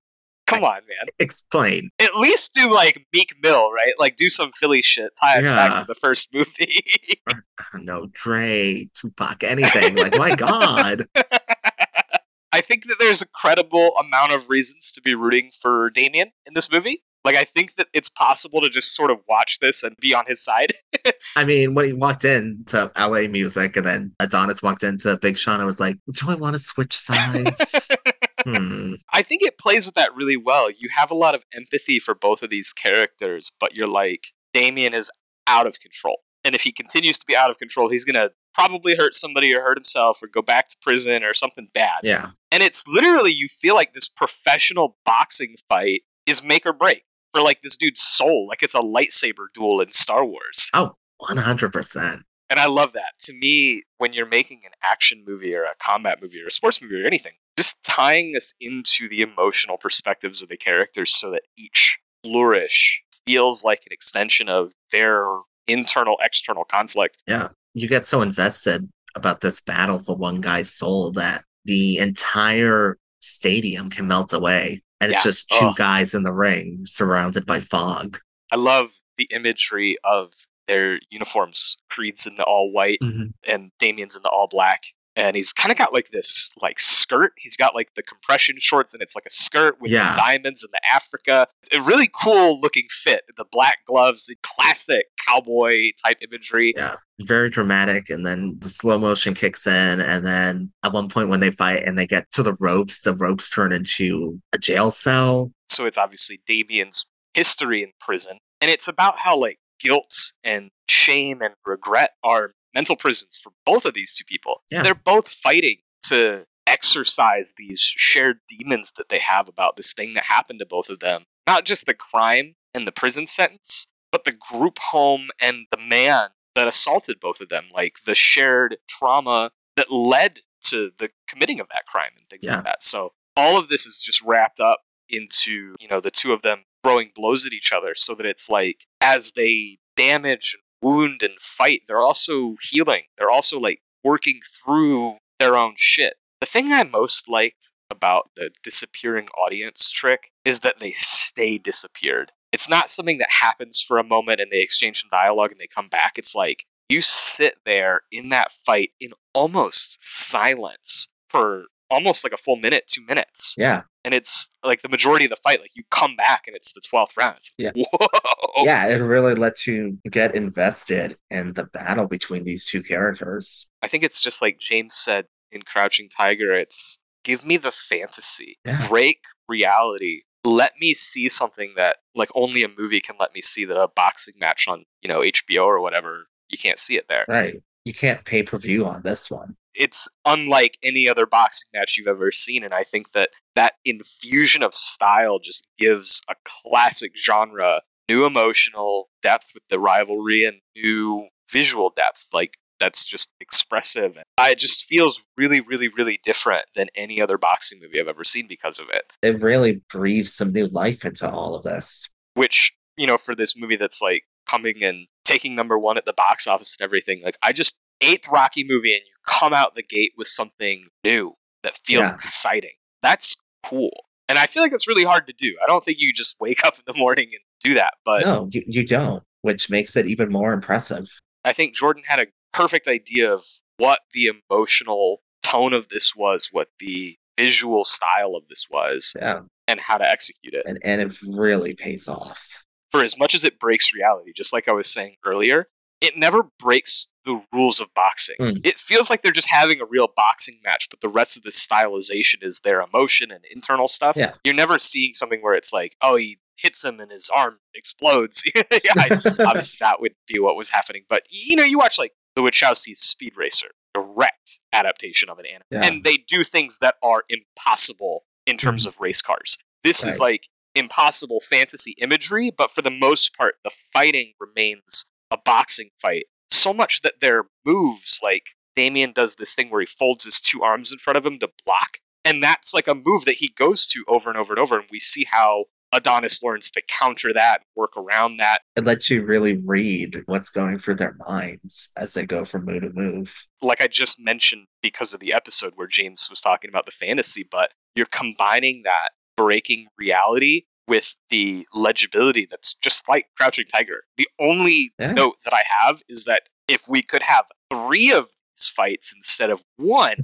Come 0.49 0.63
on, 0.63 0.81
man. 0.87 1.07
Explain. 1.19 1.91
At 1.99 2.15
least 2.15 2.55
do 2.55 2.73
like 2.73 3.05
Meek 3.13 3.35
Mill, 3.43 3.71
right? 3.71 3.93
Like 3.99 4.15
do 4.15 4.29
some 4.29 4.51
Philly 4.51 4.81
shit. 4.81 5.11
Tie 5.21 5.39
us 5.39 5.49
back 5.49 5.79
to 5.79 5.85
the 5.85 5.95
first 5.95 6.33
movie. 6.33 6.83
Uh, 7.27 7.33
uh, 7.73 7.77
no, 7.79 8.07
Dre, 8.11 8.89
Tupac, 8.95 9.43
anything. 9.43 9.95
Like, 9.95 10.17
my 10.17 10.35
God. 10.35 11.07
I 12.51 12.61
think 12.61 12.87
that 12.87 12.95
there's 12.99 13.21
a 13.21 13.27
credible 13.27 13.91
amount 13.99 14.31
of 14.31 14.49
reasons 14.49 14.91
to 14.93 15.01
be 15.01 15.13
rooting 15.13 15.51
for 15.51 15.91
Damian 15.91 16.31
in 16.47 16.55
this 16.55 16.71
movie. 16.71 17.03
Like 17.25 17.35
I 17.35 17.43
think 17.43 17.75
that 17.75 17.87
it's 17.93 18.09
possible 18.09 18.61
to 18.61 18.69
just 18.69 18.95
sort 18.95 19.11
of 19.11 19.19
watch 19.27 19.59
this 19.59 19.83
and 19.83 19.95
be 19.97 20.13
on 20.13 20.25
his 20.27 20.41
side. 20.41 20.73
I 21.35 21.43
mean, 21.43 21.73
when 21.73 21.85
he 21.85 21.93
walked 21.93 22.23
into 22.23 22.91
LA 22.97 23.27
music 23.27 23.75
and 23.75 23.85
then 23.85 24.15
Adonis 24.19 24.63
walked 24.63 24.83
into 24.83 25.17
Big 25.17 25.37
Sean, 25.37 25.59
I 25.59 25.65
was 25.65 25.79
like, 25.79 25.97
do 26.11 26.29
I 26.29 26.35
want 26.35 26.53
to 26.53 26.59
switch 26.59 26.95
sides? 26.95 27.89
hmm. 28.45 28.93
I 29.11 29.21
think 29.21 29.43
it 29.43 29.57
plays 29.57 29.85
with 29.85 29.95
that 29.95 30.15
really 30.15 30.37
well. 30.37 30.71
You 30.71 30.89
have 30.95 31.11
a 31.11 31.15
lot 31.15 31.35
of 31.35 31.45
empathy 31.53 31.99
for 31.99 32.15
both 32.15 32.41
of 32.41 32.49
these 32.49 32.71
characters, 32.71 33.51
but 33.59 33.75
you're 33.75 33.87
like, 33.87 34.27
Damian 34.53 34.93
is 34.93 35.11
out 35.45 35.67
of 35.67 35.79
control. 35.79 36.21
And 36.45 36.55
if 36.55 36.61
he 36.61 36.71
continues 36.71 37.19
to 37.19 37.25
be 37.25 37.35
out 37.35 37.49
of 37.49 37.59
control, 37.59 37.89
he's 37.89 38.05
going 38.05 38.15
to 38.15 38.31
probably 38.53 38.95
hurt 38.95 39.13
somebody 39.13 39.53
or 39.53 39.61
hurt 39.61 39.77
himself 39.77 40.23
or 40.23 40.27
go 40.27 40.41
back 40.41 40.69
to 40.69 40.77
prison 40.81 41.23
or 41.23 41.33
something 41.33 41.67
bad. 41.73 41.99
Yeah. 42.01 42.27
And 42.49 42.63
it's 42.63 42.87
literally, 42.87 43.31
you 43.31 43.49
feel 43.49 43.75
like 43.75 43.93
this 43.93 44.07
professional 44.07 44.97
boxing 45.05 45.55
fight 45.67 46.03
is 46.25 46.43
make 46.43 46.65
or 46.65 46.73
break 46.73 47.03
for 47.33 47.41
like 47.41 47.61
this 47.61 47.77
dude's 47.77 48.01
soul. 48.01 48.47
Like 48.47 48.63
it's 48.63 48.75
a 48.75 48.79
lightsaber 48.79 49.47
duel 49.53 49.81
in 49.81 49.91
Star 49.91 50.25
Wars. 50.25 50.69
Oh, 50.73 50.95
100%. 51.21 52.21
And 52.49 52.59
I 52.59 52.65
love 52.65 52.93
that. 52.93 53.13
To 53.21 53.33
me, 53.33 53.83
when 53.97 54.13
you're 54.13 54.25
making 54.25 54.61
an 54.65 54.71
action 54.83 55.23
movie 55.27 55.53
or 55.53 55.63
a 55.63 55.75
combat 55.79 56.19
movie 56.21 56.41
or 56.41 56.47
a 56.47 56.51
sports 56.51 56.81
movie 56.81 57.01
or 57.01 57.05
anything, 57.05 57.33
just 57.57 57.83
tying 57.83 58.31
this 58.31 58.55
into 58.59 59.07
the 59.07 59.21
emotional 59.21 59.77
perspectives 59.77 60.41
of 60.41 60.49
the 60.49 60.57
characters 60.57 61.13
so 61.13 61.29
that 61.31 61.43
each 61.57 61.99
flourish 62.23 63.03
feels 63.25 63.63
like 63.63 63.79
an 63.79 63.91
extension 63.91 64.49
of 64.49 64.73
their 64.91 65.25
internal 65.67 66.17
external 66.23 66.63
conflict. 66.63 67.17
Yeah. 67.27 67.49
You 67.75 67.87
get 67.87 68.05
so 68.05 68.21
invested 68.23 68.89
about 69.13 69.41
this 69.41 69.61
battle 69.61 69.99
for 69.99 70.15
one 70.15 70.41
guy's 70.41 70.73
soul 70.73 71.11
that 71.11 71.43
the 71.65 71.99
entire 71.99 72.97
stadium 73.19 73.89
can 73.89 74.07
melt 74.07 74.33
away. 74.33 74.81
And 75.01 75.11
it's 75.11 75.19
Yeah. 75.19 75.29
just 75.29 75.49
two 75.49 75.67
Oh. 75.67 75.73
guys 75.73 76.13
in 76.13 76.23
the 76.23 76.33
ring 76.33 76.81
surrounded 76.85 77.45
by 77.45 77.59
fog. 77.59 78.19
I 78.51 78.55
love 78.57 78.91
the 79.17 79.27
imagery 79.31 79.95
of 80.03 80.33
their 80.67 80.99
uniforms. 81.09 81.77
Creed's 81.89 82.27
in 82.27 82.35
the 82.35 82.43
all 82.43 82.71
white 82.71 82.99
mm-hmm. 83.01 83.27
and 83.47 83.71
Damian's 83.79 84.15
in 84.15 84.21
the 84.23 84.29
all 84.29 84.47
black. 84.47 84.83
And 85.15 85.35
he's 85.35 85.51
kind 85.51 85.71
of 85.71 85.77
got 85.77 85.91
like 85.93 86.11
this 86.11 86.49
like 86.61 86.79
skirt. 86.79 87.33
He's 87.37 87.57
got 87.57 87.75
like 87.75 87.89
the 87.95 88.03
compression 88.03 88.55
shorts 88.59 88.93
and 88.93 89.01
it's 89.03 89.15
like 89.15 89.25
a 89.25 89.31
skirt 89.31 89.75
with 89.81 89.91
Yeah. 89.91 90.11
the 90.11 90.17
diamonds 90.21 90.63
and 90.63 90.71
the 90.71 90.79
Africa. 90.93 91.47
A 91.73 91.81
really 91.81 92.09
cool 92.13 92.59
looking 92.61 92.85
fit. 92.89 93.23
The 93.35 93.45
black 93.51 93.79
gloves, 93.85 94.27
the 94.27 94.35
classic 94.43 95.07
cowboy 95.27 95.89
type 96.05 96.19
imagery. 96.21 96.73
Yeah. 96.77 96.95
Very 97.21 97.49
dramatic. 97.49 98.09
And 98.09 98.25
then 98.25 98.57
the 98.59 98.69
slow 98.69 98.97
motion 98.97 99.33
kicks 99.33 99.67
in. 99.67 99.99
And 99.99 100.25
then 100.25 100.71
at 100.85 100.93
one 100.93 101.09
point 101.09 101.29
when 101.29 101.41
they 101.41 101.51
fight 101.51 101.83
and 101.85 101.97
they 101.99 102.07
get 102.07 102.31
to 102.31 102.43
the 102.43 102.55
ropes, 102.61 103.01
the 103.01 103.13
ropes 103.13 103.49
turn 103.49 103.73
into 103.73 104.39
a 104.53 104.57
jail 104.57 104.89
cell. 104.91 105.51
So 105.69 105.85
it's 105.85 105.97
obviously 105.97 106.41
Damian's 106.47 107.05
history 107.33 107.83
in 107.83 107.91
prison. 107.99 108.37
And 108.61 108.71
it's 108.71 108.87
about 108.87 109.19
how 109.19 109.35
like 109.37 109.57
guilt 109.79 110.33
and 110.43 110.69
shame 110.89 111.41
and 111.41 111.53
regret 111.65 112.11
are 112.23 112.53
mental 112.73 112.95
prisons 112.95 113.37
for 113.41 113.51
both 113.65 113.85
of 113.85 113.93
these 113.93 114.13
two 114.13 114.23
people. 114.25 114.61
Yeah. 114.69 114.83
They're 114.83 114.95
both 114.95 115.27
fighting 115.29 115.77
to 116.03 116.45
exercise 116.67 117.53
these 117.57 117.79
shared 117.81 118.39
demons 118.47 118.93
that 118.97 119.09
they 119.09 119.19
have 119.19 119.49
about 119.49 119.75
this 119.75 119.93
thing 119.93 120.13
that 120.13 120.25
happened 120.25 120.59
to 120.59 120.65
both 120.65 120.89
of 120.89 120.99
them. 120.99 121.23
Not 121.47 121.65
just 121.65 121.85
the 121.85 121.93
crime 121.93 122.55
and 122.73 122.87
the 122.87 122.91
prison 122.91 123.27
sentence, 123.27 123.87
but 124.11 124.23
the 124.23 124.31
group 124.31 124.77
home 124.79 125.29
and 125.41 125.65
the 125.71 125.77
man 125.77 126.29
that 126.55 126.67
assaulted 126.67 127.19
both 127.19 127.41
of 127.41 127.49
them, 127.49 127.65
like 127.73 127.97
the 128.05 128.15
shared 128.15 128.77
trauma 128.87 129.51
that 129.75 129.91
led 129.91 130.39
to 130.65 130.91
the 130.99 131.09
committing 131.27 131.59
of 131.59 131.67
that 131.69 131.85
crime 131.87 132.11
and 132.19 132.27
things 132.29 132.45
Yeah. 132.45 132.55
like 132.55 132.65
that. 132.65 132.83
So 132.83 133.13
all 133.35 133.57
of 133.57 133.69
this 133.69 133.85
is 133.85 134.01
just 134.01 134.21
wrapped 134.21 134.59
up 134.59 134.81
into, 135.07 135.75
you 135.79 135.87
know, 135.87 135.99
the 135.99 136.11
two 136.11 136.33
of 136.33 136.41
them 136.43 136.65
throwing 136.83 137.11
blows 137.15 137.45
at 137.45 137.53
each 137.53 137.71
other 137.71 137.93
so 137.95 138.13
that 138.15 138.25
it's 138.25 138.49
like 138.49 138.85
as 139.01 139.31
they 139.33 139.79
damage 139.95 140.57
wound 140.81 141.21
and 141.23 141.39
fight, 141.39 141.83
they're 141.87 142.01
also 142.01 142.55
healing. 142.61 143.03
They're 143.17 143.29
also 143.29 143.59
like 143.59 143.81
working 144.03 144.39
through 144.43 145.17
their 145.39 145.55
own 145.55 145.73
shit. 145.77 146.15
The 146.41 146.47
thing 146.47 146.71
I 146.71 146.83
most 146.83 147.29
liked 147.29 147.71
about 147.91 148.29
the 148.35 148.51
disappearing 148.63 149.27
audience 149.29 149.89
trick 149.91 150.31
is 150.45 150.61
that 150.61 150.79
they 150.79 150.91
stay 150.91 151.57
disappeared. 151.57 152.31
It's 152.51 152.69
not 152.69 152.89
something 152.89 153.17
that 153.19 153.29
happens 153.41 153.81
for 153.81 153.97
a 153.97 154.03
moment 154.03 154.39
and 154.39 154.51
they 154.51 154.61
exchange 154.61 155.01
some 155.01 155.09
dialogue 155.11 155.51
and 155.51 155.59
they 155.59 155.67
come 155.67 155.87
back. 155.89 156.17
It's 156.17 156.35
like 156.35 156.65
you 156.87 157.01
sit 157.01 157.55
there 157.65 158.01
in 158.11 158.29
that 158.29 158.51
fight 158.51 158.91
in 158.99 159.11
almost 159.33 159.97
silence 160.01 161.07
for 161.29 161.65
almost 161.89 162.23
like 162.23 162.33
a 162.33 162.37
full 162.37 162.55
minute, 162.55 162.85
two 162.87 163.03
minutes. 163.05 163.55
Yeah. 163.57 163.83
And 164.05 164.13
it's 164.13 164.49
like 164.63 164.81
the 164.81 164.89
majority 164.89 165.25
of 165.25 165.29
the 165.29 165.35
fight, 165.37 165.59
like 165.61 165.75
you 165.75 165.83
come 165.91 166.15
back 166.15 166.43
and 166.47 166.55
it's 166.55 166.71
the 166.73 166.81
12th 166.81 167.17
round. 167.17 167.37
Like, 167.59 167.75
Yeah. 167.75 167.83
whoa. 167.91 168.63
Yeah. 168.63 168.87
It 168.87 168.97
really 168.97 169.35
lets 169.35 169.67
you 169.67 169.97
get 170.09 170.35
invested 170.35 171.17
in 171.29 171.53
the 171.53 171.65
battle 171.65 172.07
between 172.07 172.45
these 172.45 172.65
two 172.65 172.81
characters. 172.81 173.67
I 173.81 173.87
think 173.87 174.03
it's 174.03 174.21
just 174.21 174.41
like 174.41 174.59
James 174.59 174.95
said 174.95 175.25
in 175.51 175.63
Crouching 175.63 176.09
Tiger. 176.09 176.53
It's 176.53 176.97
give 177.23 177.43
me 177.45 177.57
the 177.57 177.71
fantasy, 177.71 178.57
Yeah. 178.65 178.87
break 178.87 179.19
reality. 179.47 180.21
Let 180.45 180.73
me 180.79 180.93
see 180.93 181.27
something 181.27 181.73
that 181.75 181.97
like 182.15 182.29
only 182.33 182.63
a 182.63 182.69
movie 182.69 183.01
can 183.01 183.17
let 183.19 183.33
me 183.33 183.41
see. 183.41 183.65
That 183.65 183.77
a 183.79 183.89
boxing 183.93 184.35
match 184.39 184.67
on 184.67 184.85
you 185.01 185.09
know 185.09 185.19
HBO 185.21 185.65
or 185.65 185.81
whatever 185.81 186.27
you 186.49 186.57
can't 186.57 186.79
see 186.79 186.95
it 186.95 187.07
there. 187.09 187.25
Right. 187.27 187.55
You 187.85 187.93
can't 187.93 188.23
pay 188.23 188.43
per 188.43 188.57
view 188.57 188.85
on 188.85 189.01
this 189.03 189.29
one. 189.29 189.55
It's 189.79 190.07
unlike 190.25 190.77
any 190.83 191.07
other 191.07 191.25
boxing 191.25 191.69
match 191.73 191.95
you've 191.97 192.07
ever 192.07 192.31
seen, 192.31 192.63
and 192.63 192.73
I 192.73 192.83
think 192.83 193.13
that 193.13 193.29
that 193.55 193.73
infusion 193.85 194.61
of 194.61 194.75
style 194.75 195.39
just 195.39 195.67
gives 195.79 196.21
a 196.29 196.35
classic 196.45 197.13
genre 197.17 197.81
new 198.09 198.25
emotional 198.25 199.09
depth 199.21 199.51
with 199.53 199.63
the 199.69 199.79
rivalry 199.79 200.43
and 200.43 200.57
new 200.75 201.29
visual 201.49 201.91
depth. 201.95 202.27
Like 202.33 202.57
that's 202.79 203.05
just 203.05 203.31
expressive. 203.39 204.17
And 204.17 204.51
it 204.51 204.59
just 204.59 204.85
feels 204.85 205.21
really, 205.37 205.61
really, 205.61 205.87
really 205.87 206.19
different 206.23 206.65
than 206.75 206.87
any 206.95 207.21
other 207.21 207.37
boxing 207.37 207.79
movie 207.81 207.99
I've 207.99 208.07
ever 208.07 208.23
seen 208.23 208.47
because 208.47 208.79
of 208.79 208.87
it. 208.91 209.11
It 209.21 209.41
really 209.41 209.81
breathes 209.89 210.33
some 210.33 210.51
new 210.51 210.67
life 210.67 211.05
into 211.05 211.29
all 211.29 211.55
of 211.55 211.63
this. 211.63 212.09
Which, 212.33 212.73
you 212.97 213.07
know, 213.07 213.17
for 213.17 213.35
this 213.35 213.55
movie 213.55 213.75
that's 213.75 214.01
like 214.01 214.23
coming 214.47 214.83
and 214.83 215.07
taking 215.25 215.55
number 215.55 215.77
one 215.77 215.97
at 215.97 216.05
the 216.05 216.13
box 216.13 216.47
office 216.47 216.75
and 216.79 216.83
everything, 216.83 217.21
like 217.23 217.37
I 217.43 217.51
just 217.53 217.79
eighth 218.01 218.29
Rocky 218.29 218.65
movie 218.67 218.93
and 218.93 219.03
you 219.05 219.13
come 219.29 219.53
out 219.53 219.75
the 219.75 219.83
gate 219.83 220.13
with 220.17 220.27
something 220.27 220.85
new 221.03 221.33
that 221.63 221.77
feels 221.85 222.07
Yeah. 222.07 222.15
exciting. 222.15 222.73
That's 223.03 223.37
cool. 223.65 224.05
And 224.27 224.37
I 224.39 224.45
feel 224.45 224.63
like 224.63 224.73
it's 224.73 224.87
really 224.87 225.03
hard 225.03 225.27
to 225.27 225.33
do. 225.33 225.55
I 225.63 225.67
don't 225.67 225.83
think 225.83 225.99
you 225.99 226.13
just 226.13 226.35
wake 226.39 226.63
up 226.65 226.75
in 226.77 226.83
the 226.85 226.97
morning 226.97 227.27
and 227.31 227.41
do 227.63 227.73
that, 227.75 227.95
but 228.05 228.23
no, 228.25 228.47
you, 228.51 228.63
you 228.67 228.85
don't, 228.85 229.23
which 229.41 229.69
makes 229.69 229.95
it 229.95 230.07
even 230.07 230.29
more 230.31 230.53
impressive. 230.53 231.09
I 231.43 231.53
think 231.53 231.73
Jordan 231.75 232.03
had 232.05 232.19
a 232.19 232.27
perfect 232.53 232.87
idea 232.87 233.31
of 233.33 233.43
what 233.77 234.01
the 234.13 234.29
emotional 234.49 235.21
tone 235.43 235.73
of 235.73 235.89
this 235.89 236.15
was, 236.15 236.49
what 236.51 236.67
the 236.79 237.15
visual 237.37 237.85
style 237.85 238.35
of 238.35 238.43
this 238.49 238.65
was, 238.69 239.13
Yeah. 239.19 239.41
and 239.67 239.79
how 239.79 239.97
to 239.97 240.09
execute 240.09 240.53
it. 240.53 240.63
And, 240.65 240.77
and 240.83 241.01
it 241.01 241.13
really 241.25 241.73
pays 241.73 242.07
off. 242.07 242.45
For 242.91 243.03
as 243.03 243.17
much 243.17 243.33
as 243.35 243.43
it 243.45 243.59
breaks 243.59 243.93
reality, 243.93 244.31
just 244.35 244.51
like 244.51 244.67
I 244.67 244.71
was 244.73 244.91
saying 244.91 245.15
earlier, 245.25 245.67
it 246.01 246.17
never 246.17 246.43
breaks 246.59 247.07
the 247.29 247.41
rules 247.57 247.79
of 247.79 247.93
boxing. 247.93 248.35
Mm. 248.39 248.65
It 248.65 248.77
feels 248.77 249.09
like 249.09 249.21
they're 249.21 249.31
just 249.31 249.49
having 249.49 249.79
a 249.81 249.85
real 249.85 250.07
boxing 250.15 250.59
match, 250.63 250.87
but 250.89 251.01
the 251.01 251.09
rest 251.09 251.37
of 251.37 251.43
the 251.43 251.51
stylization 251.51 252.41
is 252.43 252.61
their 252.61 252.81
emotion 252.81 253.31
and 253.31 253.43
internal 253.51 253.87
stuff. 253.87 254.15
Yeah. 254.15 254.33
You're 254.43 254.55
never 254.55 254.79
seeing 254.79 255.13
something 255.13 255.41
where 255.41 255.53
it's 255.55 255.71
like, 255.73 255.95
oh, 256.01 256.15
he 256.15 256.39
hits 256.57 256.83
him 256.83 256.99
and 256.99 257.11
his 257.11 257.29
arm 257.29 257.59
explodes. 257.73 258.43
yeah, 258.55 258.63
I- 258.97 259.19
obviously 259.45 259.77
that 259.79 260.01
would 260.01 260.13
be 260.27 260.39
what 260.39 260.55
was 260.55 260.69
happening. 260.71 261.03
But 261.09 261.23
you 261.29 261.55
know, 261.55 261.63
you 261.63 261.77
watch 261.77 261.97
like 261.99 262.13
the 262.35 262.41
Wachowski 262.41 262.95
Speed 262.97 263.33
Racer, 263.37 263.67
direct 263.93 264.59
adaptation 264.73 265.29
of 265.29 265.39
an 265.39 265.45
anime, 265.45 265.63
Yeah. 265.71 265.83
and 265.85 266.03
they 266.03 266.17
do 266.17 266.43
things 266.43 266.79
that 266.79 266.95
are 267.03 267.23
impossible 267.29 268.23
in 268.45 268.57
terms 268.57 268.85
of 268.85 268.99
race 268.99 269.21
cars. 269.21 269.57
This 269.83 270.05
is 270.05 270.19
like 270.19 270.47
impossible 270.75 271.41
fantasy 271.49 271.95
imagery, 272.01 272.51
but 272.55 272.71
for 272.71 272.81
the 272.81 272.91
most 272.91 273.35
part, 273.37 273.55
the 273.63 273.69
fighting 273.69 274.33
remains 274.39 275.05
a 275.31 275.37
boxing 275.37 275.89
fight. 276.01 276.25
So 276.51 276.73
much 276.73 277.01
that 277.01 277.21
their 277.21 277.45
moves, 277.65 278.19
like 278.23 278.47
Damian 278.75 279.11
does 279.11 279.35
this 279.35 279.53
thing 279.53 279.69
where 279.69 279.81
he 279.81 279.87
folds 279.87 280.25
his 280.25 280.41
two 280.41 280.61
arms 280.63 280.91
in 280.91 280.99
front 280.99 281.17
of 281.17 281.25
him 281.25 281.39
to 281.39 281.49
block. 281.65 281.97
And 282.25 282.43
that's 282.43 282.73
like 282.73 282.87
a 282.87 282.95
move 282.95 283.25
that 283.25 283.35
he 283.35 283.49
goes 283.49 283.85
to 283.87 284.03
over 284.07 284.29
and 284.29 284.37
over 284.37 284.53
and 284.53 284.59
over. 284.59 284.79
And 284.79 284.87
we 284.91 284.99
see 284.99 285.25
how 285.29 285.65
Adonis 285.91 286.43
learns 286.43 286.69
to 286.71 286.81
counter 286.87 287.33
that, 287.33 287.63
work 287.75 287.97
around 287.97 288.37
that. 288.37 288.59
It 288.75 288.85
lets 288.85 289.09
you 289.09 289.23
really 289.23 289.57
read 289.65 290.21
what's 290.25 290.49
going 290.49 290.77
through 290.77 290.95
their 290.95 291.15
minds 291.27 291.91
as 291.95 292.13
they 292.13 292.25
go 292.25 292.45
from 292.45 292.65
move 292.65 292.81
to 292.81 292.91
move. 292.93 293.47
Like 293.61 293.81
I 293.81 293.87
just 293.87 294.19
mentioned, 294.19 294.67
because 294.81 295.13
of 295.13 295.19
the 295.19 295.33
episode 295.33 295.73
where 295.75 295.87
James 295.87 296.27
was 296.29 296.41
talking 296.41 296.69
about 296.69 296.85
the 296.85 296.91
fantasy, 296.91 297.47
but 297.49 297.71
you're 297.95 298.05
combining 298.05 298.83
that 298.83 299.09
breaking 299.35 299.87
reality 299.97 300.63
with 300.89 301.15
the 301.29 301.65
legibility 301.73 302.45
that's 302.49 302.73
just 302.75 303.07
like 303.07 303.27
Crouching 303.37 303.65
Tiger. 303.71 304.03
The 304.17 304.27
only 304.39 304.91
Yeah. 304.99 305.13
note 305.13 305.35
that 305.45 305.53
I 305.53 305.61
have 305.83 306.01
is 306.09 306.23
that 306.25 306.43
if 306.67 306.87
we 306.89 307.01
could 307.01 307.23
have 307.23 307.45
three 307.71 308.11
of 308.11 308.25
these 308.55 308.67
fights 308.67 309.13
instead 309.15 309.49
of 309.51 309.61
one, 309.77 310.23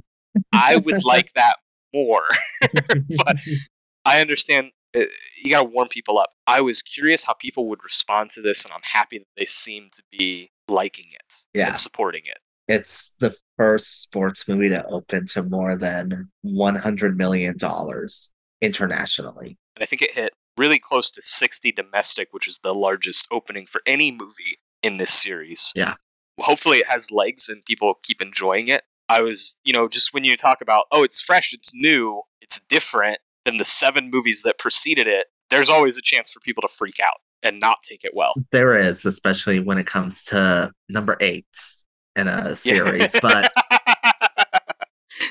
I 0.52 0.76
would 0.76 1.04
like 1.04 1.32
that 1.34 1.56
more. 1.94 2.24
But- 3.24 3.36
I 4.04 4.20
understand 4.20 4.70
uh, 4.96 5.00
you 5.42 5.50
got 5.50 5.62
to 5.62 5.68
warm 5.68 5.88
people 5.88 6.18
up. 6.18 6.30
I 6.46 6.60
was 6.60 6.80
curious 6.82 7.24
how 7.24 7.32
people 7.34 7.68
would 7.68 7.82
respond 7.82 8.30
to 8.30 8.40
this, 8.42 8.64
and 8.64 8.72
I'm 8.72 8.80
happy 8.92 9.18
that 9.18 9.26
they 9.36 9.44
seem 9.44 9.88
to 9.94 10.02
be 10.16 10.50
liking 10.68 11.06
it 11.10 11.44
Yeah. 11.54 11.68
and 11.68 11.76
supporting 11.76 12.22
it. 12.26 12.38
it's 12.68 13.14
the 13.20 13.34
first 13.56 14.02
sports 14.02 14.46
movie 14.48 14.68
to 14.68 14.84
open 14.86 15.26
to 15.28 15.42
more 15.42 15.76
than 15.76 16.28
$100 16.44 17.16
million 17.16 17.56
internationally. 18.62 19.58
And 19.76 19.82
I 19.82 19.86
think 19.86 20.02
it 20.02 20.12
hit 20.12 20.32
really 20.56 20.78
close 20.78 21.10
to 21.12 21.22
60 21.22 21.72
domestic, 21.72 22.28
which 22.32 22.48
is 22.48 22.60
the 22.62 22.74
largest 22.74 23.26
opening 23.30 23.66
for 23.66 23.82
any 23.86 24.10
movie 24.10 24.58
in 24.82 24.96
this 24.96 25.12
series. 25.12 25.72
Yeah. 25.74 25.94
Hopefully 26.40 26.78
it 26.78 26.86
has 26.86 27.10
legs 27.10 27.48
and 27.48 27.64
people 27.64 27.94
keep 28.02 28.20
enjoying 28.20 28.68
it. 28.68 28.82
I 29.08 29.20
was, 29.20 29.56
you 29.64 29.72
know, 29.72 29.88
just 29.88 30.12
when 30.12 30.24
you 30.24 30.36
talk 30.36 30.60
about, 30.60 30.86
oh, 30.90 31.02
it's 31.02 31.20
fresh, 31.20 31.52
it's 31.52 31.72
new, 31.74 32.22
it's 32.40 32.60
different 32.68 33.20
than 33.44 33.56
the 33.56 33.64
seven 33.64 34.10
movies 34.10 34.42
that 34.42 34.58
preceded 34.58 35.06
it, 35.06 35.28
there's 35.50 35.70
always 35.70 35.96
a 35.96 36.02
chance 36.02 36.30
for 36.30 36.40
people 36.40 36.60
to 36.62 36.68
freak 36.68 36.98
out 37.00 37.20
and 37.42 37.60
not 37.60 37.78
take 37.82 38.04
it 38.04 38.12
well. 38.14 38.34
There 38.50 38.76
is, 38.76 39.06
especially 39.06 39.60
when 39.60 39.78
it 39.78 39.86
comes 39.86 40.24
to 40.24 40.72
number 40.88 41.16
eights 41.20 41.84
in 42.16 42.28
a 42.28 42.56
series, 42.56 43.14
but 43.22 43.52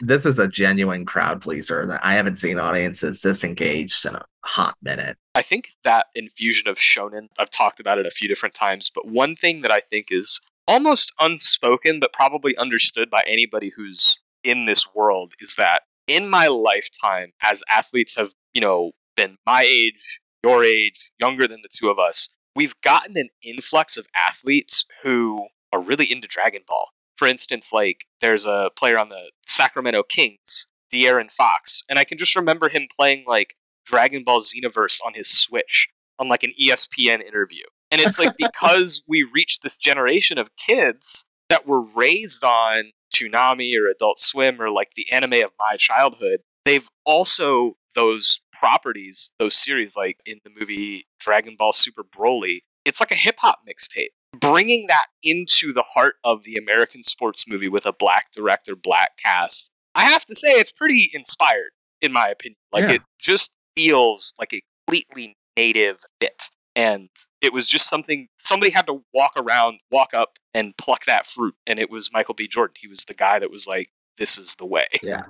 this 0.02 0.26
is 0.26 0.40
a 0.40 0.48
genuine 0.48 1.06
crowd 1.06 1.42
pleaser 1.42 1.86
that 1.86 2.02
I 2.04 2.14
haven't 2.14 2.36
seen 2.36 2.60
audiences 2.60 3.22
disengaged 3.22 4.06
in 4.06 4.16
a 4.16 4.26
hot 4.44 4.76
minute. 4.82 5.18
I 5.34 5.42
think 5.42 5.70
that 5.84 6.08
infusion 6.16 6.68
of 6.68 6.78
shonen, 6.78 7.28
I've 7.38 7.50
talked 7.50 7.80
about 7.80 7.98
it 7.98 8.06
a 8.06 8.12
few 8.12 8.28
different 8.28 8.56
times, 8.56 8.92
but 8.94 9.08
one 9.08 9.36
thing 9.36 9.62
that 9.62 9.72
I 9.72 9.80
think 9.80 10.08
is 10.12 10.40
almost 10.68 11.14
unspoken, 11.20 12.00
but 12.00 12.14
probably 12.14 12.58
understood 12.58 13.10
by 13.10 13.24
anybody 13.28 13.72
who's 13.76 14.18
in 14.44 14.66
this 14.66 14.94
world 14.94 15.34
is 15.40 15.56
that 15.56 15.82
in 16.08 16.30
my 16.30 16.48
lifetime, 16.48 17.34
as 17.42 17.64
athletes 17.70 18.16
have, 18.16 18.32
you 18.54 18.62
know, 18.62 18.92
been 19.16 19.38
my 19.46 19.64
age, 19.64 20.20
your 20.44 20.64
age, 20.64 21.12
younger 21.20 21.48
than 21.48 21.62
the 21.62 21.70
two 21.74 21.90
of 21.90 21.98
us, 21.98 22.30
we've 22.56 22.80
gotten 22.82 23.18
an 23.18 23.30
influx 23.44 23.98
of 23.98 24.08
athletes 24.28 24.86
who 25.04 25.48
are 25.74 25.82
really 25.82 26.12
into 26.12 26.28
Dragon 26.28 26.62
Ball. 26.68 26.90
For 27.18 27.28
instance, 27.28 27.72
like 27.74 28.06
there's 28.22 28.46
a 28.46 28.72
player 28.78 28.98
on 28.98 29.10
the 29.10 29.32
Sacramento 29.46 30.04
Kings, 30.04 30.68
De'Aaron 30.94 31.32
Fox, 31.32 31.84
and 31.90 31.98
I 31.98 32.04
can 32.04 32.18
just 32.18 32.36
remember 32.36 32.70
him 32.70 32.88
playing 32.96 33.24
like 33.28 33.56
Dragon 33.86 34.24
Ball 34.24 34.40
Xenoverse 34.40 35.00
on 35.06 35.14
his 35.14 35.30
Switch 35.30 35.88
on 36.20 36.28
like 36.28 36.44
an 36.44 36.52
ESPN 36.60 37.22
interview. 37.22 37.64
And 37.92 38.02
it's 38.02 38.20
like 38.20 38.36
because 38.38 39.04
we 39.08 39.28
reached 39.34 39.62
this 39.62 39.78
generation 39.78 40.38
of 40.38 40.56
kids 40.56 41.26
that 41.50 41.68
were 41.68 41.82
raised 41.82 42.44
on 42.44 42.92
Toonami 43.14 43.74
or 43.78 43.88
Adult 43.88 44.20
Swim 44.20 44.62
or 44.62 44.70
like 44.70 44.92
the 44.96 45.10
anime 45.12 45.44
of 45.44 45.52
my 45.60 45.76
childhood, 45.78 46.42
they've 46.66 46.88
also 47.06 47.74
those 47.94 48.42
properties, 48.52 49.32
those 49.40 49.56
series 49.56 49.96
like 49.96 50.18
in 50.26 50.40
the 50.44 50.52
movie 50.58 51.06
Dragon 51.20 51.56
Ball 51.58 51.74
Super 51.74 52.04
Broly, 52.04 52.60
it's 52.84 53.00
like 53.00 53.12
a 53.12 53.16
hip 53.16 53.36
hop 53.40 53.60
mixtape. 53.68 54.10
Bringing 54.40 54.88
that 54.88 55.06
into 55.24 55.74
the 55.74 55.84
heart 55.94 56.16
of 56.24 56.44
the 56.44 56.56
American 56.56 57.04
sports 57.04 57.46
movie 57.48 57.70
with 57.70 57.86
a 57.86 57.94
black 57.94 58.32
director, 58.32 58.76
black 58.76 59.18
cast, 59.22 59.70
I 59.94 60.06
have 60.06 60.26
to 60.26 60.36
say 60.36 60.52
it's 60.54 60.72
pretty 60.72 61.10
inspired, 61.14 61.72
in 62.02 62.12
my 62.12 62.28
opinion. 62.30 62.58
Like 62.72 62.86
Yeah. 62.86 62.92
it 62.96 63.02
just 63.20 63.56
feels 63.76 64.34
like 64.40 64.54
a 64.54 64.62
completely 64.88 65.36
native 65.58 66.04
fit. 66.20 66.50
And 66.76 67.10
it 67.42 67.54
was 67.54 67.70
just 67.70 67.88
something 67.88 68.28
somebody 68.38 68.72
had 68.72 68.86
to 68.88 69.04
walk 69.14 69.34
around, 69.38 69.80
walk 69.92 70.14
up, 70.14 70.38
and 70.54 70.76
pluck 70.78 71.06
that 71.06 71.26
fruit. 71.26 71.56
And 71.66 71.80
it 71.80 71.90
was 71.90 72.12
Michael 72.12 72.34
B. 72.36 72.48
Jordan. 72.48 72.76
He 72.80 72.88
was 72.88 73.06
the 73.06 73.14
guy 73.14 73.40
that 73.40 73.50
was 73.50 73.66
like, 73.66 73.90
this 74.18 74.38
is 74.38 74.56
the 74.56 74.66
way. 74.66 74.88
Yeah. 75.02 75.24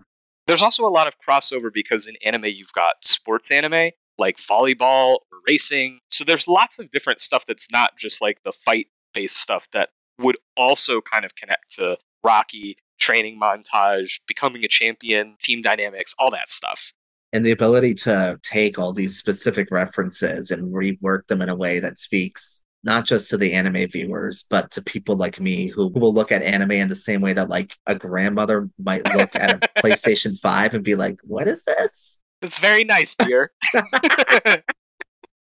There's 0.47 0.61
also 0.63 0.85
a 0.87 0.89
lot 0.89 1.07
of 1.07 1.19
crossover 1.19 1.71
because 1.73 2.07
in 2.07 2.15
anime, 2.23 2.45
you've 2.45 2.73
got 2.73 3.03
sports 3.03 3.51
anime, 3.51 3.91
like 4.17 4.37
volleyball 4.37 5.17
or 5.31 5.39
racing. 5.47 5.99
So 6.09 6.23
there's 6.23 6.47
lots 6.47 6.79
of 6.79 6.89
different 6.91 7.19
stuff 7.19 7.45
that's 7.47 7.71
not 7.71 7.97
just 7.97 8.21
like 8.21 8.39
the 8.43 8.51
fight 8.51 8.87
based 9.15 9.37
stuff 9.37 9.67
that 9.73 9.89
would 10.19 10.37
also 10.55 11.01
kind 11.01 11.25
of 11.25 11.35
connect 11.35 11.75
to 11.75 11.97
Rocky, 12.23 12.77
training 12.99 13.39
montage, 13.39 14.19
becoming 14.27 14.63
a 14.63 14.67
champion, 14.67 15.35
team 15.39 15.61
dynamics, 15.61 16.13
all 16.19 16.29
that 16.31 16.49
stuff. 16.49 16.91
And 17.33 17.45
the 17.45 17.51
ability 17.51 17.95
to 17.95 18.39
take 18.43 18.77
all 18.77 18.93
these 18.93 19.17
specific 19.17 19.69
references 19.71 20.51
and 20.51 20.73
rework 20.73 21.27
them 21.27 21.41
in 21.41 21.49
a 21.49 21.55
way 21.55 21.79
that 21.79 21.97
speaks 21.97 22.63
not 22.83 23.05
just 23.05 23.29
to 23.31 23.37
the 23.37 23.51
anime 23.51 23.89
viewers, 23.89 24.45
but 24.47 24.69
to 24.71 24.81
people 24.81 25.15
like 25.15 25.39
me 25.39 25.67
who 25.67 25.87
will 25.87 26.13
look 26.13 26.31
at 26.31 26.43
anime 26.43 26.71
in 26.71 26.87
the 26.87 26.95
same 26.95 27.19
way 27.19 27.33
that 27.33 27.49
like 27.49 27.75
a 27.87 27.95
grandmother 27.95 28.69
might 28.77 29.11
look 29.15 29.35
at 29.35 29.51
a 29.51 29.57
PlayStation 29.81 30.39
5 30.39 30.75
and 30.75 30.83
be 30.83 30.93
like, 30.93 31.17
what 31.23 31.47
is 31.47 31.63
this? 31.63 32.21
It's 32.43 32.59
very 32.59 32.83
nice, 32.83 33.15
dear. 33.15 33.51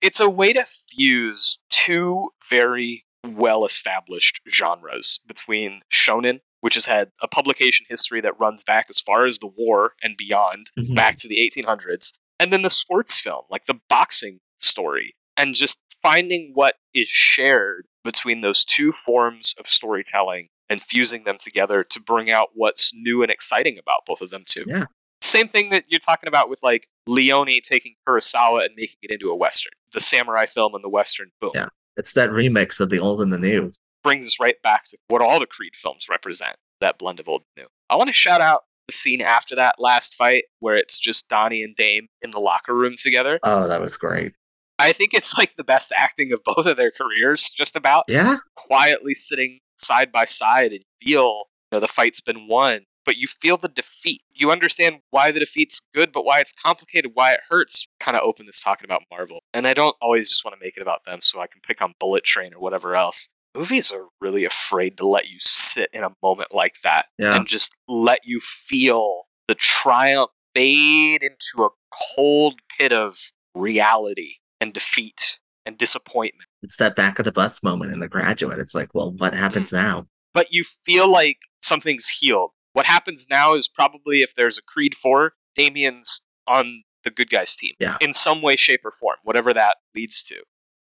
it's 0.03 0.21
a 0.21 0.29
way 0.29 0.53
to 0.53 0.67
fuse 0.67 1.59
two 1.71 2.29
very 2.51 3.07
well 3.27 3.65
established 3.65 4.41
genres 4.49 5.21
between 5.27 5.83
shonen, 5.93 6.41
which 6.61 6.75
has 6.75 6.87
had 6.87 7.11
a 7.21 7.29
publication 7.29 7.87
history 7.89 8.21
that 8.21 8.39
runs 8.39 8.65
back 8.65 8.87
as 8.89 9.01
far 9.01 9.27
as 9.27 9.39
the 9.39 9.47
war 9.47 9.95
and 10.03 10.17
beyond, 10.17 10.71
Mhm. 10.79 10.95
back 10.95 11.19
to 11.19 11.29
the 11.29 11.41
1800s, 11.41 12.13
and 12.39 12.53
then 12.53 12.63
the 12.63 12.71
sports 12.71 13.19
film, 13.21 13.45
like 13.51 13.67
the 13.67 13.81
boxing 13.89 14.41
story, 14.59 15.15
and 15.37 15.55
just 15.55 15.81
finding 16.03 16.51
what 16.55 16.77
is 16.93 17.09
shared 17.09 17.87
between 18.05 18.41
those 18.41 18.65
two 18.65 18.91
forms 18.93 19.55
of 19.59 19.69
storytelling 19.69 20.49
and 20.69 20.83
fusing 20.83 21.25
them 21.25 21.39
together 21.39 21.85
to 21.85 22.01
bring 22.01 22.31
out 22.31 22.51
what's 22.55 22.93
new 22.95 23.23
and 23.23 23.31
exciting 23.31 23.79
about 23.79 24.05
both 24.07 24.21
of 24.21 24.31
them 24.31 24.45
too. 24.47 24.65
Yeah. 24.67 24.87
Same 25.21 25.49
thing 25.49 25.71
that 25.71 25.85
you're 25.89 26.01
talking 26.01 26.27
about 26.27 26.49
with 26.49 26.63
like 26.65 26.89
Leone 27.07 27.61
taking 27.63 27.95
Kurosawa 28.09 28.65
and 28.67 28.75
making 28.75 28.97
it 29.03 29.11
into 29.13 29.31
a 29.31 29.37
western. 29.37 29.73
The 29.93 30.01
samurai 30.01 30.47
film 30.47 30.75
and 30.75 30.83
the 30.83 30.89
western, 30.89 31.31
boom. 31.41 31.53
Yeah. 31.55 31.69
It's 31.97 32.13
that 32.15 32.31
remix 32.31 32.81
of 32.81 32.91
the 32.91 32.99
old 32.99 33.21
and 33.21 33.33
the 33.33 33.39
new. 33.39 33.73
Brings 34.03 34.27
us 34.27 34.41
right 34.41 34.61
back 34.63 34.85
to 34.87 34.99
what 35.09 35.23
all 35.23 35.39
the 35.39 35.47
Creed 35.47 35.77
films 35.77 36.07
represent, 36.09 36.57
that 36.81 36.99
blend 36.99 37.21
of 37.21 37.29
old 37.29 37.43
and 37.57 37.65
new. 37.65 37.69
I 37.89 37.97
want 37.97 38.09
to 38.09 38.15
shout 38.15 38.41
out 38.41 38.63
the 38.89 38.95
scene 38.95 39.21
after 39.21 39.55
that 39.55 39.77
last 39.79 40.15
fight 40.15 40.45
where 40.61 40.77
it's 40.77 40.99
just 40.99 41.29
Donnie 41.29 41.63
and 41.63 41.77
Dame 41.77 42.09
in 42.21 42.31
the 42.31 42.41
locker 42.41 42.75
room 42.75 42.95
together. 43.01 43.39
Oh, 43.43 43.69
that 43.69 43.81
was 43.81 43.97
great. 43.97 44.33
I 44.79 44.93
think 44.93 45.15
it's 45.15 45.39
like 45.39 45.57
the 45.57 45.65
best 45.65 45.93
acting 45.97 46.33
of 46.33 46.41
both 46.45 46.67
of 46.67 46.77
their 46.77 46.91
careers, 46.91 47.51
just 47.51 47.77
about. 47.77 48.05
Yeah. 48.09 48.39
quietly 48.57 49.15
sitting 49.15 49.61
side 49.79 50.11
by 50.11 50.25
side 50.25 50.73
and 50.73 50.83
feel 51.03 51.45
you 51.71 51.77
know 51.77 51.81
the 51.81 51.89
fight's 51.89 52.21
been 52.21 52.47
won 52.49 52.83
but 53.05 53.17
you 53.17 53.27
feel 53.27 53.57
the 53.57 53.69
defeat 53.69 54.23
you 54.33 54.51
understand 54.51 54.97
why 55.11 55.31
the 55.31 55.41
defeat's 55.41 55.81
good 55.95 56.13
but 56.13 56.25
why 56.25 56.41
it's 56.41 56.53
complicated 56.53 57.11
why 57.15 57.33
it 57.33 57.41
hurts 57.51 57.87
kind 58.01 58.17
of 58.17 58.23
open 58.23 58.47
this 58.47 58.63
talking 58.63 58.85
about 58.85 59.03
marvel 59.11 59.41
and 59.53 59.67
i 59.67 59.75
don't 59.75 59.97
always 60.01 60.29
just 60.31 60.45
want 60.45 60.55
to 60.59 60.65
make 60.65 60.77
it 60.77 60.83
about 60.83 61.05
them 61.05 61.21
so 61.23 61.41
i 61.41 61.47
can 61.47 61.61
pick 61.61 61.81
on 61.83 61.95
bullet 61.99 62.25
train 62.25 62.53
or 62.55 62.61
whatever 62.61 62.95
else 62.95 63.29
movies 63.55 63.93
are 63.93 64.07
really 64.21 64.45
afraid 64.45 64.97
to 64.97 65.07
let 65.07 65.29
you 65.29 65.37
sit 65.39 65.89
in 65.93 66.03
a 66.05 66.11
moment 66.23 66.49
like 66.55 66.77
that 66.83 67.07
Yeah. 67.19 67.37
and 67.37 67.47
just 67.47 67.75
let 67.89 68.21
you 68.25 68.41
feel 68.41 69.25
the 69.49 69.55
triumph 69.55 70.31
fade 70.55 71.23
into 71.23 71.65
a 71.65 71.69
cold 72.15 72.61
pit 72.79 72.93
of 72.93 73.17
reality 73.55 74.35
and 74.61 74.73
defeat 74.73 75.39
and 75.65 75.79
disappointment 75.79 76.49
It's 76.63 76.77
that 76.77 76.97
back 76.97 77.19
of 77.19 77.25
the 77.25 77.33
bus 77.33 77.63
moment 77.63 77.93
in 77.93 78.01
the 78.01 78.09
graduate. 78.09 78.59
It's 78.59 78.75
like, 78.75 78.95
well, 78.95 79.13
what 79.13 79.35
happens 79.35 79.71
Mm. 79.71 79.73
now? 79.75 80.07
but 80.35 80.53
you 80.53 80.65
feel 80.65 81.09
like 81.11 81.39
something's 81.63 82.09
healed. 82.09 82.51
What 82.73 82.87
happens 82.87 83.27
now 83.29 83.55
is 83.55 83.69
probably 83.69 84.23
if 84.23 84.35
there's 84.35 84.59
a 84.59 84.63
Creed 84.63 84.95
4, 84.95 85.35
Damian's 85.57 86.23
on 86.47 86.83
the 87.05 87.11
good 87.11 87.31
guys 87.31 87.57
team 87.57 87.75
Yeah. 87.81 87.97
in 88.01 88.13
some 88.13 88.43
way, 88.43 88.57
shape, 88.57 88.81
or 88.85 88.93
form, 88.93 89.17
whatever 89.23 89.53
that 89.55 89.77
leads 89.95 90.23
to. 90.25 90.43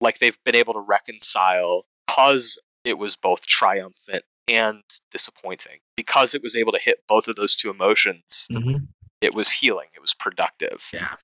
Like 0.02 0.20
they've 0.20 0.38
been 0.44 0.56
able 0.56 0.74
to 0.74 0.80
reconcile 0.80 1.86
because 2.08 2.60
it 2.84 2.98
was 2.98 3.16
both 3.16 3.46
triumphant 3.46 4.24
and 4.48 4.84
disappointing. 5.12 5.80
Because 5.96 6.34
it 6.34 6.42
was 6.42 6.56
able 6.56 6.72
to 6.72 6.80
hit 6.80 7.00
both 7.08 7.28
of 7.28 7.36
those 7.36 7.56
two 7.56 7.70
emotions, 7.70 8.48
Mm-hmm. 8.52 8.86
it 9.22 9.36
was 9.36 9.52
healing, 9.54 9.90
it 9.96 10.02
was 10.02 10.14
productive. 10.14 10.90
Yeah. 10.94 11.16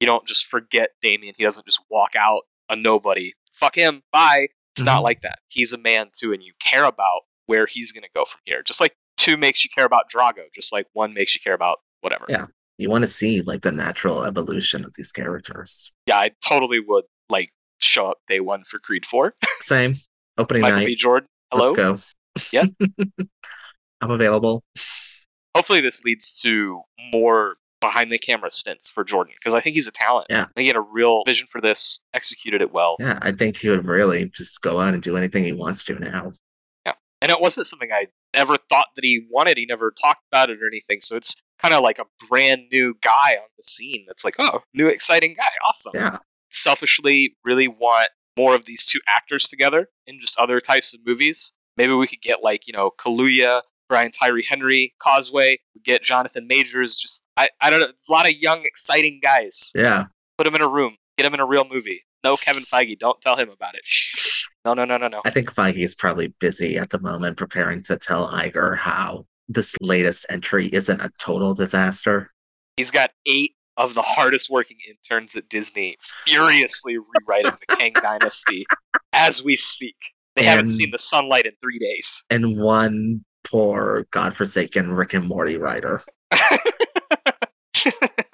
You 0.00 0.06
don't 0.06 0.26
just 0.26 0.46
forget 0.46 0.90
Damian. 1.02 1.34
He 1.36 1.44
doesn't 1.44 1.66
just 1.66 1.80
walk 1.90 2.16
out 2.16 2.42
a 2.70 2.76
nobody. 2.76 3.34
Fuck 3.52 3.74
him. 3.76 4.02
Bye. 4.12 4.48
It's 4.74 4.84
not 4.84 5.00
Mhm. 5.00 5.04
like 5.04 5.20
that. 5.20 5.40
He's 5.48 5.72
a 5.74 5.78
man 5.78 6.10
too, 6.14 6.32
and 6.32 6.42
you 6.42 6.54
care 6.58 6.84
about 6.84 7.22
where 7.46 7.66
he's 7.66 7.92
going 7.92 8.04
to 8.04 8.08
go 8.14 8.24
from 8.24 8.40
here. 8.46 8.62
Just 8.62 8.80
like 8.80 8.96
two 9.20 9.36
makes 9.36 9.64
you 9.64 9.70
care 9.74 9.84
about 9.84 10.04
Drago, 10.14 10.44
just 10.54 10.72
like 10.72 10.86
one 10.94 11.12
makes 11.14 11.34
you 11.34 11.40
care 11.42 11.54
about 11.54 11.78
whatever. 12.00 12.24
Yeah. 12.28 12.46
You 12.78 12.88
want 12.88 13.02
to 13.02 13.08
see 13.08 13.42
like 13.42 13.62
the 13.62 13.72
natural 13.72 14.24
evolution 14.24 14.84
of 14.84 14.94
these 14.96 15.12
characters. 15.12 15.92
Yeah, 16.06 16.18
I 16.18 16.30
totally 16.46 16.80
would 16.80 17.04
like 17.28 17.50
show 17.78 18.08
up 18.08 18.18
day 18.26 18.40
one 18.40 18.64
for 18.64 18.78
Creed 18.78 19.04
4. 19.04 19.34
Same. 19.60 19.94
Opening 20.38 20.62
Michael 20.62 20.78
night. 20.78 20.86
B. 20.86 20.96
Jordan, 20.96 21.28
hello. 21.52 21.66
Let's 21.66 21.76
go. 21.76 21.98
Yeah. 22.52 22.64
I'm 24.00 24.10
available. 24.10 24.62
Hopefully, 25.54 25.80
this 25.82 26.04
leads 26.04 26.40
to 26.40 26.82
more 27.12 27.56
behind 27.80 28.08
the 28.08 28.18
camera 28.18 28.50
stints 28.50 28.88
for 28.88 29.04
Jordan 29.04 29.34
because 29.38 29.52
I 29.52 29.60
think 29.60 29.74
he's 29.74 29.88
a 29.88 29.92
talent. 29.92 30.28
Yeah. 30.30 30.46
He 30.56 30.68
had 30.68 30.76
a 30.76 30.80
real 30.80 31.22
vision 31.26 31.48
for 31.50 31.60
this, 31.60 31.98
executed 32.14 32.62
it 32.62 32.72
well. 32.72 32.96
Yeah, 33.00 33.18
I 33.20 33.32
think 33.32 33.58
he 33.58 33.68
would 33.68 33.84
really 33.84 34.30
just 34.34 34.62
go 34.62 34.78
out 34.80 34.94
and 34.94 35.02
do 35.02 35.16
anything 35.16 35.44
he 35.44 35.52
wants 35.52 35.84
to 35.84 35.98
now. 35.98 36.32
Yeah. 36.86 36.94
And 37.20 37.30
it 37.30 37.40
wasn't 37.40 37.66
something 37.66 37.90
I 37.92 38.06
ever 38.34 38.56
thought 38.56 38.88
that 38.96 39.04
he 39.04 39.26
wanted. 39.30 39.58
He 39.58 39.66
never 39.66 39.90
talked 39.90 40.22
about 40.30 40.50
it 40.50 40.60
or 40.62 40.66
anything. 40.66 41.00
So 41.00 41.16
it's 41.16 41.34
kind 41.60 41.74
of 41.74 41.82
like 41.82 41.98
a 41.98 42.06
brand 42.28 42.64
new 42.72 42.94
guy 43.02 43.36
on 43.36 43.48
the 43.56 43.62
scene 43.62 44.04
that's 44.06 44.24
like, 44.24 44.36
oh, 44.38 44.60
new 44.74 44.88
exciting 44.88 45.34
guy. 45.36 45.50
Awesome. 45.66 45.92
Yeah. 45.94 46.18
Selfishly, 46.50 47.36
really 47.44 47.68
want 47.68 48.10
more 48.36 48.54
of 48.54 48.64
these 48.64 48.84
two 48.86 49.00
actors 49.06 49.48
together 49.48 49.88
in 50.06 50.18
just 50.18 50.38
other 50.38 50.60
types 50.60 50.94
of 50.94 51.00
movies. 51.04 51.52
Maybe 51.76 51.92
we 51.92 52.06
could 52.06 52.22
get 52.22 52.42
like, 52.42 52.66
you 52.66 52.72
know, 52.72 52.90
Kaluuya, 52.90 53.62
Brian 53.88 54.10
Tyree 54.10 54.46
Henry, 54.48 54.94
Causeway, 55.00 55.58
we 55.74 55.80
get 55.82 56.02
Jonathan 56.02 56.46
Majors, 56.46 56.96
just, 56.96 57.22
I, 57.36 57.48
I 57.60 57.70
don't 57.70 57.80
know, 57.80 57.86
a 57.86 58.12
lot 58.12 58.26
of 58.26 58.34
young, 58.36 58.62
exciting 58.64 59.20
guys. 59.22 59.72
Yeah. 59.74 60.06
Put 60.38 60.44
them 60.44 60.54
in 60.54 60.62
a 60.62 60.68
room, 60.68 60.96
get 61.18 61.24
them 61.24 61.34
in 61.34 61.40
a 61.40 61.46
real 61.46 61.66
movie. 61.70 62.04
No 62.22 62.36
Kevin 62.36 62.64
Feige, 62.64 62.98
don't 62.98 63.20
tell 63.20 63.36
him 63.36 63.50
about 63.50 63.74
it. 63.74 63.82
No, 64.64 64.74
no, 64.74 64.84
no, 64.84 64.98
no, 64.98 65.08
no. 65.08 65.22
I 65.24 65.30
think 65.30 65.52
Feige 65.52 65.82
is 65.82 65.94
probably 65.94 66.28
busy 66.38 66.76
at 66.76 66.90
the 66.90 67.00
moment 67.00 67.38
preparing 67.38 67.82
to 67.84 67.96
tell 67.96 68.28
Iger 68.28 68.76
how 68.76 69.26
this 69.48 69.74
latest 69.80 70.26
entry 70.28 70.68
isn't 70.68 71.00
a 71.00 71.10
total 71.18 71.54
disaster. 71.54 72.30
He's 72.76 72.90
got 72.90 73.10
eight 73.26 73.54
of 73.76 73.94
the 73.94 74.02
hardest 74.02 74.50
working 74.50 74.76
interns 74.88 75.34
at 75.34 75.48
Disney 75.48 75.96
furiously 76.26 76.98
rewriting 76.98 77.52
the 77.66 77.76
Kang 77.76 77.92
Dynasty 77.94 78.66
as 79.12 79.42
we 79.42 79.56
speak. 79.56 79.96
They 80.36 80.44
haven't 80.44 80.68
seen 80.68 80.90
the 80.90 80.98
sunlight 80.98 81.46
in 81.46 81.52
three 81.60 81.78
days. 81.78 82.24
And 82.30 82.60
one 82.60 83.24
poor 83.44 84.06
godforsaken 84.10 84.92
Rick 84.92 85.14
and 85.14 85.26
Morty 85.26 85.56
writer. 85.56 86.02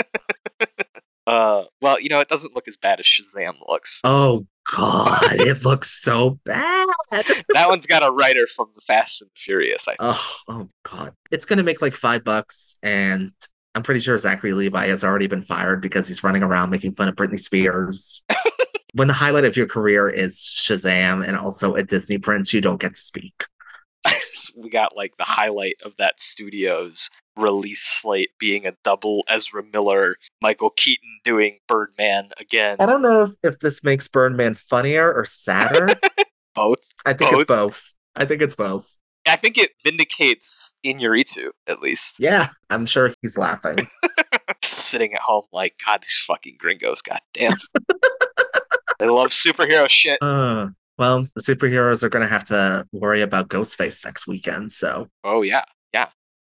uh, 1.27 1.65
well, 1.81 2.01
you 2.01 2.09
know, 2.09 2.21
it 2.21 2.29
doesn't 2.29 2.55
look 2.55 2.69
as 2.69 2.77
bad 2.77 3.01
as 3.01 3.07
Shazam 3.07 3.55
looks. 3.69 4.01
Oh 4.05 4.47
god, 4.75 5.33
it 5.33 5.65
looks 5.65 5.91
so 5.91 6.39
bad. 6.45 6.87
that 7.11 7.67
one's 7.69 7.87
got 7.87 8.07
a 8.07 8.11
writer 8.11 8.47
from 8.47 8.69
the 8.75 8.81
Fast 8.81 9.23
and 9.23 9.31
the 9.31 9.37
Furious. 9.37 9.89
I 9.89 9.97
Oh, 9.99 10.37
oh 10.49 10.69
god. 10.85 11.15
It's 11.31 11.47
gonna 11.47 11.63
make 11.63 11.83
like 11.83 11.95
five 11.95 12.25
bucks, 12.25 12.77
and 12.83 13.33
I'm 13.75 13.83
pretty 13.83 14.01
sure 14.01 14.17
Zachary 14.19 14.53
Levi 14.53 14.87
has 14.87 15.05
already 15.05 15.27
been 15.27 15.43
fired 15.43 15.83
because 15.83 16.09
he's 16.09 16.25
running 16.25 16.43
around 16.43 16.71
making 16.71 16.95
fun 16.95 17.09
of 17.09 17.17
Britney 17.17 17.41
Spears. 17.41 18.23
when 18.95 19.09
the 19.09 19.15
highlight 19.15 19.45
of 19.45 19.57
your 19.57 19.67
career 19.67 20.09
is 20.09 20.37
Shazam 20.57 21.27
and 21.27 21.37
also 21.37 21.75
a 21.75 21.83
Disney 21.83 22.19
prince, 22.19 22.55
you 22.55 22.61
don't 22.61 22.81
get 22.81 22.95
to 22.95 23.01
speak. 23.01 23.45
we 24.57 24.71
got 24.71 24.97
like 24.97 25.17
the 25.19 25.25
highlight 25.25 25.75
of 25.85 25.97
that 25.97 26.21
studio's 26.21 27.11
release 27.37 27.83
slate 27.83 28.31
being 28.39 28.67
a 28.67 28.75
double 28.83 29.25
Ezra 29.29 29.63
Miller, 29.63 30.17
Michael 30.41 30.71
Keaton 30.71 31.21
doing 31.25 31.59
Birdman 31.69 32.31
again. 32.39 32.77
I 32.81 32.87
don't 32.87 33.03
know 33.03 33.23
if, 33.23 33.31
if 33.43 33.59
this 33.59 33.85
makes 33.85 34.09
Birdman 34.09 34.55
funnier 34.55 35.13
or 35.13 35.25
sadder. 35.25 35.89
Both. 36.55 36.81
I 37.05 37.13
think 37.13 37.35
it's 37.35 37.45
both. 37.45 37.93
I 38.17 38.25
think 38.25 38.41
it's 38.41 38.55
both. 38.55 38.97
I 39.29 39.37
think 39.37 39.59
it 39.59 39.73
vindicates 39.85 40.75
Iñárritu, 40.85 41.51
at 41.67 41.81
least. 41.81 42.17
Yeah, 42.19 42.49
I'm 42.71 42.87
sure 42.87 43.13
he's 43.21 43.37
laughing. 43.37 43.87
Sitting 44.65 45.13
at 45.13 45.21
home 45.21 45.45
like, 45.53 45.75
God, 45.85 46.01
these 46.01 46.23
fucking 46.27 46.57
gringos, 46.59 47.03
goddamn. 47.03 47.59
they 48.99 49.09
love 49.09 49.29
superhero 49.29 49.89
shit. 49.89 50.19
Uh, 50.23 50.69
well, 50.99 51.29
the 51.35 51.43
superheroes 51.43 52.03
are 52.03 52.09
going 52.09 52.25
to 52.25 52.31
have 52.31 52.45
to 52.47 52.87
worry 52.93 53.21
about 53.21 53.49
Ghostface 53.49 54.05
next 54.05 54.27
weekend, 54.27 54.73
so 54.73 55.09
Oh 55.25 55.43
yeah, 55.43 55.65
yeah. 55.93 56.07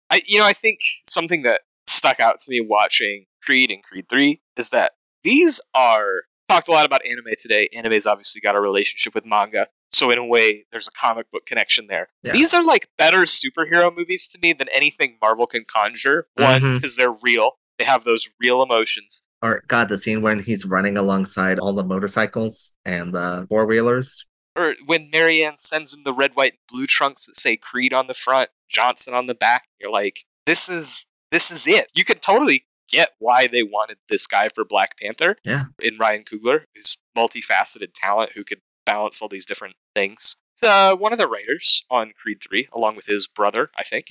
I 0.09 0.21
you 0.25 0.37
know 0.37 0.45
I 0.45 0.53
think 0.53 0.79
something 1.05 1.43
that 1.43 1.61
stuck 1.85 2.19
out 2.19 2.39
to 2.41 2.51
me 2.51 2.61
watching 2.61 3.25
Creed 3.43 3.71
and 3.71 3.83
Creed 3.83 4.07
Three 4.09 4.41
is 4.55 4.69
that 4.69 4.93
these 5.23 5.61
are 5.73 6.23
talked 6.47 6.67
a 6.67 6.71
lot 6.71 6.85
about 6.85 7.05
anime 7.05 7.33
today. 7.39 7.69
Anime's 7.75 8.07
obviously 8.07 8.41
got 8.41 8.55
a 8.55 8.61
relationship 8.61 9.13
with 9.13 9.25
manga, 9.25 9.67
so 9.91 10.11
in 10.11 10.17
a 10.17 10.25
way, 10.25 10.65
there's 10.71 10.87
a 10.87 10.91
comic 10.91 11.31
book 11.31 11.45
connection 11.45 11.87
there. 11.87 12.09
Yeah. 12.23 12.33
These 12.33 12.53
are 12.53 12.63
like 12.63 12.89
better 12.97 13.21
superhero 13.21 13.95
movies 13.95 14.27
to 14.29 14.39
me 14.39 14.53
than 14.53 14.67
anything 14.69 15.17
Marvel 15.21 15.47
can 15.47 15.65
conjure. 15.65 16.27
One 16.35 16.61
mm-hmm. 16.61 16.75
because 16.75 16.95
they're 16.95 17.15
real; 17.21 17.53
they 17.79 17.85
have 17.85 18.03
those 18.03 18.27
real 18.39 18.61
emotions. 18.61 19.21
or 19.41 19.63
God, 19.67 19.89
the 19.89 19.97
scene 19.97 20.21
when 20.21 20.39
he's 20.39 20.65
running 20.65 20.97
alongside 20.97 21.59
all 21.59 21.73
the 21.73 21.83
motorcycles 21.83 22.73
and 22.85 23.13
the 23.13 23.45
four 23.49 23.65
wheelers. 23.65 24.25
Or 24.55 24.75
when 24.85 25.09
Marianne 25.11 25.57
sends 25.57 25.93
him 25.93 26.03
the 26.03 26.13
red, 26.13 26.31
white, 26.33 26.55
blue 26.67 26.87
trunks 26.87 27.27
that 27.27 27.35
say 27.35 27.57
Creed 27.57 27.93
on 27.93 28.07
the 28.07 28.15
front, 28.15 28.49
Johnson 28.69 29.13
on 29.13 29.27
the 29.27 29.35
back, 29.35 29.67
you're 29.79 29.91
like, 29.91 30.25
this 30.45 30.69
is 30.69 31.05
this 31.31 31.51
is 31.51 31.67
it. 31.67 31.91
You 31.93 32.05
can 32.05 32.19
totally 32.19 32.65
get 32.89 33.09
why 33.19 33.47
they 33.47 33.63
wanted 33.63 33.97
this 34.09 34.27
guy 34.27 34.49
for 34.49 34.63
Black 34.63 34.97
Panther. 34.97 35.37
Yeah. 35.43 35.65
In 35.81 35.97
Ryan 35.97 36.23
Coogler, 36.23 36.63
who's 36.73 36.97
multifaceted 37.17 37.89
talent 37.93 38.31
who 38.33 38.43
could 38.43 38.61
balance 38.85 39.21
all 39.21 39.27
these 39.27 39.45
different 39.45 39.75
things. 39.93 40.37
Uh, 40.63 40.95
one 40.95 41.11
of 41.11 41.19
the 41.19 41.27
writers 41.27 41.83
on 41.91 42.13
Creed 42.17 42.37
3, 42.47 42.69
along 42.73 42.95
with 42.95 43.05
his 43.05 43.27
brother, 43.27 43.69
I 43.77 43.83
think. 43.83 44.07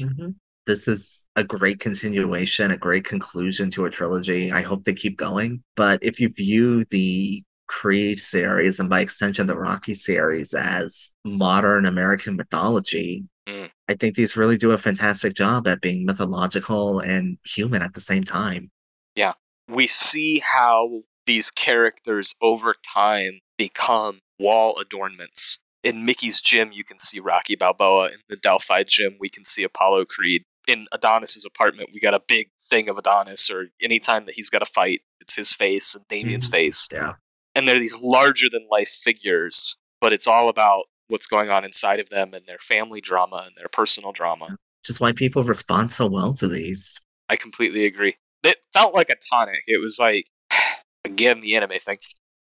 This 0.66 0.86
is 0.86 1.26
a 1.34 1.42
great 1.42 1.80
continuation, 1.80 2.70
a 2.70 2.76
great 2.76 3.04
conclusion 3.04 3.70
to 3.70 3.84
a 3.84 3.90
trilogy. 3.90 4.52
I 4.52 4.62
hope 4.62 4.84
they 4.84 4.94
keep 4.94 5.16
going. 5.16 5.62
But 5.74 6.02
if 6.02 6.20
you 6.20 6.28
view 6.28 6.84
the 6.84 7.42
Creed 7.68 8.20
series 8.20 8.78
and 8.78 8.88
by 8.88 9.00
extension 9.00 9.46
the 9.46 9.58
Rocky 9.58 9.94
series 9.94 10.54
as 10.54 11.12
modern 11.24 11.84
American 11.84 12.36
mythology, 12.36 13.24
Mm. 13.48 13.70
I 13.88 13.94
think 13.94 14.16
these 14.16 14.36
really 14.36 14.56
do 14.56 14.72
a 14.72 14.78
fantastic 14.78 15.34
job 15.34 15.68
at 15.68 15.80
being 15.80 16.04
mythological 16.04 16.98
and 16.98 17.38
human 17.44 17.82
at 17.82 17.94
the 17.94 18.00
same 18.00 18.24
time. 18.24 18.70
Yeah. 19.14 19.34
We 19.68 19.86
see 19.86 20.40
how 20.40 21.02
these 21.26 21.50
characters 21.50 22.34
over 22.42 22.74
time 22.94 23.40
become 23.56 24.20
wall 24.38 24.78
adornments. 24.78 25.58
In 25.84 26.04
Mickey's 26.04 26.40
gym, 26.40 26.72
you 26.72 26.84
can 26.84 26.98
see 26.98 27.20
Rocky 27.20 27.54
Balboa. 27.54 28.06
In 28.08 28.18
the 28.28 28.36
Delphi 28.36 28.82
gym, 28.84 29.16
we 29.20 29.28
can 29.28 29.44
see 29.44 29.62
Apollo 29.62 30.06
Creed. 30.06 30.42
In 30.66 30.84
Adonis's 30.92 31.44
apartment, 31.44 31.90
we 31.94 32.00
got 32.00 32.14
a 32.14 32.20
big 32.26 32.48
thing 32.60 32.88
of 32.88 32.98
Adonis, 32.98 33.48
or 33.50 33.68
anytime 33.80 34.26
that 34.26 34.34
he's 34.34 34.50
got 34.50 34.62
a 34.62 34.66
fight, 34.66 35.02
it's 35.20 35.36
his 35.36 35.52
face 35.54 35.94
and 35.94 36.04
Damian's 36.08 36.48
Mhm. 36.48 36.52
face. 36.52 36.88
Yeah. 36.92 37.12
And 37.54 37.68
they're 37.68 37.78
these 37.78 38.00
larger 38.00 38.48
than 38.50 38.66
life 38.68 38.88
figures, 38.90 39.76
but 40.00 40.12
it's 40.12 40.26
all 40.26 40.48
about 40.48 40.86
what's 41.08 41.26
going 41.26 41.50
on 41.50 41.64
inside 41.64 42.00
of 42.00 42.08
them 42.08 42.34
and 42.34 42.46
their 42.46 42.58
family 42.58 43.00
drama 43.00 43.44
and 43.46 43.56
their 43.56 43.68
personal 43.68 44.12
drama. 44.12 44.56
Just 44.84 45.00
why 45.00 45.12
people 45.12 45.42
respond 45.42 45.90
so 45.90 46.06
well 46.06 46.32
to 46.34 46.48
these. 46.48 46.98
I 47.28 47.36
completely 47.36 47.84
agree. 47.84 48.16
It 48.42 48.58
felt 48.72 48.94
like 48.94 49.10
a 49.10 49.16
tonic. 49.30 49.62
It 49.66 49.80
was 49.80 49.98
like, 49.98 50.26
again, 51.04 51.40
the 51.40 51.56
anime 51.56 51.78
thing. 51.80 51.98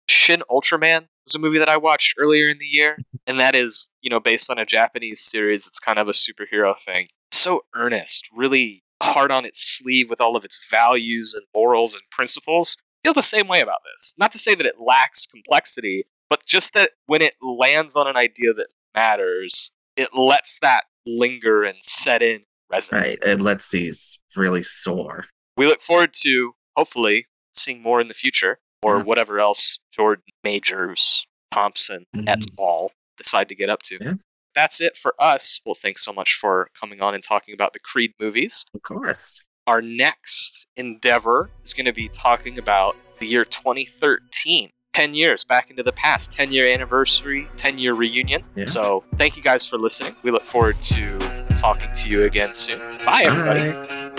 Shin 0.09 0.43
Ultraman 0.49 1.07
was 1.26 1.36
a 1.36 1.39
movie 1.39 1.59
that 1.59 1.70
I 1.70 1.78
watched 1.78 2.16
earlier 2.20 2.49
in 2.49 2.57
the 2.59 2.66
year, 2.66 2.93
mm-hmm. 2.93 3.18
and 3.28 3.39
that 3.39 3.55
is, 3.55 3.91
you 4.01 4.09
know, 4.09 4.20
based 4.20 4.49
on 4.51 4.59
a 4.59 4.66
Japanese 4.66 5.22
series. 5.22 5.66
It's 5.68 5.80
kind 5.80 5.99
of 5.99 6.07
a 6.07 6.11
superhero 6.11 6.78
thing. 6.78 7.07
So 7.32 7.61
earnest, 7.76 8.30
really 8.34 8.84
hard 9.01 9.32
on 9.32 9.45
its 9.45 9.61
sleeve 9.61 10.09
with 10.09 10.22
all 10.22 10.36
of 10.36 10.45
its 10.45 10.66
values 10.70 11.34
and 11.34 11.45
morals 11.53 11.93
and 11.93 12.03
principles. 12.11 12.78
Feel 13.03 13.14
the 13.14 13.22
same 13.22 13.47
way 13.47 13.59
about 13.61 13.80
this. 13.84 14.14
Not 14.18 14.32
to 14.32 14.38
say 14.38 14.55
that 14.55 14.66
it 14.66 14.76
lacks 14.80 15.26
complexity, 15.26 16.05
but 16.30 16.45
just 16.45 16.74
that 16.74 16.91
when 17.05 17.21
it 17.21 17.36
lands 17.41 17.95
on 17.95 18.07
an 18.07 18.15
idea 18.17 18.53
that 18.53 18.67
matters, 18.95 19.71
it 19.95 20.13
lets 20.13 20.59
that 20.59 20.86
linger 21.05 21.63
and 21.63 21.78
set 21.82 22.21
in, 22.21 22.43
resonate. 22.71 22.91
Right. 22.91 23.19
It 23.24 23.41
lets 23.41 23.69
these 23.69 24.19
really 24.36 24.63
soar. 24.63 25.26
we 25.55 25.67
look 25.67 25.82
forward 25.84 26.13
to 26.21 26.53
hopefully 26.76 27.28
seeing 27.55 27.80
more 27.82 28.01
in 28.01 28.07
the 28.07 28.13
future 28.15 28.57
or 28.82 28.97
Yeah. 28.97 29.03
whatever 29.03 29.39
else 29.39 29.78
Jordan 29.91 30.24
Majors, 30.43 31.28
Thompson, 31.51 32.05
et 32.28 32.39
Mhm. 32.39 32.59
al. 32.59 32.91
decide 33.17 33.47
to 33.49 33.53
get 33.55 33.69
up 33.69 33.84
to. 33.84 33.99
Yeah. 34.01 34.13
That's 34.55 34.82
it 34.82 34.97
for 34.97 35.13
us. 35.21 35.61
Well, 35.63 35.76
thanks 35.76 36.03
so 36.03 36.11
much 36.11 36.34
for 36.34 36.69
coming 36.80 36.99
on 37.01 37.13
and 37.13 37.24
talking 37.24 37.53
about 37.53 37.74
the 37.74 37.80
Creed 37.80 38.13
movies. 38.19 38.65
Of 38.74 38.82
course. 38.82 39.43
Our 39.67 39.80
next 39.84 40.65
endeavor 40.76 41.51
is 41.63 41.76
going 41.76 41.86
to 41.86 41.93
be 41.93 42.09
talking 42.09 42.57
about 42.57 42.95
the 43.19 43.28
year 43.28 43.45
2013. 43.45 44.71
10 44.93 45.13
years 45.13 45.43
back 45.43 45.69
into 45.69 45.83
the 45.83 45.91
past, 45.91 46.31
10 46.31 46.51
year 46.51 46.67
anniversary, 46.71 47.47
10 47.57 47.77
year 47.77 47.93
reunion. 47.93 48.43
Yeah. 48.55 48.65
So, 48.65 49.03
thank 49.17 49.35
you 49.35 49.43
guys 49.43 49.65
for 49.65 49.77
listening. 49.77 50.15
We 50.23 50.31
look 50.31 50.43
forward 50.43 50.81
to 50.83 51.19
talking 51.55 51.91
to 51.93 52.09
you 52.09 52.23
again 52.23 52.53
soon. 52.53 52.79
Bye, 53.05 53.23
everybody. 53.25 53.71
Bye. 53.71 54.13